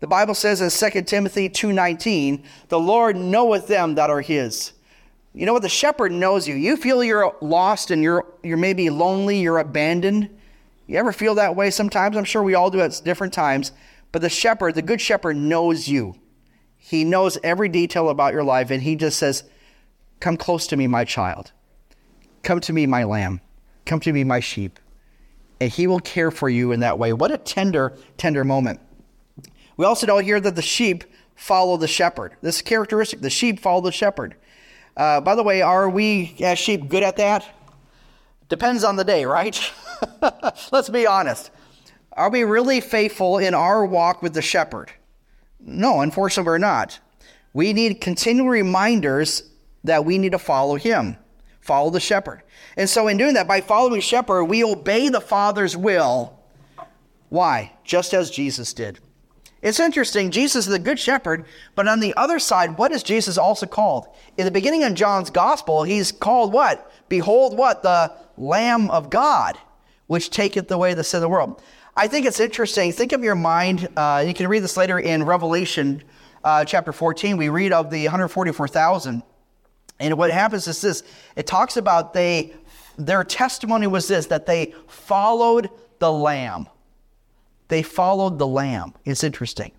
The 0.00 0.06
Bible 0.06 0.34
says 0.34 0.60
in 0.60 0.70
2 0.70 1.06
Timothy 1.06 1.48
2:19, 1.48 2.42
"The 2.68 2.80
Lord 2.80 3.16
knoweth 3.16 3.68
them 3.68 3.94
that 3.96 4.10
are 4.10 4.22
his." 4.22 4.72
You 5.34 5.46
know 5.46 5.52
what 5.52 5.62
the 5.62 5.68
shepherd 5.68 6.10
knows 6.10 6.48
you. 6.48 6.54
You 6.54 6.76
feel 6.76 7.04
you're 7.04 7.36
lost 7.40 7.90
and 7.90 8.02
you're 8.02 8.26
you're 8.42 8.56
maybe 8.56 8.90
lonely, 8.90 9.38
you're 9.38 9.58
abandoned. 9.58 10.28
You 10.86 10.98
ever 10.98 11.12
feel 11.12 11.34
that 11.36 11.56
way 11.56 11.70
sometimes? 11.70 12.16
I'm 12.16 12.24
sure 12.24 12.42
we 12.42 12.54
all 12.54 12.70
do 12.70 12.80
at 12.80 13.00
different 13.04 13.32
times. 13.32 13.72
But 14.10 14.22
the 14.22 14.28
shepherd, 14.28 14.74
the 14.74 14.82
good 14.82 15.00
shepherd 15.00 15.36
knows 15.36 15.88
you. 15.88 16.14
He 16.76 17.04
knows 17.04 17.38
every 17.42 17.68
detail 17.68 18.08
about 18.08 18.32
your 18.32 18.44
life 18.44 18.70
and 18.70 18.82
he 18.82 18.96
just 18.96 19.18
says, 19.18 19.44
Come 20.20 20.36
close 20.36 20.66
to 20.68 20.76
me, 20.76 20.86
my 20.86 21.04
child. 21.04 21.52
Come 22.42 22.60
to 22.60 22.72
me, 22.72 22.86
my 22.86 23.04
lamb. 23.04 23.40
Come 23.86 24.00
to 24.00 24.12
me, 24.12 24.24
my 24.24 24.40
sheep. 24.40 24.78
And 25.60 25.70
he 25.70 25.86
will 25.86 26.00
care 26.00 26.30
for 26.30 26.48
you 26.48 26.72
in 26.72 26.80
that 26.80 26.98
way. 26.98 27.12
What 27.12 27.30
a 27.30 27.38
tender, 27.38 27.96
tender 28.16 28.44
moment. 28.44 28.80
We 29.76 29.84
also 29.84 30.06
know 30.06 30.18
here 30.18 30.40
that 30.40 30.56
the 30.56 30.62
sheep 30.62 31.04
follow 31.34 31.76
the 31.76 31.88
shepherd. 31.88 32.36
This 32.40 32.62
characteristic, 32.62 33.20
the 33.20 33.30
sheep 33.30 33.60
follow 33.60 33.80
the 33.80 33.92
shepherd. 33.92 34.36
Uh, 34.96 35.20
by 35.20 35.34
the 35.34 35.42
way, 35.42 35.62
are 35.62 35.88
we 35.88 36.36
as 36.40 36.58
sheep 36.58 36.88
good 36.88 37.02
at 37.02 37.16
that? 37.16 37.48
Depends 38.48 38.84
on 38.84 38.96
the 38.96 39.04
day, 39.04 39.24
right? 39.24 39.58
Let's 40.72 40.88
be 40.88 41.06
honest. 41.06 41.50
Are 42.12 42.30
we 42.30 42.44
really 42.44 42.80
faithful 42.80 43.38
in 43.38 43.54
our 43.54 43.84
walk 43.86 44.22
with 44.22 44.34
the 44.34 44.42
shepherd? 44.42 44.92
No, 45.60 46.00
unfortunately, 46.00 46.50
we're 46.50 46.58
not. 46.58 46.98
We 47.52 47.72
need 47.72 48.00
continual 48.00 48.48
reminders 48.48 49.44
that 49.84 50.04
we 50.04 50.18
need 50.18 50.32
to 50.32 50.38
follow 50.38 50.76
him, 50.76 51.16
follow 51.60 51.90
the 51.90 52.00
shepherd. 52.00 52.42
And 52.76 52.88
so, 52.88 53.08
in 53.08 53.16
doing 53.16 53.34
that, 53.34 53.48
by 53.48 53.60
following 53.60 54.00
shepherd, 54.00 54.44
we 54.44 54.64
obey 54.64 55.08
the 55.08 55.20
Father's 55.20 55.76
will. 55.76 56.38
Why? 57.28 57.72
Just 57.84 58.12
as 58.12 58.30
Jesus 58.30 58.72
did. 58.72 58.98
It's 59.62 59.78
interesting, 59.78 60.32
Jesus 60.32 60.66
is 60.66 60.72
the 60.72 60.78
good 60.80 60.98
shepherd, 60.98 61.44
but 61.76 61.86
on 61.86 62.00
the 62.00 62.14
other 62.16 62.40
side, 62.40 62.78
what 62.78 62.90
is 62.90 63.04
Jesus 63.04 63.38
also 63.38 63.64
called? 63.64 64.08
In 64.36 64.44
the 64.44 64.50
beginning 64.50 64.82
of 64.82 64.94
John's 64.94 65.30
gospel, 65.30 65.84
he's 65.84 66.10
called 66.10 66.52
what? 66.52 66.90
Behold, 67.08 67.56
what? 67.56 67.84
The 67.84 68.12
Lamb 68.36 68.90
of 68.90 69.08
God, 69.08 69.56
which 70.06 70.30
taketh 70.30 70.70
away 70.70 70.94
the 70.94 71.04
sin 71.04 71.18
of 71.18 71.22
the 71.22 71.28
world. 71.28 71.62
I 71.96 72.08
think 72.08 72.26
it's 72.26 72.40
interesting. 72.40 72.92
Think 72.92 73.12
of 73.12 73.22
your 73.22 73.34
mind. 73.34 73.88
Uh, 73.96 74.24
you 74.26 74.34
can 74.34 74.48
read 74.48 74.60
this 74.60 74.76
later 74.76 74.98
in 74.98 75.24
Revelation 75.24 76.02
uh, 76.42 76.64
chapter 76.64 76.92
14. 76.92 77.36
We 77.36 77.48
read 77.48 77.72
of 77.72 77.90
the 77.90 78.04
144,000 78.04 79.22
and 80.02 80.18
what 80.18 80.30
happens 80.32 80.66
is 80.66 80.80
this 80.80 81.02
it 81.36 81.46
talks 81.46 81.76
about 81.76 82.12
they, 82.12 82.52
their 82.98 83.22
testimony 83.22 83.86
was 83.86 84.08
this 84.08 84.26
that 84.26 84.46
they 84.46 84.74
followed 84.88 85.70
the 86.00 86.12
Lamb. 86.12 86.68
They 87.68 87.82
followed 87.82 88.38
the 88.38 88.46
Lamb. 88.46 88.94
It's 89.04 89.22
interesting. 89.22 89.72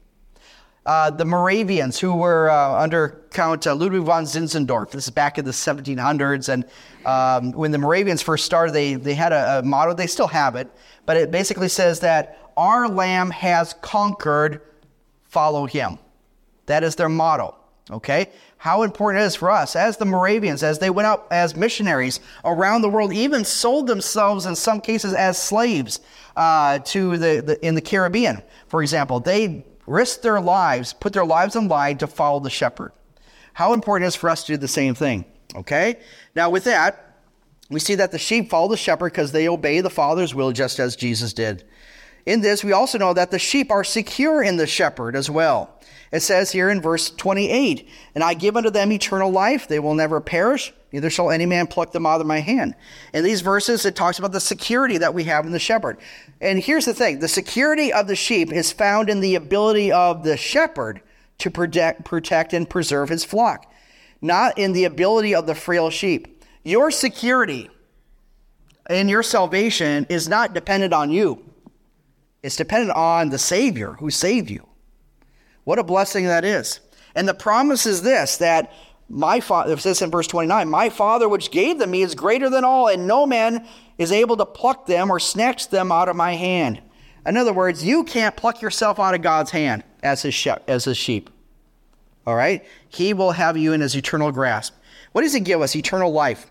Uh, 0.86 1.10
the 1.10 1.24
Moravians, 1.24 2.00
who 2.00 2.14
were 2.14 2.50
uh, 2.50 2.82
under 2.82 3.22
Count 3.32 3.66
uh, 3.66 3.74
Ludwig 3.74 4.04
von 4.04 4.26
Zinzendorf, 4.26 4.92
this 4.92 5.06
is 5.06 5.10
back 5.10 5.38
in 5.38 5.46
the 5.46 5.52
1700s, 5.52 6.50
and 6.50 6.66
um, 7.06 7.54
when 7.54 7.72
the 7.72 7.78
Moravians 7.78 8.22
first 8.22 8.46
started, 8.46 8.74
they, 8.74 8.96
they 8.96 9.14
had 9.14 9.32
a, 9.32 9.60
a 9.60 9.64
motto, 9.64 9.94
they 9.94 10.08
still 10.08 10.28
have 10.28 10.56
it, 10.56 10.70
but 11.06 11.16
it 11.16 11.32
basically 11.32 11.70
says 11.70 12.02
that 12.02 12.38
our 12.58 12.90
Lamb 12.90 13.30
has 13.32 13.74
conquered, 13.76 14.62
follow 15.24 15.66
him. 15.66 16.00
That 16.66 16.84
is 16.84 16.96
their 16.96 17.10
motto, 17.10 17.56
okay? 17.90 18.30
how 18.64 18.84
important 18.84 19.22
it 19.22 19.26
is 19.26 19.36
for 19.36 19.52
us 19.52 19.76
as 19.76 19.98
the 19.98 20.06
Moravians, 20.06 20.64
as 20.64 20.80
they 20.80 20.90
went 20.90 21.06
out 21.06 21.28
as 21.32 21.54
missionaries 21.54 22.22
around 22.46 22.82
the 22.82 22.88
world, 22.88 23.12
even 23.12 23.44
sold 23.44 23.88
themselves 23.88 24.46
in 24.46 24.56
some 24.56 24.80
cases 24.80 25.14
as 25.14 25.38
slaves 25.38 26.00
uh, 26.38 26.80
to 26.80 27.18
the, 27.18 27.44
the, 27.46 27.68
in 27.68 27.76
the 27.76 27.82
Caribbean, 27.82 28.42
for 28.70 28.82
example. 28.82 29.20
They 29.20 29.66
risked 29.86 30.24
their 30.24 30.40
lives, 30.40 30.94
put 30.94 31.14
their 31.14 31.26
lives 31.26 31.56
on 31.56 31.68
line 31.68 31.98
to 31.98 32.08
follow 32.08 32.40
the 32.40 32.50
shepherd. 32.50 32.92
How 33.54 33.74
important 33.74 34.06
it 34.06 34.08
is 34.10 34.16
for 34.16 34.30
us 34.30 34.44
to 34.46 34.54
do 34.54 34.58
the 34.58 34.68
same 34.68 34.96
thing. 34.96 35.26
Okay? 35.56 36.00
Now, 36.36 36.50
with 36.50 36.64
that, 36.64 37.18
we 37.70 37.80
see 37.80 37.96
that 37.96 38.12
the 38.12 38.20
sheep 38.20 38.50
follow 38.50 38.68
the 38.68 38.78
shepherd 38.78 39.12
because 39.12 39.32
they 39.32 39.48
obey 39.48 39.82
the 39.82 39.90
Father's 39.90 40.36
will 40.36 40.52
just 40.52 40.80
as 40.80 40.96
Jesus 40.96 41.34
did. 41.34 41.64
In 42.26 42.42
this, 42.42 42.64
we 42.64 42.72
also 42.72 42.98
know 42.98 43.14
that 43.14 43.32
the 43.32 43.40
sheep 43.40 43.70
are 43.72 43.84
secure 43.84 44.42
in 44.42 44.58
the 44.58 44.68
shepherd 44.68 45.16
as 45.16 45.30
well. 45.30 45.78
It 46.12 46.22
says 46.22 46.52
here 46.52 46.70
in 46.70 46.80
verse 46.80 47.10
28, 47.10 47.90
And 48.14 48.24
I 48.24 48.36
give 48.36 48.56
unto 48.56 48.70
them 48.70 48.92
eternal 48.92 49.32
life. 49.32 49.68
They 49.68 49.80
will 49.80 49.96
never 49.96 50.22
perish, 50.22 50.72
neither 50.92 51.10
shall 51.10 51.32
any 51.32 51.48
man 51.48 51.66
pluck 51.66 51.92
them 51.92 52.06
out 52.06 52.22
of 52.22 52.28
my 52.28 52.40
hand. 52.40 52.76
In 53.14 53.24
these 53.24 53.42
verses, 53.42 53.86
it 53.86 53.96
talks 53.96 54.20
about 54.20 54.32
the 54.32 54.40
security 54.40 55.00
that 55.00 55.16
we 55.16 55.24
have 55.24 55.46
in 55.46 55.52
the 55.52 55.60
shepherd. 55.60 55.98
And 56.40 56.60
here's 56.60 56.86
the 56.86 56.94
thing 56.94 57.20
the 57.20 57.28
security 57.28 57.92
of 57.92 58.08
the 58.08 58.16
sheep 58.16 58.54
is 58.54 58.72
found 58.72 59.10
in 59.10 59.22
the 59.22 59.36
ability 59.36 59.92
of 59.92 60.24
the 60.24 60.38
shepherd 60.38 61.02
to 61.40 61.50
protect, 61.50 62.06
protect 62.06 62.54
and 62.54 62.70
preserve 62.70 63.10
his 63.10 63.26
flock, 63.26 63.72
not 64.22 64.58
in 64.58 64.74
the 64.74 64.86
ability 64.86 65.34
of 65.34 65.48
the 65.48 65.56
frail 65.56 65.90
sheep. 65.90 66.44
Your 66.64 66.92
security 66.92 67.72
and 68.86 69.10
your 69.10 69.24
salvation 69.24 70.06
is 70.10 70.30
not 70.30 70.54
dependent 70.54 70.94
on 70.94 71.10
you. 71.10 71.53
It's 72.44 72.58
dependent 72.58 72.92
on 72.92 73.30
the 73.30 73.40
Savior 73.40 73.94
who 73.94 74.10
saved 74.10 74.52
you. 74.52 74.68
What 75.64 75.80
a 75.80 75.84
blessing 75.84 76.26
that 76.26 76.44
is. 76.44 76.82
And 77.16 77.28
the 77.28 77.34
promise 77.34 77.86
is 77.86 78.02
this 78.02 78.38
that 78.38 78.74
my 79.10 79.40
father, 79.40 79.74
it 79.74 79.80
says 79.80 80.02
in 80.02 80.12
verse 80.12 80.28
29, 80.28 80.70
my 80.70 80.90
father 80.90 81.30
which 81.30 81.52
gave 81.52 81.80
them 81.80 81.92
me 81.92 82.02
is 82.02 82.16
greater 82.16 82.50
than 82.50 82.66
all, 82.66 82.88
and 82.88 83.08
no 83.08 83.26
man 83.26 83.66
is 83.98 84.12
able 84.12 84.36
to 84.38 84.46
pluck 84.46 84.86
them 84.86 85.10
or 85.10 85.20
snatch 85.20 85.70
them 85.70 85.92
out 85.92 86.10
of 86.10 86.16
my 86.16 86.34
hand. 86.34 86.82
In 87.26 87.38
other 87.38 87.54
words, 87.54 87.86
you 87.86 88.04
can't 88.04 88.36
pluck 88.36 88.62
yourself 88.62 89.00
out 89.00 89.16
of 89.16 89.22
God's 89.22 89.52
hand 89.52 89.84
as 90.02 90.24
his, 90.24 90.34
sheep, 90.34 90.58
as 90.68 90.86
his 90.86 90.98
sheep. 90.98 91.30
All 92.26 92.36
right? 92.36 92.66
He 92.90 93.14
will 93.14 93.32
have 93.32 93.56
you 93.56 93.72
in 93.72 93.82
his 93.82 93.96
eternal 93.96 94.32
grasp. 94.32 94.74
What 95.12 95.22
does 95.22 95.34
he 95.34 95.40
give 95.40 95.62
us? 95.62 95.76
Eternal 95.76 96.12
life. 96.12 96.48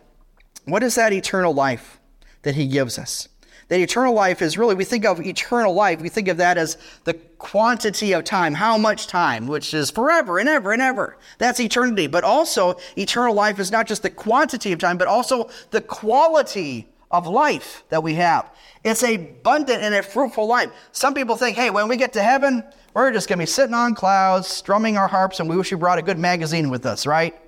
What 0.65 0.83
is 0.83 0.95
that 0.95 1.13
eternal 1.13 1.53
life 1.53 2.01
that 2.43 2.55
he 2.55 2.67
gives 2.67 2.99
us? 2.99 3.29
That 3.73 3.81
eternal 3.81 4.13
life 4.13 4.43
is 4.43 4.59
really, 4.59 4.75
we 4.75 4.85
think 4.85 5.07
of 5.07 5.19
eternal 5.19 5.73
life, 5.73 5.99
we 6.03 6.11
think 6.11 6.29
of 6.29 6.37
that 6.37 6.59
as 6.59 6.77
the 7.05 7.15
quantity 7.15 8.13
of 8.13 8.23
time, 8.23 8.53
how 8.53 8.77
much 8.77 9.07
time, 9.07 9.47
which 9.47 9.73
is 9.73 9.91
forever 9.91 10.39
and 10.39 10.47
ever 10.47 10.73
and 10.73 10.83
ever. 10.83 11.17
That's 11.39 11.59
eternity. 11.59 12.07
But 12.07 12.23
also, 12.23 12.77
eternal 12.99 13.35
life 13.35 13.59
is 13.59 13.73
not 13.73 13.87
just 13.87 14.03
the 14.03 14.11
quantity 14.11 14.73
of 14.73 14.79
time, 14.79 14.99
but 14.99 15.09
also 15.09 15.49
the 15.71 15.81
quality 15.81 16.87
of 17.11 17.27
life 17.27 17.83
that 17.89 18.03
we 18.03 18.13
have. 18.17 18.55
It's 18.85 19.03
abundant 19.03 19.83
and 19.83 19.95
a 19.95 20.03
fruitful 20.03 20.47
life. 20.47 20.71
Some 20.93 21.15
people 21.15 21.37
think, 21.37 21.57
hey, 21.57 21.71
when 21.71 21.89
we 21.89 21.97
get 21.97 22.13
to 22.13 22.23
heaven, 22.23 22.63
we're 22.93 23.11
just 23.11 23.27
going 23.27 23.39
to 23.39 23.43
be 23.43 23.47
sitting 23.47 23.73
on 23.73 23.95
clouds, 23.95 24.49
strumming 24.49 24.99
our 24.99 25.09
harps, 25.09 25.41
and 25.41 25.49
we 25.49 25.57
wish 25.57 25.73
we 25.73 25.79
brought 25.79 25.99
a 25.99 26.03
good 26.03 26.19
magazine 26.19 26.69
with 26.69 26.85
us, 26.85 27.07
right? 27.07 27.41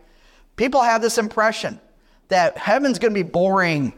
People 0.57 0.81
have 0.81 1.03
this 1.03 1.19
impression 1.19 1.79
that 2.29 2.57
heaven's 2.57 2.99
going 2.99 3.13
to 3.13 3.23
be 3.23 3.29
boring 3.29 3.93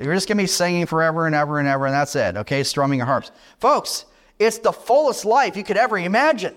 you're 0.00 0.14
just 0.14 0.28
going 0.28 0.38
to 0.38 0.42
be 0.42 0.48
singing 0.48 0.86
forever 0.86 1.26
and 1.26 1.34
ever 1.34 1.58
and 1.58 1.68
ever, 1.68 1.86
and 1.86 1.94
that's 1.94 2.16
it, 2.16 2.36
okay? 2.36 2.62
Strumming 2.62 2.98
your 2.98 3.06
harps. 3.06 3.30
Folks, 3.58 4.06
it's 4.38 4.58
the 4.58 4.72
fullest 4.72 5.24
life 5.24 5.56
you 5.56 5.64
could 5.64 5.76
ever 5.76 5.98
imagine. 5.98 6.54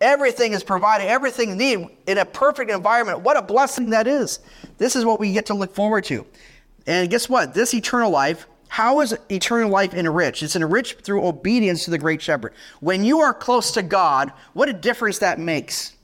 Everything 0.00 0.52
is 0.52 0.64
provided, 0.64 1.06
everything 1.06 1.50
you 1.50 1.54
need 1.54 1.88
in 2.06 2.18
a 2.18 2.24
perfect 2.24 2.70
environment. 2.70 3.20
What 3.20 3.36
a 3.36 3.42
blessing 3.42 3.90
that 3.90 4.08
is. 4.08 4.40
This 4.78 4.96
is 4.96 5.04
what 5.04 5.20
we 5.20 5.32
get 5.32 5.46
to 5.46 5.54
look 5.54 5.74
forward 5.74 6.04
to. 6.04 6.26
And 6.88 7.08
guess 7.08 7.28
what? 7.28 7.54
This 7.54 7.72
eternal 7.72 8.10
life, 8.10 8.48
how 8.66 9.00
is 9.00 9.16
eternal 9.30 9.70
life 9.70 9.94
enriched? 9.94 10.42
It's 10.42 10.56
enriched 10.56 11.02
through 11.02 11.24
obedience 11.24 11.84
to 11.84 11.92
the 11.92 11.98
great 11.98 12.20
shepherd. 12.20 12.54
When 12.80 13.04
you 13.04 13.20
are 13.20 13.32
close 13.32 13.70
to 13.72 13.82
God, 13.82 14.32
what 14.54 14.68
a 14.68 14.72
difference 14.72 15.18
that 15.20 15.38
makes. 15.38 15.94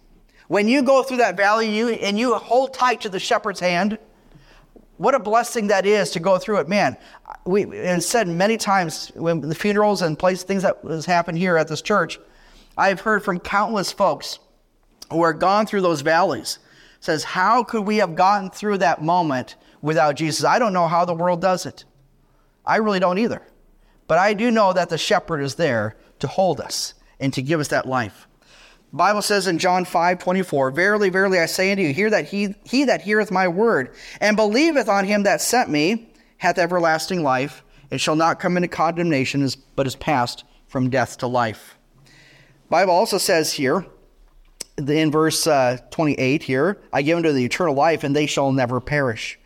When 0.46 0.68
you 0.68 0.82
go 0.82 1.02
through 1.02 1.16
that 1.16 1.36
valley 1.36 1.74
you, 1.74 1.88
and 1.88 2.16
you 2.16 2.34
hold 2.36 2.74
tight 2.74 3.00
to 3.00 3.08
the 3.08 3.18
shepherd's 3.18 3.60
hand, 3.60 3.98
what 4.98 5.14
a 5.14 5.18
blessing 5.18 5.68
that 5.68 5.86
is 5.86 6.10
to 6.10 6.20
go 6.20 6.38
through 6.38 6.58
it. 6.58 6.68
Man, 6.68 6.96
we 7.44 7.62
and 7.80 8.02
said 8.02 8.28
many 8.28 8.56
times 8.56 9.10
when 9.14 9.40
the 9.40 9.54
funerals 9.54 10.02
and 10.02 10.18
place 10.18 10.42
things 10.42 10.62
that 10.62 10.78
has 10.86 11.06
happened 11.06 11.38
here 11.38 11.56
at 11.56 11.68
this 11.68 11.82
church, 11.82 12.18
I've 12.76 13.00
heard 13.00 13.24
from 13.24 13.40
countless 13.40 13.90
folks 13.92 14.38
who 15.10 15.22
are 15.22 15.32
gone 15.32 15.66
through 15.66 15.80
those 15.80 16.02
valleys 16.02 16.58
says, 17.00 17.24
How 17.24 17.62
could 17.62 17.82
we 17.82 17.98
have 17.98 18.14
gotten 18.14 18.50
through 18.50 18.78
that 18.78 19.02
moment 19.02 19.56
without 19.80 20.16
Jesus? 20.16 20.44
I 20.44 20.58
don't 20.58 20.72
know 20.72 20.88
how 20.88 21.04
the 21.04 21.14
world 21.14 21.40
does 21.40 21.66
it. 21.66 21.84
I 22.66 22.76
really 22.76 23.00
don't 23.00 23.18
either. 23.18 23.42
But 24.06 24.18
I 24.18 24.34
do 24.34 24.50
know 24.50 24.72
that 24.72 24.88
the 24.88 24.98
shepherd 24.98 25.40
is 25.40 25.54
there 25.54 25.96
to 26.18 26.26
hold 26.26 26.60
us 26.60 26.94
and 27.20 27.32
to 27.34 27.42
give 27.42 27.60
us 27.60 27.68
that 27.68 27.86
life. 27.86 28.26
Bible 28.92 29.22
says 29.22 29.46
in 29.46 29.58
John 29.58 29.84
5 29.84 30.18
24, 30.18 30.70
Verily, 30.70 31.10
verily, 31.10 31.38
I 31.38 31.46
say 31.46 31.70
unto 31.70 31.82
you, 31.82 31.92
hear 31.92 32.10
that 32.10 32.28
he, 32.28 32.54
he 32.64 32.84
that 32.84 33.02
heareth 33.02 33.30
my 33.30 33.46
word 33.48 33.94
and 34.20 34.36
believeth 34.36 34.88
on 34.88 35.04
him 35.04 35.24
that 35.24 35.40
sent 35.40 35.68
me 35.68 36.08
hath 36.38 36.58
everlasting 36.58 37.22
life, 37.22 37.64
and 37.90 38.00
shall 38.00 38.16
not 38.16 38.38
come 38.38 38.56
into 38.56 38.68
condemnation, 38.68 39.48
but 39.76 39.86
is 39.86 39.96
passed 39.96 40.44
from 40.68 40.88
death 40.88 41.18
to 41.18 41.26
life. 41.26 41.76
Bible 42.70 42.92
also 42.92 43.18
says 43.18 43.54
here, 43.54 43.86
in 44.76 45.10
verse 45.10 45.46
uh, 45.46 45.78
28 45.90 46.42
here, 46.44 46.78
I 46.92 47.02
give 47.02 47.16
unto 47.16 47.32
the 47.32 47.44
eternal 47.44 47.74
life, 47.74 48.04
and 48.04 48.14
they 48.14 48.26
shall 48.26 48.52
never 48.52 48.80
perish. 48.80 49.38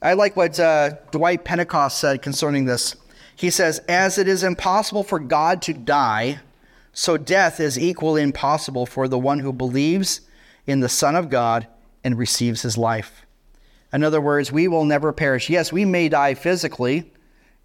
I 0.00 0.14
like 0.14 0.36
what 0.36 0.58
uh, 0.58 0.92
Dwight 1.10 1.44
Pentecost 1.44 1.98
said 1.98 2.22
concerning 2.22 2.64
this. 2.64 2.96
He 3.36 3.50
says, 3.50 3.80
As 3.80 4.18
it 4.18 4.28
is 4.28 4.42
impossible 4.42 5.02
for 5.02 5.18
God 5.18 5.60
to 5.62 5.74
die, 5.74 6.40
so 6.94 7.16
death 7.16 7.60
is 7.60 7.78
equally 7.78 8.22
impossible 8.22 8.86
for 8.86 9.08
the 9.08 9.18
one 9.18 9.40
who 9.40 9.52
believes 9.52 10.22
in 10.66 10.80
the 10.80 10.88
Son 10.88 11.16
of 11.16 11.28
God 11.28 11.66
and 12.02 12.16
receives 12.16 12.62
his 12.62 12.78
life. 12.78 13.26
In 13.92 14.04
other 14.04 14.20
words, 14.20 14.50
we 14.50 14.68
will 14.68 14.84
never 14.84 15.12
perish. 15.12 15.50
Yes, 15.50 15.72
we 15.72 15.84
may 15.84 16.08
die 16.08 16.34
physically, 16.34 17.12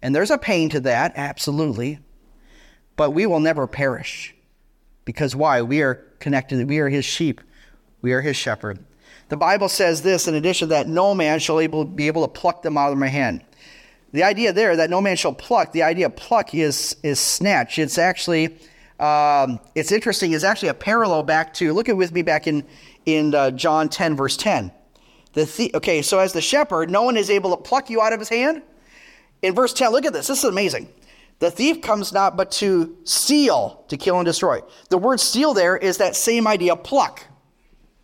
and 0.02 0.14
there's 0.14 0.30
a 0.30 0.38
pain 0.38 0.68
to 0.70 0.80
that, 0.80 1.12
absolutely, 1.16 2.00
but 2.96 3.10
we 3.10 3.24
will 3.24 3.40
never 3.40 3.66
perish. 3.66 4.34
Because 5.04 5.34
why? 5.34 5.62
We 5.62 5.80
are 5.82 5.94
connected, 6.18 6.68
we 6.68 6.78
are 6.78 6.88
his 6.88 7.04
sheep, 7.04 7.40
we 8.02 8.12
are 8.12 8.20
his 8.20 8.36
shepherd. 8.36 8.78
The 9.28 9.36
Bible 9.36 9.68
says 9.68 10.02
this 10.02 10.26
in 10.26 10.34
addition 10.34 10.70
that 10.70 10.88
no 10.88 11.14
man 11.14 11.38
shall 11.38 11.60
able, 11.60 11.84
be 11.84 12.08
able 12.08 12.26
to 12.26 12.40
pluck 12.40 12.62
them 12.62 12.76
out 12.76 12.92
of 12.92 12.98
my 12.98 13.08
hand. 13.08 13.44
The 14.12 14.24
idea 14.24 14.52
there 14.52 14.74
that 14.76 14.90
no 14.90 15.00
man 15.00 15.16
shall 15.16 15.32
pluck, 15.32 15.70
the 15.72 15.84
idea 15.84 16.06
of 16.06 16.16
pluck 16.16 16.52
is, 16.52 16.96
is 17.04 17.20
snatch. 17.20 17.78
It's 17.78 17.96
actually 17.96 18.58
um, 19.00 19.60
it's 19.74 19.92
interesting, 19.92 20.32
is 20.32 20.44
actually 20.44 20.68
a 20.68 20.74
parallel 20.74 21.22
back 21.22 21.54
to, 21.54 21.72
look 21.72 21.88
at 21.88 21.96
with 21.96 22.12
me 22.12 22.22
back 22.22 22.46
in, 22.46 22.64
in 23.06 23.34
uh, 23.34 23.50
John 23.50 23.88
10, 23.88 24.14
verse 24.14 24.36
10. 24.36 24.70
The, 25.32 25.44
the 25.44 25.70
okay, 25.76 26.02
so 26.02 26.18
as 26.18 26.32
the 26.32 26.40
shepherd, 26.40 26.90
no 26.90 27.02
one 27.02 27.16
is 27.16 27.30
able 27.30 27.56
to 27.56 27.62
pluck 27.62 27.88
you 27.88 28.02
out 28.02 28.12
of 28.12 28.18
his 28.18 28.28
hand. 28.28 28.62
In 29.42 29.54
verse 29.54 29.72
10, 29.72 29.90
look 29.90 30.04
at 30.04 30.12
this. 30.12 30.26
This 30.26 30.38
is 30.38 30.44
amazing. 30.44 30.88
The 31.38 31.50
thief 31.50 31.80
comes 31.80 32.12
not 32.12 32.36
but 32.36 32.50
to 32.52 32.96
steal, 33.04 33.84
to 33.88 33.96
kill 33.96 34.18
and 34.18 34.26
destroy. 34.26 34.60
The 34.90 34.98
word 34.98 35.18
steal 35.18 35.54
there 35.54 35.76
is 35.76 35.96
that 35.96 36.14
same 36.14 36.46
idea, 36.46 36.76
pluck. 36.76 37.24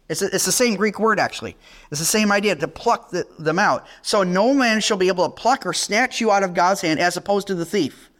It's, 0.08 0.22
a, 0.22 0.26
it's 0.34 0.46
the 0.46 0.52
same 0.52 0.76
Greek 0.76 0.98
word, 0.98 1.20
actually. 1.20 1.56
It's 1.90 2.00
the 2.00 2.06
same 2.06 2.32
idea, 2.32 2.56
to 2.56 2.68
pluck 2.68 3.10
the, 3.10 3.26
them 3.38 3.58
out. 3.58 3.86
So 4.00 4.22
no 4.22 4.54
man 4.54 4.80
shall 4.80 4.96
be 4.96 5.08
able 5.08 5.28
to 5.28 5.34
pluck 5.34 5.66
or 5.66 5.74
snatch 5.74 6.20
you 6.20 6.30
out 6.30 6.42
of 6.42 6.54
God's 6.54 6.80
hand 6.80 7.00
as 7.00 7.18
opposed 7.18 7.48
to 7.48 7.54
the 7.54 7.66
thief. 7.66 8.10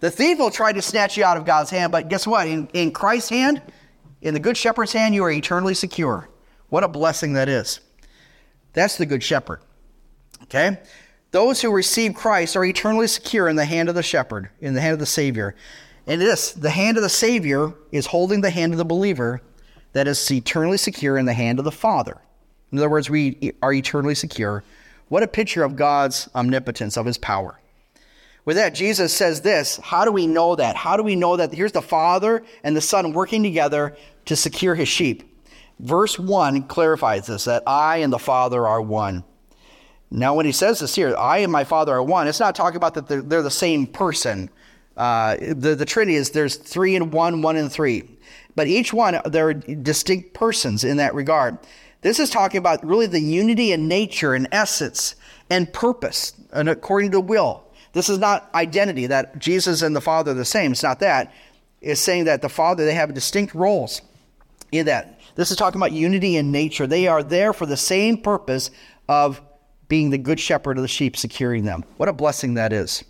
The 0.00 0.10
thief 0.10 0.38
will 0.38 0.50
try 0.50 0.72
to 0.72 0.82
snatch 0.82 1.16
you 1.16 1.24
out 1.24 1.36
of 1.36 1.44
God's 1.44 1.70
hand, 1.70 1.92
but 1.92 2.08
guess 2.08 2.26
what? 2.26 2.46
In, 2.46 2.68
in 2.72 2.92
Christ's 2.92 3.30
hand, 3.30 3.62
in 4.20 4.34
the 4.34 4.40
Good 4.40 4.56
Shepherd's 4.56 4.92
hand, 4.92 5.14
you 5.14 5.24
are 5.24 5.30
eternally 5.30 5.74
secure. 5.74 6.28
What 6.68 6.84
a 6.84 6.88
blessing 6.88 7.34
that 7.34 7.48
is. 7.48 7.80
That's 8.72 8.96
the 8.96 9.06
Good 9.06 9.22
Shepherd. 9.22 9.60
Okay? 10.44 10.78
Those 11.30 11.60
who 11.60 11.72
receive 11.72 12.14
Christ 12.14 12.56
are 12.56 12.64
eternally 12.64 13.06
secure 13.06 13.48
in 13.48 13.56
the 13.56 13.64
hand 13.64 13.88
of 13.88 13.94
the 13.94 14.02
Shepherd, 14.02 14.50
in 14.60 14.74
the 14.74 14.80
hand 14.80 14.94
of 14.94 14.98
the 14.98 15.06
Savior. 15.06 15.54
And 16.06 16.20
this, 16.20 16.52
the 16.52 16.70
hand 16.70 16.96
of 16.96 17.02
the 17.02 17.08
Savior 17.08 17.72
is 17.90 18.06
holding 18.06 18.40
the 18.40 18.50
hand 18.50 18.72
of 18.72 18.78
the 18.78 18.84
believer 18.84 19.40
that 19.94 20.06
is 20.06 20.30
eternally 20.30 20.76
secure 20.76 21.16
in 21.16 21.26
the 21.26 21.32
hand 21.32 21.58
of 21.58 21.64
the 21.64 21.72
Father. 21.72 22.18
In 22.70 22.78
other 22.78 22.90
words, 22.90 23.08
we 23.08 23.52
are 23.62 23.72
eternally 23.72 24.14
secure. 24.14 24.64
What 25.08 25.22
a 25.22 25.28
picture 25.28 25.64
of 25.64 25.76
God's 25.76 26.28
omnipotence, 26.34 26.96
of 26.96 27.06
his 27.06 27.18
power. 27.18 27.60
With 28.44 28.56
that, 28.56 28.74
Jesus 28.74 29.14
says 29.14 29.40
this 29.40 29.78
How 29.82 30.04
do 30.04 30.12
we 30.12 30.26
know 30.26 30.56
that? 30.56 30.76
How 30.76 30.96
do 30.96 31.02
we 31.02 31.16
know 31.16 31.36
that 31.36 31.52
here's 31.52 31.72
the 31.72 31.82
Father 31.82 32.44
and 32.62 32.76
the 32.76 32.80
Son 32.80 33.12
working 33.12 33.42
together 33.42 33.96
to 34.26 34.36
secure 34.36 34.74
his 34.74 34.88
sheep? 34.88 35.30
Verse 35.80 36.18
1 36.18 36.64
clarifies 36.64 37.26
this 37.26 37.44
that 37.44 37.62
I 37.66 37.98
and 37.98 38.12
the 38.12 38.18
Father 38.18 38.66
are 38.66 38.80
one. 38.80 39.24
Now, 40.10 40.34
when 40.34 40.46
he 40.46 40.52
says 40.52 40.78
this 40.78 40.94
here, 40.94 41.16
I 41.16 41.38
and 41.38 41.50
my 41.50 41.64
Father 41.64 41.92
are 41.94 42.02
one, 42.02 42.28
it's 42.28 42.38
not 42.38 42.54
talking 42.54 42.76
about 42.76 42.94
that 42.94 43.08
they're, 43.08 43.22
they're 43.22 43.42
the 43.42 43.50
same 43.50 43.86
person. 43.86 44.50
Uh, 44.96 45.36
the, 45.40 45.74
the 45.74 45.84
Trinity 45.84 46.14
is 46.14 46.30
there's 46.30 46.54
three 46.54 46.94
and 46.94 47.12
one, 47.12 47.42
one 47.42 47.56
and 47.56 47.72
three. 47.72 48.08
But 48.54 48.68
each 48.68 48.92
one, 48.92 49.20
they're 49.24 49.54
distinct 49.54 50.32
persons 50.32 50.84
in 50.84 50.98
that 50.98 51.14
regard. 51.14 51.58
This 52.02 52.20
is 52.20 52.30
talking 52.30 52.58
about 52.58 52.84
really 52.86 53.06
the 53.06 53.18
unity 53.18 53.72
in 53.72 53.88
nature 53.88 54.34
and 54.34 54.46
essence 54.52 55.16
and 55.50 55.72
purpose 55.72 56.34
and 56.52 56.68
according 56.68 57.10
to 57.12 57.20
will. 57.20 57.63
This 57.94 58.08
is 58.08 58.18
not 58.18 58.50
identity, 58.54 59.06
that 59.06 59.38
Jesus 59.38 59.80
and 59.80 59.96
the 59.96 60.00
Father 60.00 60.32
are 60.32 60.34
the 60.34 60.44
same. 60.44 60.72
It's 60.72 60.82
not 60.82 61.00
that. 61.00 61.32
It's 61.80 62.00
saying 62.00 62.24
that 62.24 62.42
the 62.42 62.48
Father, 62.48 62.84
they 62.84 62.94
have 62.94 63.14
distinct 63.14 63.54
roles 63.54 64.02
in 64.72 64.86
that. 64.86 65.20
This 65.36 65.50
is 65.50 65.56
talking 65.56 65.80
about 65.80 65.92
unity 65.92 66.36
in 66.36 66.50
nature. 66.50 66.86
They 66.86 67.06
are 67.06 67.22
there 67.22 67.52
for 67.52 67.66
the 67.66 67.76
same 67.76 68.18
purpose 68.18 68.70
of 69.08 69.40
being 69.88 70.10
the 70.10 70.18
good 70.18 70.40
shepherd 70.40 70.76
of 70.76 70.82
the 70.82 70.88
sheep, 70.88 71.16
securing 71.16 71.64
them. 71.64 71.84
What 71.96 72.08
a 72.08 72.12
blessing 72.12 72.54
that 72.54 72.72
is. 72.72 73.04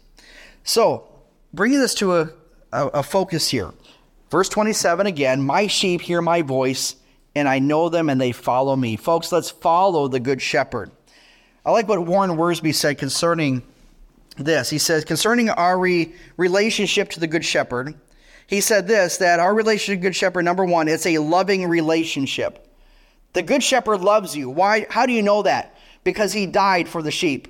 So, 0.64 1.08
bringing 1.52 1.80
this 1.80 1.94
to 1.96 2.16
a, 2.16 2.30
a, 2.72 2.86
a 2.88 3.02
focus 3.02 3.48
here. 3.48 3.72
Verse 4.30 4.48
27 4.48 5.06
again, 5.06 5.42
my 5.42 5.66
sheep 5.66 6.00
hear 6.00 6.20
my 6.20 6.42
voice, 6.42 6.96
and 7.34 7.48
I 7.48 7.58
know 7.58 7.88
them, 7.88 8.10
and 8.10 8.20
they 8.20 8.32
follow 8.32 8.76
me. 8.76 8.96
Folks, 8.96 9.32
let's 9.32 9.50
follow 9.50 10.08
the 10.08 10.20
good 10.20 10.42
shepherd. 10.42 10.90
I 11.64 11.70
like 11.70 11.88
what 11.88 12.04
Warren 12.04 12.32
Wiersbe 12.32 12.74
said 12.74 12.98
concerning 12.98 13.62
this. 14.36 14.70
He 14.70 14.78
says, 14.78 15.04
concerning 15.04 15.48
our 15.50 15.78
re- 15.78 16.14
relationship 16.36 17.10
to 17.10 17.20
the 17.20 17.26
Good 17.26 17.44
Shepherd, 17.44 17.94
he 18.46 18.60
said 18.60 18.86
this 18.86 19.18
that 19.18 19.40
our 19.40 19.54
relationship 19.54 20.00
to 20.00 20.08
Good 20.08 20.16
Shepherd, 20.16 20.44
number 20.44 20.64
one, 20.64 20.88
it's 20.88 21.06
a 21.06 21.18
loving 21.18 21.66
relationship. 21.66 22.68
The 23.32 23.42
Good 23.42 23.62
Shepherd 23.62 24.00
loves 24.00 24.36
you. 24.36 24.50
Why? 24.50 24.86
How 24.88 25.06
do 25.06 25.12
you 25.12 25.22
know 25.22 25.42
that? 25.42 25.76
Because 26.04 26.32
he 26.32 26.46
died 26.46 26.88
for 26.88 27.02
the 27.02 27.10
sheep. 27.10 27.48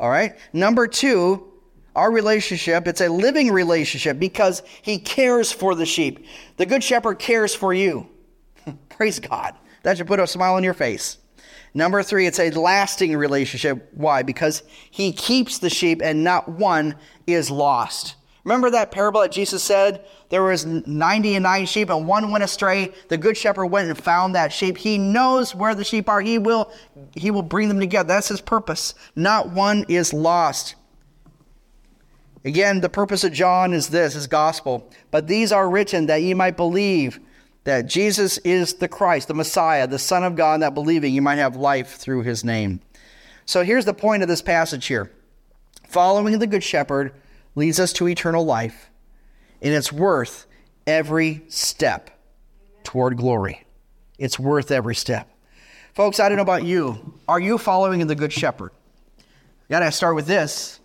All 0.00 0.08
right? 0.08 0.36
Number 0.52 0.86
two, 0.86 1.52
our 1.94 2.10
relationship, 2.10 2.86
it's 2.86 3.00
a 3.00 3.08
living 3.08 3.50
relationship 3.50 4.18
because 4.18 4.62
he 4.82 4.98
cares 4.98 5.50
for 5.50 5.74
the 5.74 5.86
sheep. 5.86 6.26
The 6.56 6.66
Good 6.66 6.84
Shepherd 6.84 7.18
cares 7.18 7.54
for 7.54 7.74
you. 7.74 8.08
Praise 8.88 9.18
God. 9.18 9.54
That 9.82 9.96
should 9.96 10.06
put 10.06 10.20
a 10.20 10.26
smile 10.26 10.54
on 10.54 10.64
your 10.64 10.74
face. 10.74 11.18
Number 11.74 12.02
three, 12.02 12.26
it's 12.26 12.38
a 12.38 12.50
lasting 12.50 13.16
relationship. 13.16 13.90
Why? 13.94 14.22
Because 14.22 14.62
he 14.90 15.12
keeps 15.12 15.58
the 15.58 15.70
sheep 15.70 16.00
and 16.02 16.24
not 16.24 16.48
one 16.48 16.96
is 17.26 17.50
lost. 17.50 18.14
Remember 18.44 18.70
that 18.70 18.90
parable 18.90 19.20
that 19.20 19.32
Jesus 19.32 19.62
said? 19.62 20.06
There 20.30 20.42
was 20.42 20.64
99 20.64 21.66
sheep 21.66 21.90
and 21.90 22.06
one 22.06 22.30
went 22.30 22.42
astray. 22.42 22.92
The 23.08 23.18
good 23.18 23.36
shepherd 23.36 23.66
went 23.66 23.88
and 23.88 23.98
found 23.98 24.34
that 24.34 24.52
sheep. 24.52 24.78
He 24.78 24.96
knows 24.96 25.54
where 25.54 25.74
the 25.74 25.84
sheep 25.84 26.08
are. 26.08 26.22
He 26.22 26.38
will, 26.38 26.72
he 27.14 27.30
will 27.30 27.42
bring 27.42 27.68
them 27.68 27.78
together. 27.78 28.08
That's 28.08 28.28
his 28.28 28.40
purpose. 28.40 28.94
Not 29.14 29.50
one 29.50 29.84
is 29.88 30.14
lost. 30.14 30.76
Again, 32.44 32.80
the 32.80 32.88
purpose 32.88 33.24
of 33.24 33.32
John 33.32 33.74
is 33.74 33.88
this, 33.88 34.14
his 34.14 34.26
gospel. 34.26 34.90
But 35.10 35.26
these 35.26 35.52
are 35.52 35.68
written 35.68 36.06
that 36.06 36.22
ye 36.22 36.32
might 36.32 36.56
believe 36.56 37.20
that 37.68 37.84
Jesus 37.84 38.38
is 38.38 38.72
the 38.72 38.88
Christ, 38.88 39.28
the 39.28 39.34
Messiah, 39.34 39.86
the 39.86 39.98
Son 39.98 40.24
of 40.24 40.34
God, 40.34 40.62
that 40.62 40.72
believing 40.72 41.12
you 41.12 41.20
might 41.20 41.36
have 41.36 41.54
life 41.54 41.96
through 41.96 42.22
his 42.22 42.42
name. 42.42 42.80
So 43.44 43.62
here's 43.62 43.84
the 43.84 43.92
point 43.92 44.22
of 44.22 44.28
this 44.28 44.40
passage 44.40 44.86
here. 44.86 45.12
Following 45.86 46.38
the 46.38 46.46
Good 46.46 46.64
Shepherd 46.64 47.12
leads 47.56 47.78
us 47.78 47.92
to 47.92 48.08
eternal 48.08 48.42
life, 48.46 48.88
and 49.60 49.74
it's 49.74 49.92
worth 49.92 50.46
every 50.86 51.42
step 51.48 52.08
toward 52.84 53.18
glory. 53.18 53.66
It's 54.18 54.38
worth 54.38 54.70
every 54.70 54.94
step. 54.94 55.28
Folks, 55.92 56.20
I 56.20 56.30
don't 56.30 56.36
know 56.36 56.42
about 56.42 56.64
you. 56.64 57.18
Are 57.28 57.38
you 57.38 57.58
following 57.58 58.06
the 58.06 58.14
Good 58.14 58.32
Shepherd? 58.32 58.70
got 59.68 59.80
to 59.80 59.92
start 59.92 60.14
with 60.14 60.26
this. 60.26 60.80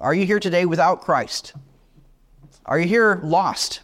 Are 0.00 0.14
you 0.14 0.24
here 0.24 0.40
today 0.40 0.64
without 0.64 1.02
Christ? 1.02 1.52
Are 2.64 2.80
you 2.80 2.88
here 2.88 3.20
lost? 3.22 3.82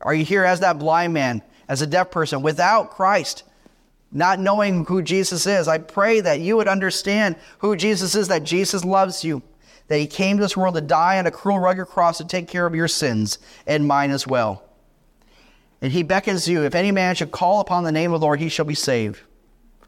Are 0.00 0.14
you 0.14 0.24
here 0.24 0.44
as 0.44 0.60
that 0.60 0.78
blind 0.78 1.14
man, 1.14 1.42
as 1.68 1.82
a 1.82 1.86
deaf 1.86 2.10
person, 2.10 2.42
without 2.42 2.90
Christ, 2.90 3.42
not 4.12 4.38
knowing 4.38 4.84
who 4.84 5.02
Jesus 5.02 5.46
is? 5.46 5.66
I 5.66 5.78
pray 5.78 6.20
that 6.20 6.40
you 6.40 6.56
would 6.56 6.68
understand 6.68 7.36
who 7.58 7.76
Jesus 7.76 8.14
is, 8.14 8.28
that 8.28 8.44
Jesus 8.44 8.84
loves 8.84 9.24
you, 9.24 9.42
that 9.88 9.98
he 9.98 10.06
came 10.06 10.36
to 10.36 10.42
this 10.42 10.56
world 10.56 10.74
to 10.74 10.80
die 10.80 11.18
on 11.18 11.26
a 11.26 11.30
cruel, 11.30 11.58
rugged 11.58 11.86
cross 11.86 12.18
to 12.18 12.24
take 12.24 12.48
care 12.48 12.66
of 12.66 12.74
your 12.74 12.88
sins 12.88 13.38
and 13.66 13.86
mine 13.86 14.10
as 14.10 14.26
well. 14.26 14.62
And 15.80 15.92
he 15.92 16.02
beckons 16.02 16.48
you, 16.48 16.64
if 16.64 16.74
any 16.74 16.92
man 16.92 17.14
should 17.14 17.30
call 17.30 17.60
upon 17.60 17.84
the 17.84 17.92
name 17.92 18.12
of 18.12 18.20
the 18.20 18.26
Lord, 18.26 18.40
he 18.40 18.48
shall 18.48 18.64
be 18.64 18.74
saved, 18.74 19.20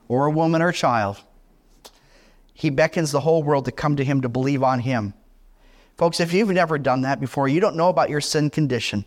or 0.09 0.27
a 0.27 0.31
woman 0.31 0.63
or 0.63 0.69
a 0.69 0.75
child. 0.75 1.21
He 2.53 2.71
beckons 2.71 3.13
the 3.13 3.21
whole 3.21 3.43
world 3.43 3.67
to 3.67 3.73
come 3.73 3.97
to 3.97 4.05
him 4.05 4.23
to 4.23 4.29
believe 4.29 4.63
on 4.63 4.81
him. 4.81 5.15
Folks, 5.97 6.21
if 6.21 6.33
you've 6.33 6.51
never 6.51 6.79
done 6.79 7.03
that 7.03 7.21
before, 7.21 7.49
you 7.49 7.61
don't 7.61 7.77
know 7.77 7.89
about 7.89 8.11
your 8.11 8.21
sin 8.21 8.51
condition 8.51 9.05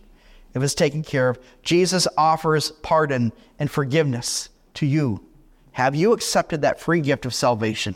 if 0.53 0.63
it's 0.63 0.73
taken 0.73 1.03
care 1.03 1.29
of. 1.29 1.39
Jesus 1.63 2.07
offers 2.17 2.71
pardon 2.71 3.31
and 3.57 3.69
forgiveness 3.69 4.49
to 4.75 4.85
you. 4.85 5.23
Have 5.73 5.95
you 5.95 6.13
accepted 6.13 6.61
that 6.61 6.79
free 6.79 7.01
gift 7.01 7.25
of 7.25 7.33
salvation? 7.33 7.95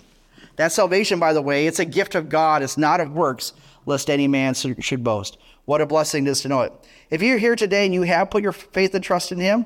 That 0.56 0.72
salvation, 0.72 1.20
by 1.20 1.34
the 1.34 1.42
way, 1.42 1.66
it's 1.68 1.80
a 1.80 1.86
gift 1.86 2.16
of 2.16 2.30
God. 2.30 2.62
It's 2.62 2.78
not 2.78 3.00
of 3.00 3.12
works, 3.14 3.54
lest 3.86 4.10
any 4.10 4.28
man 4.28 4.54
should 4.54 5.04
boast. 5.04 5.38
What 5.66 5.82
a 5.82 5.86
blessing 5.86 6.28
it 6.28 6.30
is 6.30 6.42
to 6.42 6.48
know 6.48 6.62
it. 6.62 6.74
If 7.10 7.22
you're 7.22 7.38
here 7.38 7.56
today 7.56 7.86
and 7.86 7.94
you 7.94 8.04
have 8.04 8.30
put 8.30 8.44
your 8.44 8.52
faith 8.52 8.94
and 8.94 9.04
trust 9.04 9.32
in 9.32 9.40
Him, 9.40 9.66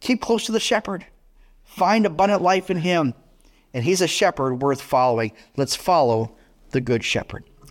keep 0.00 0.20
close 0.20 0.46
to 0.46 0.52
the 0.52 0.60
shepherd. 0.60 1.06
Find 1.64 2.04
abundant 2.04 2.42
life 2.42 2.70
in 2.70 2.78
Him. 2.78 3.14
And 3.72 3.84
He's 3.84 4.00
a 4.00 4.06
shepherd 4.06 4.62
worth 4.62 4.82
following. 4.82 5.32
Let's 5.56 5.76
follow 5.76 6.36
the 6.70 6.80
Good 6.80 7.04
Shepherd. 7.04 7.44